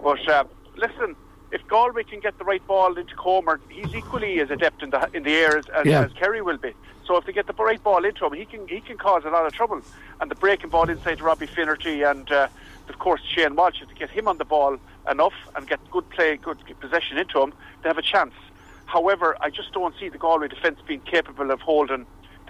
But 0.03 0.27
uh, 0.29 0.43
listen, 0.75 1.15
if 1.51 1.65
Galway 1.67 2.03
can 2.03 2.19
get 2.19 2.37
the 2.37 2.43
right 2.45 2.65
ball 2.67 2.97
into 2.97 3.15
Comer, 3.15 3.59
he's 3.69 3.93
equally 3.93 4.39
as 4.39 4.49
adept 4.49 4.81
in 4.83 4.89
the 4.89 5.09
in 5.13 5.23
the 5.23 5.33
air 5.33 5.57
as, 5.57 5.65
as, 5.69 5.85
Yeah. 5.85 6.03
as 6.03 6.13
Kerry 6.13 6.41
will 6.41 6.57
be. 6.57 6.73
So 7.05 7.17
if 7.17 7.25
they 7.25 7.33
get 7.33 7.47
the 7.47 7.53
right 7.53 7.83
ball 7.83 8.05
into 8.05 8.25
him, 8.25 8.33
he 8.33 8.45
can 8.45 8.67
he 8.67 8.81
can 8.81 8.97
cause 8.97 9.23
a 9.25 9.29
lot 9.29 9.45
of 9.45 9.53
trouble. 9.53 9.81
And 10.19 10.31
the 10.31 10.35
breaking 10.35 10.69
ball 10.69 10.89
inside 10.89 11.17
to 11.19 11.23
Robbie 11.23 11.47
Finnerty 11.47 12.01
and 12.03 12.31
uh, 12.31 12.47
of 12.89 12.99
course 12.99 13.21
Shane 13.23 13.55
Walsh, 13.55 13.81
if 13.81 13.89
they 13.89 13.95
get 13.95 14.09
him 14.09 14.27
on 14.27 14.37
the 14.37 14.45
ball 14.45 14.77
enough 15.09 15.33
and 15.55 15.67
get 15.67 15.79
good 15.91 16.09
play, 16.09 16.37
good 16.37 16.57
possession 16.79 17.17
into 17.17 17.41
him, 17.41 17.53
they 17.81 17.89
have 17.89 17.97
a 17.97 18.01
chance. 18.01 18.33
However, 18.85 19.35
I 19.41 19.49
just 19.49 19.71
don't 19.73 19.93
see 19.99 20.09
the 20.09 20.17
Galway 20.17 20.47
defence 20.47 20.79
being 20.87 21.01
capable 21.01 21.51
of 21.51 21.59
holding 21.61 22.05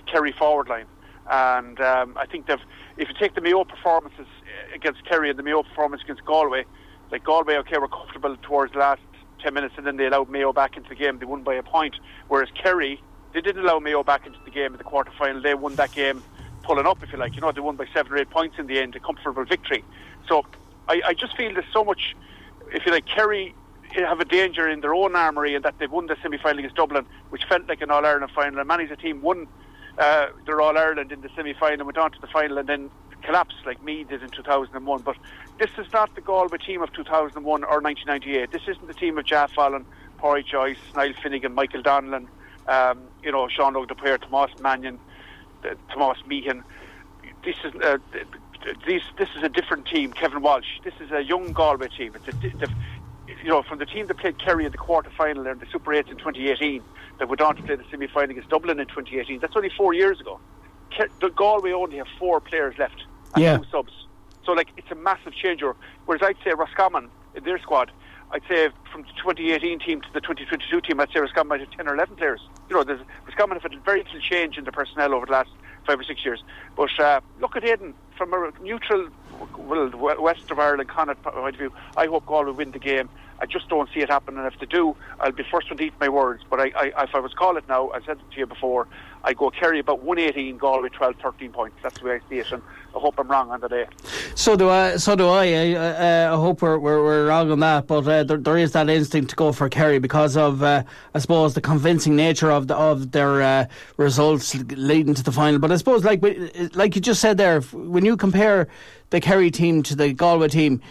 Kerry 0.06 0.32
forward 0.32 0.68
line. 0.68 0.86
And 1.30 1.80
um, 1.80 2.18
I 2.18 2.26
think 2.26 2.47
they've, 2.47 2.60
if 2.97 3.08
you 3.08 3.16
take 3.18 3.36
the 3.36 3.41
Mayo 3.41 3.64
performances 3.64 4.28
uh, 4.28 4.76
against 4.76 5.06
Kerry 5.06 5.30
and 5.30 5.39
the 5.39 5.43
Mayo 5.43 5.64
performance 5.64 6.04
against 6.04 6.26
Galway, 6.26 6.66
like 7.12 7.24
Galway, 7.24 7.56
okay, 7.58 7.78
were 7.78 7.88
comfortable 7.88 8.36
towards 8.41 8.74
the 8.74 8.80
last 8.80 9.01
10 9.41 9.54
minutes 9.54 9.76
and 9.78 9.86
then 9.86 9.97
they 9.97 10.06
allowed 10.06 10.30
Mayo 10.30 10.51
back 10.51 10.76
into 10.76 10.89
the 10.89 10.95
game. 10.95 11.20
They 11.20 11.26
won 11.26 11.43
by 11.43 11.56
a 11.56 11.64
point. 11.64 11.95
Whereas 12.28 12.49
Kerry, 12.56 13.01
they 13.34 13.41
didn't 13.41 13.64
allow 13.64 13.80
Mayo 13.80 14.04
back 14.04 14.26
into 14.26 14.39
the 14.43 14.51
game 14.51 14.74
in 14.74 14.78
the 14.78 14.84
quarter 14.84 15.12
final. 15.18 15.41
They 15.41 15.54
won 15.54 15.76
that 15.76 15.91
game 15.93 16.24
pulling 16.64 16.86
up, 16.86 17.01
if 17.04 17.12
you 17.12 17.20
like. 17.20 17.36
You 17.36 17.41
know, 17.41 17.51
they 17.51 17.62
won 17.62 17.76
by 17.76 17.86
seven 17.93 18.12
or 18.12 18.18
eight 18.18 18.30
points 18.30 18.58
in 18.60 18.68
the 18.68 18.80
end, 18.80 18.95
a 18.95 18.99
comfortable 18.99 19.45
victory. 19.45 19.84
So 20.28 20.45
I, 20.88 21.01
I 21.08 21.14
just 21.14 21.36
feel 21.38 21.54
there's 21.54 21.66
so 21.72 21.84
much, 21.84 22.16
if 22.72 22.86
you 22.86 22.91
like, 22.91 23.06
Kerry 23.06 23.56
have 23.93 24.20
a 24.20 24.26
danger 24.26 24.68
in 24.68 24.82
their 24.82 24.93
own 24.93 25.16
armoury 25.16 25.56
and 25.56 25.64
that 25.64 25.76
they've 25.78 25.91
won 25.91 26.08
the 26.08 26.18
semi 26.22 26.38
final 26.38 26.60
against 26.60 26.76
Dublin, 26.76 27.06
which 27.30 27.43
felt 27.45 27.68
like 27.68 27.82
an 27.82 27.91
All 27.91 28.06
Ireland 28.06 28.32
final. 28.34 28.60
And 28.60 28.68
Manny's 28.68 28.91
a 28.91 28.95
team 28.95 29.22
won 29.22 29.47
uh, 29.98 30.28
their 30.46 30.62
All 30.62 30.78
Ireland 30.78 31.12
in 31.12 31.22
the 31.22 31.30
semi 31.36 31.54
final, 31.54 31.86
went 31.86 31.98
on 31.98 32.12
to 32.12 32.22
the 32.22 32.28
final, 32.28 32.58
and 32.58 32.68
then 32.68 32.89
collapsed 33.22 33.66
like 33.66 33.82
me 33.84 34.04
did 34.04 34.22
in 34.22 34.30
2001. 34.30 35.02
But 35.02 35.16
this 35.60 35.70
is 35.78 35.91
not 35.94 36.14
the 36.16 36.22
Galway 36.22 36.58
team 36.58 36.82
of 36.82 36.91
2001 36.94 37.64
or 37.64 37.82
1998. 37.82 38.52
This 38.52 38.62
isn't 38.68 38.88
the 38.88 38.94
team 38.94 39.18
of 39.18 39.30
Ja 39.30 39.48
Fallon, 39.48 39.86
Porry 40.18 40.44
Joyce, 40.44 40.78
Niall 40.96 41.14
Finnegan, 41.22 41.54
Michael 41.54 41.82
Donnellan, 41.82 42.28
um, 42.68 43.00
you 43.24 43.32
know, 43.32 43.48
Sean 43.48 43.76
O'Dwyer, 43.76 44.18
Tomas 44.18 44.52
Mannion, 44.60 45.00
uh, 45.64 45.76
Tomas 45.94 46.18
Meehan. 46.26 46.64
This 47.44 47.56
is 47.64 47.74
uh, 47.82 47.98
this 48.88 49.30
is 49.36 49.44
a 49.44 49.50
different 49.50 49.86
team. 49.88 50.14
Kevin 50.14 50.41
Walsh. 50.41 50.80
This 50.84 50.94
is 51.02 51.12
a 51.12 51.22
young 51.22 51.52
Galway 51.52 51.89
team. 51.89 52.14
It's 52.16 52.28
a, 52.28 52.68
you 53.28 53.50
know, 53.50 53.64
from 53.68 53.80
the 53.80 53.86
team 53.86 54.08
that 54.08 54.18
played 54.20 54.38
Kerry 54.40 54.66
in 54.66 54.72
the 54.72 54.78
quarter 54.78 55.10
final 55.18 55.48
and 55.48 55.60
the 55.60 55.66
Super 55.72 55.92
8s 55.92 56.10
in 56.12 56.18
2018, 56.18 56.84
that 57.20 57.30
went 57.30 57.42
on 57.42 57.56
to 57.56 57.64
play 57.64 57.76
the 57.76 57.84
semi 57.90 58.08
final 58.08 58.32
against 58.32 58.50
Dublin 58.50 58.80
in 58.80 58.88
2018. 58.88 59.40
That's 59.40 59.54
only 59.56 59.72
four 59.76 59.94
years 59.94 60.20
ago. 60.20 60.40
The 61.22 61.30
Galway 61.30 61.72
only 61.72 61.98
have 61.98 62.08
four 62.20 62.40
players 62.40 62.76
left 62.78 63.04
and 63.36 63.44
Yeah. 63.44 63.58
two 63.58 63.64
subs. 63.72 63.94
So, 64.46 64.52
like, 64.52 64.70
it's 64.78 64.92
a 64.92 64.96
massive 64.96 65.34
changeover. 65.34 65.76
Whereas 66.06 66.22
I'd 66.22 66.38
say 66.44 66.52
Roscommon, 66.54 67.10
in 67.34 67.44
their 67.46 67.58
squad, 67.60 67.92
I'd 68.32 68.44
say 68.48 68.70
from 68.92 69.04
the 69.04 69.08
2018 69.22 69.80
team 69.80 70.02
to 70.02 70.08
the 70.14 70.22
2022 70.22 70.82
team, 70.82 71.00
I'd 71.00 71.10
say 71.12 71.20
Roscommon 71.22 71.48
might 71.50 71.60
have 71.62 71.72
10 71.72 71.88
or 71.88 71.94
11 71.96 72.16
players. 72.18 72.42
You 72.70 72.76
know, 72.76 72.84
there's, 72.84 73.02
Roscommon 73.26 73.56
have 73.56 73.64
had 73.64 73.74
a 73.74 73.82
very 73.82 74.00
little 74.04 74.20
change 74.20 74.58
in 74.58 74.66
the 74.66 74.72
personnel 74.72 75.14
over 75.14 75.26
the 75.26 75.32
last 75.32 75.50
five 75.88 76.00
or 76.00 76.04
six 76.04 76.24
years. 76.26 76.44
But 76.76 76.90
uh, 77.00 77.22
look 77.40 77.56
at 77.56 77.64
Aidan 77.64 77.96
from 78.18 78.34
a 78.34 78.52
neutral, 78.62 79.08
well, 79.58 79.90
west 80.22 80.52
of 80.52 80.60
Ireland 80.60 80.90
Connacht 80.90 81.24
point 81.24 81.56
of 81.56 81.60
view. 81.60 81.74
I 81.98 82.08
hope 82.08 82.26
Galway 82.26 82.52
win 82.52 82.72
the 82.72 82.80
game. 82.80 83.10
I 83.40 83.46
just 83.46 83.68
don't 83.68 83.90
see 83.94 84.00
it 84.00 84.10
happen, 84.10 84.38
and 84.38 84.52
if 84.52 84.58
they 84.60 84.66
do, 84.66 84.96
I'll 85.20 85.32
be 85.32 85.44
first 85.44 85.70
one 85.70 85.78
to 85.78 85.84
eat 85.84 85.94
my 86.00 86.08
words. 86.08 86.44
But 86.50 86.62
I, 86.62 86.72
I, 86.76 87.04
if 87.04 87.14
I 87.14 87.20
was 87.20 87.34
call 87.34 87.58
it 87.58 87.68
now, 87.68 87.90
I 87.90 88.00
said 88.00 88.18
it 88.18 88.32
to 88.32 88.40
you 88.40 88.46
before, 88.46 88.88
I 89.26 89.34
go 89.34 89.50
Kerry 89.50 89.80
about 89.80 90.04
118, 90.04 90.58
Galway 90.58 90.90
12, 90.90 91.16
13 91.22 91.52
points. 91.52 91.78
That's 91.82 92.00
the 92.00 92.06
way 92.06 92.16
I 92.16 92.30
see 92.30 92.40
it, 92.40 92.52
and 92.52 92.62
I 92.96 93.00
hope 93.00 93.16
I'm 93.18 93.28
wrong 93.28 93.50
on 93.52 93.60
the 93.60 93.68
day. 93.68 93.86
So 94.36 94.56
do 94.56 94.70
I. 94.70 94.98
So 94.98 95.16
do 95.16 95.28
I. 95.28 95.46
I, 95.46 95.74
uh, 95.74 96.34
I 96.34 96.36
hope 96.38 96.62
we're, 96.62 96.78
we're, 96.78 97.04
we're 97.04 97.28
wrong 97.28 97.52
on 97.52 97.60
that, 97.62 97.88
but 97.88 98.08
uh, 98.08 98.24
there, 98.24 98.38
there 98.38 98.58
is 98.58 98.74
that 98.74 98.90
instinct 98.90 99.32
to 99.32 99.36
go 99.36 99.52
for 99.52 99.68
Kerry 99.68 100.00
because 100.00 100.38
of, 100.38 100.62
uh, 100.62 100.84
I 101.14 101.20
suppose, 101.20 101.54
the 101.54 101.62
convincing 101.62 102.16
nature 102.16 102.52
of 102.52 102.68
the, 102.68 102.76
of 102.76 103.12
their 103.12 103.42
uh, 103.42 103.66
results 103.98 104.56
leading 104.56 105.16
to 105.16 105.24
the 105.24 105.32
final. 105.32 105.60
But 105.60 105.72
I 105.72 105.78
suppose, 105.78 106.04
like 106.04 106.24
like 106.76 106.96
you 106.96 107.02
just 107.02 107.20
said 107.20 107.38
there, 107.38 107.62
when 107.62 108.06
you 108.06 108.16
compare 108.16 108.68
the 109.14 109.22
Kerry 109.22 109.51
team 109.51 109.84
to 109.84 109.95
the 109.95 110.11
Galway 110.11 110.47
team. 110.47 110.82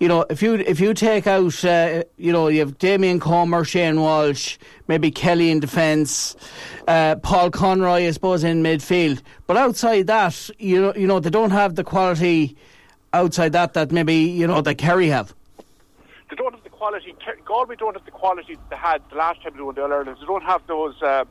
You 0.00 0.08
know, 0.08 0.26
if 0.28 0.42
you 0.42 0.54
if 0.54 0.80
you 0.80 0.92
take 0.92 1.28
out, 1.28 1.64
uh, 1.64 2.02
you 2.16 2.32
know, 2.32 2.48
you 2.48 2.58
have 2.60 2.78
Damien 2.78 3.20
Comer, 3.20 3.64
Shane 3.64 4.00
Walsh, 4.00 4.58
maybe 4.88 5.10
Kelly 5.12 5.50
in 5.50 5.60
defence, 5.60 6.34
uh, 6.88 7.14
Paul 7.16 7.50
Conroy, 7.50 8.08
I 8.08 8.10
suppose, 8.10 8.42
in 8.42 8.62
midfield. 8.62 9.22
But 9.46 9.56
outside 9.56 10.08
that, 10.08 10.50
you 10.58 10.80
know, 10.80 10.94
you 10.96 11.06
know, 11.06 11.20
they 11.20 11.30
don't 11.30 11.52
have 11.52 11.76
the 11.76 11.84
quality 11.84 12.56
outside 13.12 13.52
that 13.52 13.74
that 13.74 13.92
maybe 13.92 14.14
you 14.14 14.48
know 14.48 14.60
that 14.62 14.74
Kerry 14.74 15.08
have. 15.08 15.32
they 16.28 16.36
don't 16.36 16.52
have 16.52 16.64
the 16.64 16.70
quality. 16.70 17.14
Galway 17.44 17.76
don't 17.76 17.94
have 17.94 18.04
the 18.04 18.10
quality 18.10 18.58
they 18.68 18.76
had 18.76 19.00
the 19.10 19.16
last 19.16 19.42
time 19.42 19.52
they 19.54 19.62
won 19.62 19.76
the 19.76 19.82
All 19.84 19.92
Ireland. 19.92 20.16
They 20.18 20.26
don't 20.26 20.42
have 20.42 20.66
those 20.66 21.00
uh, 21.02 21.24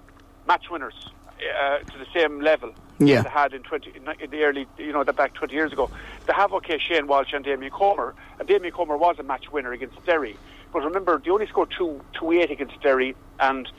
match 0.48 0.70
winners 0.72 1.10
uh, 1.40 1.80
to 1.80 1.98
the 1.98 2.06
same 2.14 2.42
level 2.42 2.74
Yeah. 3.00 3.22
they 3.22 3.30
had 3.30 3.54
in 3.54 3.64
twenty 3.64 3.92
in 3.96 4.08
in 4.22 4.30
the 4.30 4.44
early, 4.44 4.68
you 4.78 4.92
know, 4.92 5.04
the 5.04 5.14
back 5.14 5.34
twenty 5.34 5.56
years 5.56 5.72
ago. 5.74 5.90
They 6.28 6.34
have 6.34 6.52
okay 6.54 6.78
Shane 6.80 7.08
Walsh 7.08 7.34
and 7.34 7.44
Damien 7.46 7.72
Comer, 7.72 8.14
and 8.40 8.48
Damien 8.48 8.74
Comer 8.74 8.98
was 8.98 9.18
a 9.20 9.24
match 9.24 9.52
winner 9.52 9.72
against 9.72 10.04
Derry. 10.06 10.36
But 10.72 10.84
remember, 10.84 11.20
they 11.24 11.32
only 11.32 11.48
scored 11.48 11.74
two 11.76 12.02
two 12.14 12.32
eight 12.34 12.52
against 12.52 12.80
Derry, 12.82 13.16
and 13.40 13.70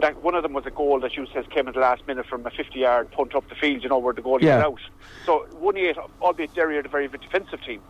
that 0.00 0.22
one 0.22 0.34
of 0.34 0.42
them 0.42 0.52
was 0.52 0.66
a 0.66 0.70
goal 0.70 1.00
that 1.00 1.16
you 1.16 1.26
says 1.34 1.44
came 1.50 1.66
in 1.66 1.74
the 1.74 1.80
last 1.80 2.06
minute 2.06 2.26
from 2.26 2.46
a 2.46 2.50
fifty 2.50 2.80
yard 2.80 3.10
punt 3.10 3.34
up 3.34 3.48
the 3.48 3.54
field, 3.54 3.82
you 3.82 3.88
know, 3.88 3.98
where 3.98 4.14
the 4.14 4.22
goalie 4.22 4.42
Yeah. 4.42 4.58
got 4.58 4.66
out. 4.66 4.80
So 5.26 5.46
one 5.58 5.76
eight, 5.76 5.96
albeit 6.22 6.54
Derry 6.54 6.76
are 6.76 6.80
a 6.80 6.88
very 6.88 7.08
defensive 7.08 7.62
team. 7.64 7.82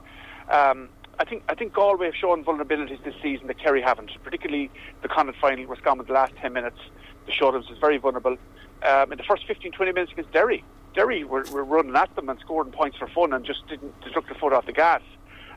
Um, 0.49 0.89
I 1.19 1.25
think 1.25 1.43
I 1.49 1.55
think 1.55 1.75
Galway 1.75 2.07
have 2.07 2.17
shown 2.17 2.43
vulnerabilities 2.45 3.03
this 3.05 3.15
season 3.23 3.47
that 3.49 3.59
Kerry 3.59 3.83
haven't, 3.83 4.11
particularly 4.25 4.71
the 5.03 5.09
Connacht 5.09 5.39
final, 5.39 5.67
Roscommon 5.67 6.07
the 6.07 6.13
last 6.15 6.33
10 6.37 6.53
minutes. 6.53 6.79
They 7.27 7.33
showed 7.33 7.53
themselves 7.55 7.79
very 7.79 7.99
vulnerable. 7.99 8.37
Um, 8.83 9.13
in 9.13 9.19
the 9.19 9.25
first 9.25 9.47
15, 9.47 9.73
20 9.73 9.93
minutes 9.93 10.13
against 10.13 10.33
Derry, 10.33 10.65
Derry 10.95 11.25
were, 11.25 11.45
were 11.53 11.65
running 11.65 11.95
at 11.97 12.15
them 12.17 12.29
and 12.29 12.39
scoring 12.41 12.73
points 12.73 12.97
for 12.97 13.07
fun 13.09 13.33
and 13.33 13.45
just 13.45 13.67
didn't 13.69 13.95
took 14.13 14.29
the 14.29 14.35
foot 14.35 14.53
off 14.53 14.67
the 14.67 14.73
gas. 14.73 15.03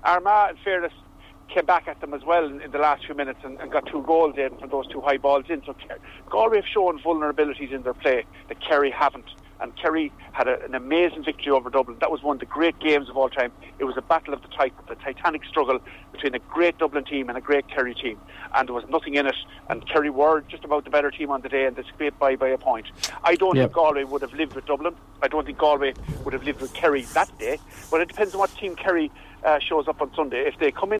Armagh, 0.03 0.51
in 0.51 0.57
fairness, 0.63 0.93
came 1.53 1.65
back 1.65 1.87
at 1.87 1.99
them 2.01 2.13
as 2.13 2.23
well 2.23 2.45
in, 2.45 2.61
in 2.61 2.71
the 2.71 2.77
last 2.77 3.05
few 3.05 3.15
minutes 3.15 3.39
and, 3.43 3.59
and 3.59 3.71
got 3.71 3.85
two 3.87 4.03
goals 4.03 4.35
in 4.37 4.57
from 4.57 4.69
those 4.69 4.87
two 4.87 5.01
high 5.01 5.17
balls 5.17 5.45
in. 5.49 5.61
So 5.65 5.75
Galway 6.29 6.57
have 6.57 6.65
shown 6.65 6.99
vulnerabilities 6.99 7.71
in 7.71 7.83
their 7.83 7.93
play 7.93 8.25
that 8.49 8.61
Kerry 8.61 8.91
haven't. 8.91 9.25
And 9.63 9.73
Kerry 9.77 10.11
had 10.33 10.49
a, 10.49 10.61
an 10.65 10.75
amazing 10.75 11.23
victory 11.23 11.49
over 11.53 11.69
Dublin. 11.69 11.97
That 12.01 12.11
was 12.11 12.21
one 12.21 12.35
of 12.35 12.39
the 12.41 12.45
great 12.45 12.77
games 12.79 13.07
of 13.09 13.15
all 13.15 13.29
time. 13.29 13.49
It 13.79 13.85
was 13.85 13.95
a 13.95 14.01
battle 14.01 14.33
of 14.33 14.41
the, 14.41 14.49
tit- 14.49 14.73
the 14.89 14.95
titanic 14.95 15.45
struggle 15.45 15.79
between 16.11 16.35
a 16.35 16.39
great 16.39 16.77
Dublin 16.77 17.05
team 17.05 17.29
and 17.29 17.37
a 17.37 17.41
great 17.41 17.69
Kerry 17.69 17.95
team. 17.95 18.19
And 18.53 18.67
there 18.67 18.75
was 18.75 18.83
nothing 18.89 19.15
in 19.15 19.25
it. 19.25 19.35
And 19.69 19.87
Kerry 19.87 20.09
were 20.09 20.41
just 20.49 20.65
about 20.65 20.83
the 20.83 20.89
better 20.89 21.09
team 21.09 21.31
on 21.31 21.41
the 21.41 21.49
day 21.49 21.65
and 21.65 21.77
they 21.77 21.83
scraped 21.83 22.19
by 22.19 22.35
by 22.35 22.49
a 22.49 22.57
point. 22.57 22.87
I 23.23 23.35
don't 23.35 23.55
Yep. 23.55 23.63
think 23.67 23.73
Galway 23.73 24.03
would 24.03 24.21
have 24.21 24.33
lived 24.33 24.53
with 24.53 24.65
Dublin. 24.65 24.95
I 25.21 25.29
don't 25.29 25.45
think 25.45 25.57
Galway 25.57 25.93
would 26.25 26.33
have 26.33 26.43
lived 26.43 26.59
with 26.59 26.73
Kerry 26.73 27.03
that 27.13 27.35
day. 27.39 27.57
But 27.89 28.01
it 28.01 28.09
depends 28.09 28.33
on 28.33 28.39
what 28.39 28.53
team 28.57 28.75
Kerry 28.75 29.11
uh, 29.45 29.59
shows 29.59 29.87
up 29.87 30.01
on 30.01 30.13
Sunday. 30.13 30.45
If 30.45 30.59
they 30.59 30.71
come 30.71 30.89
in 30.89 30.91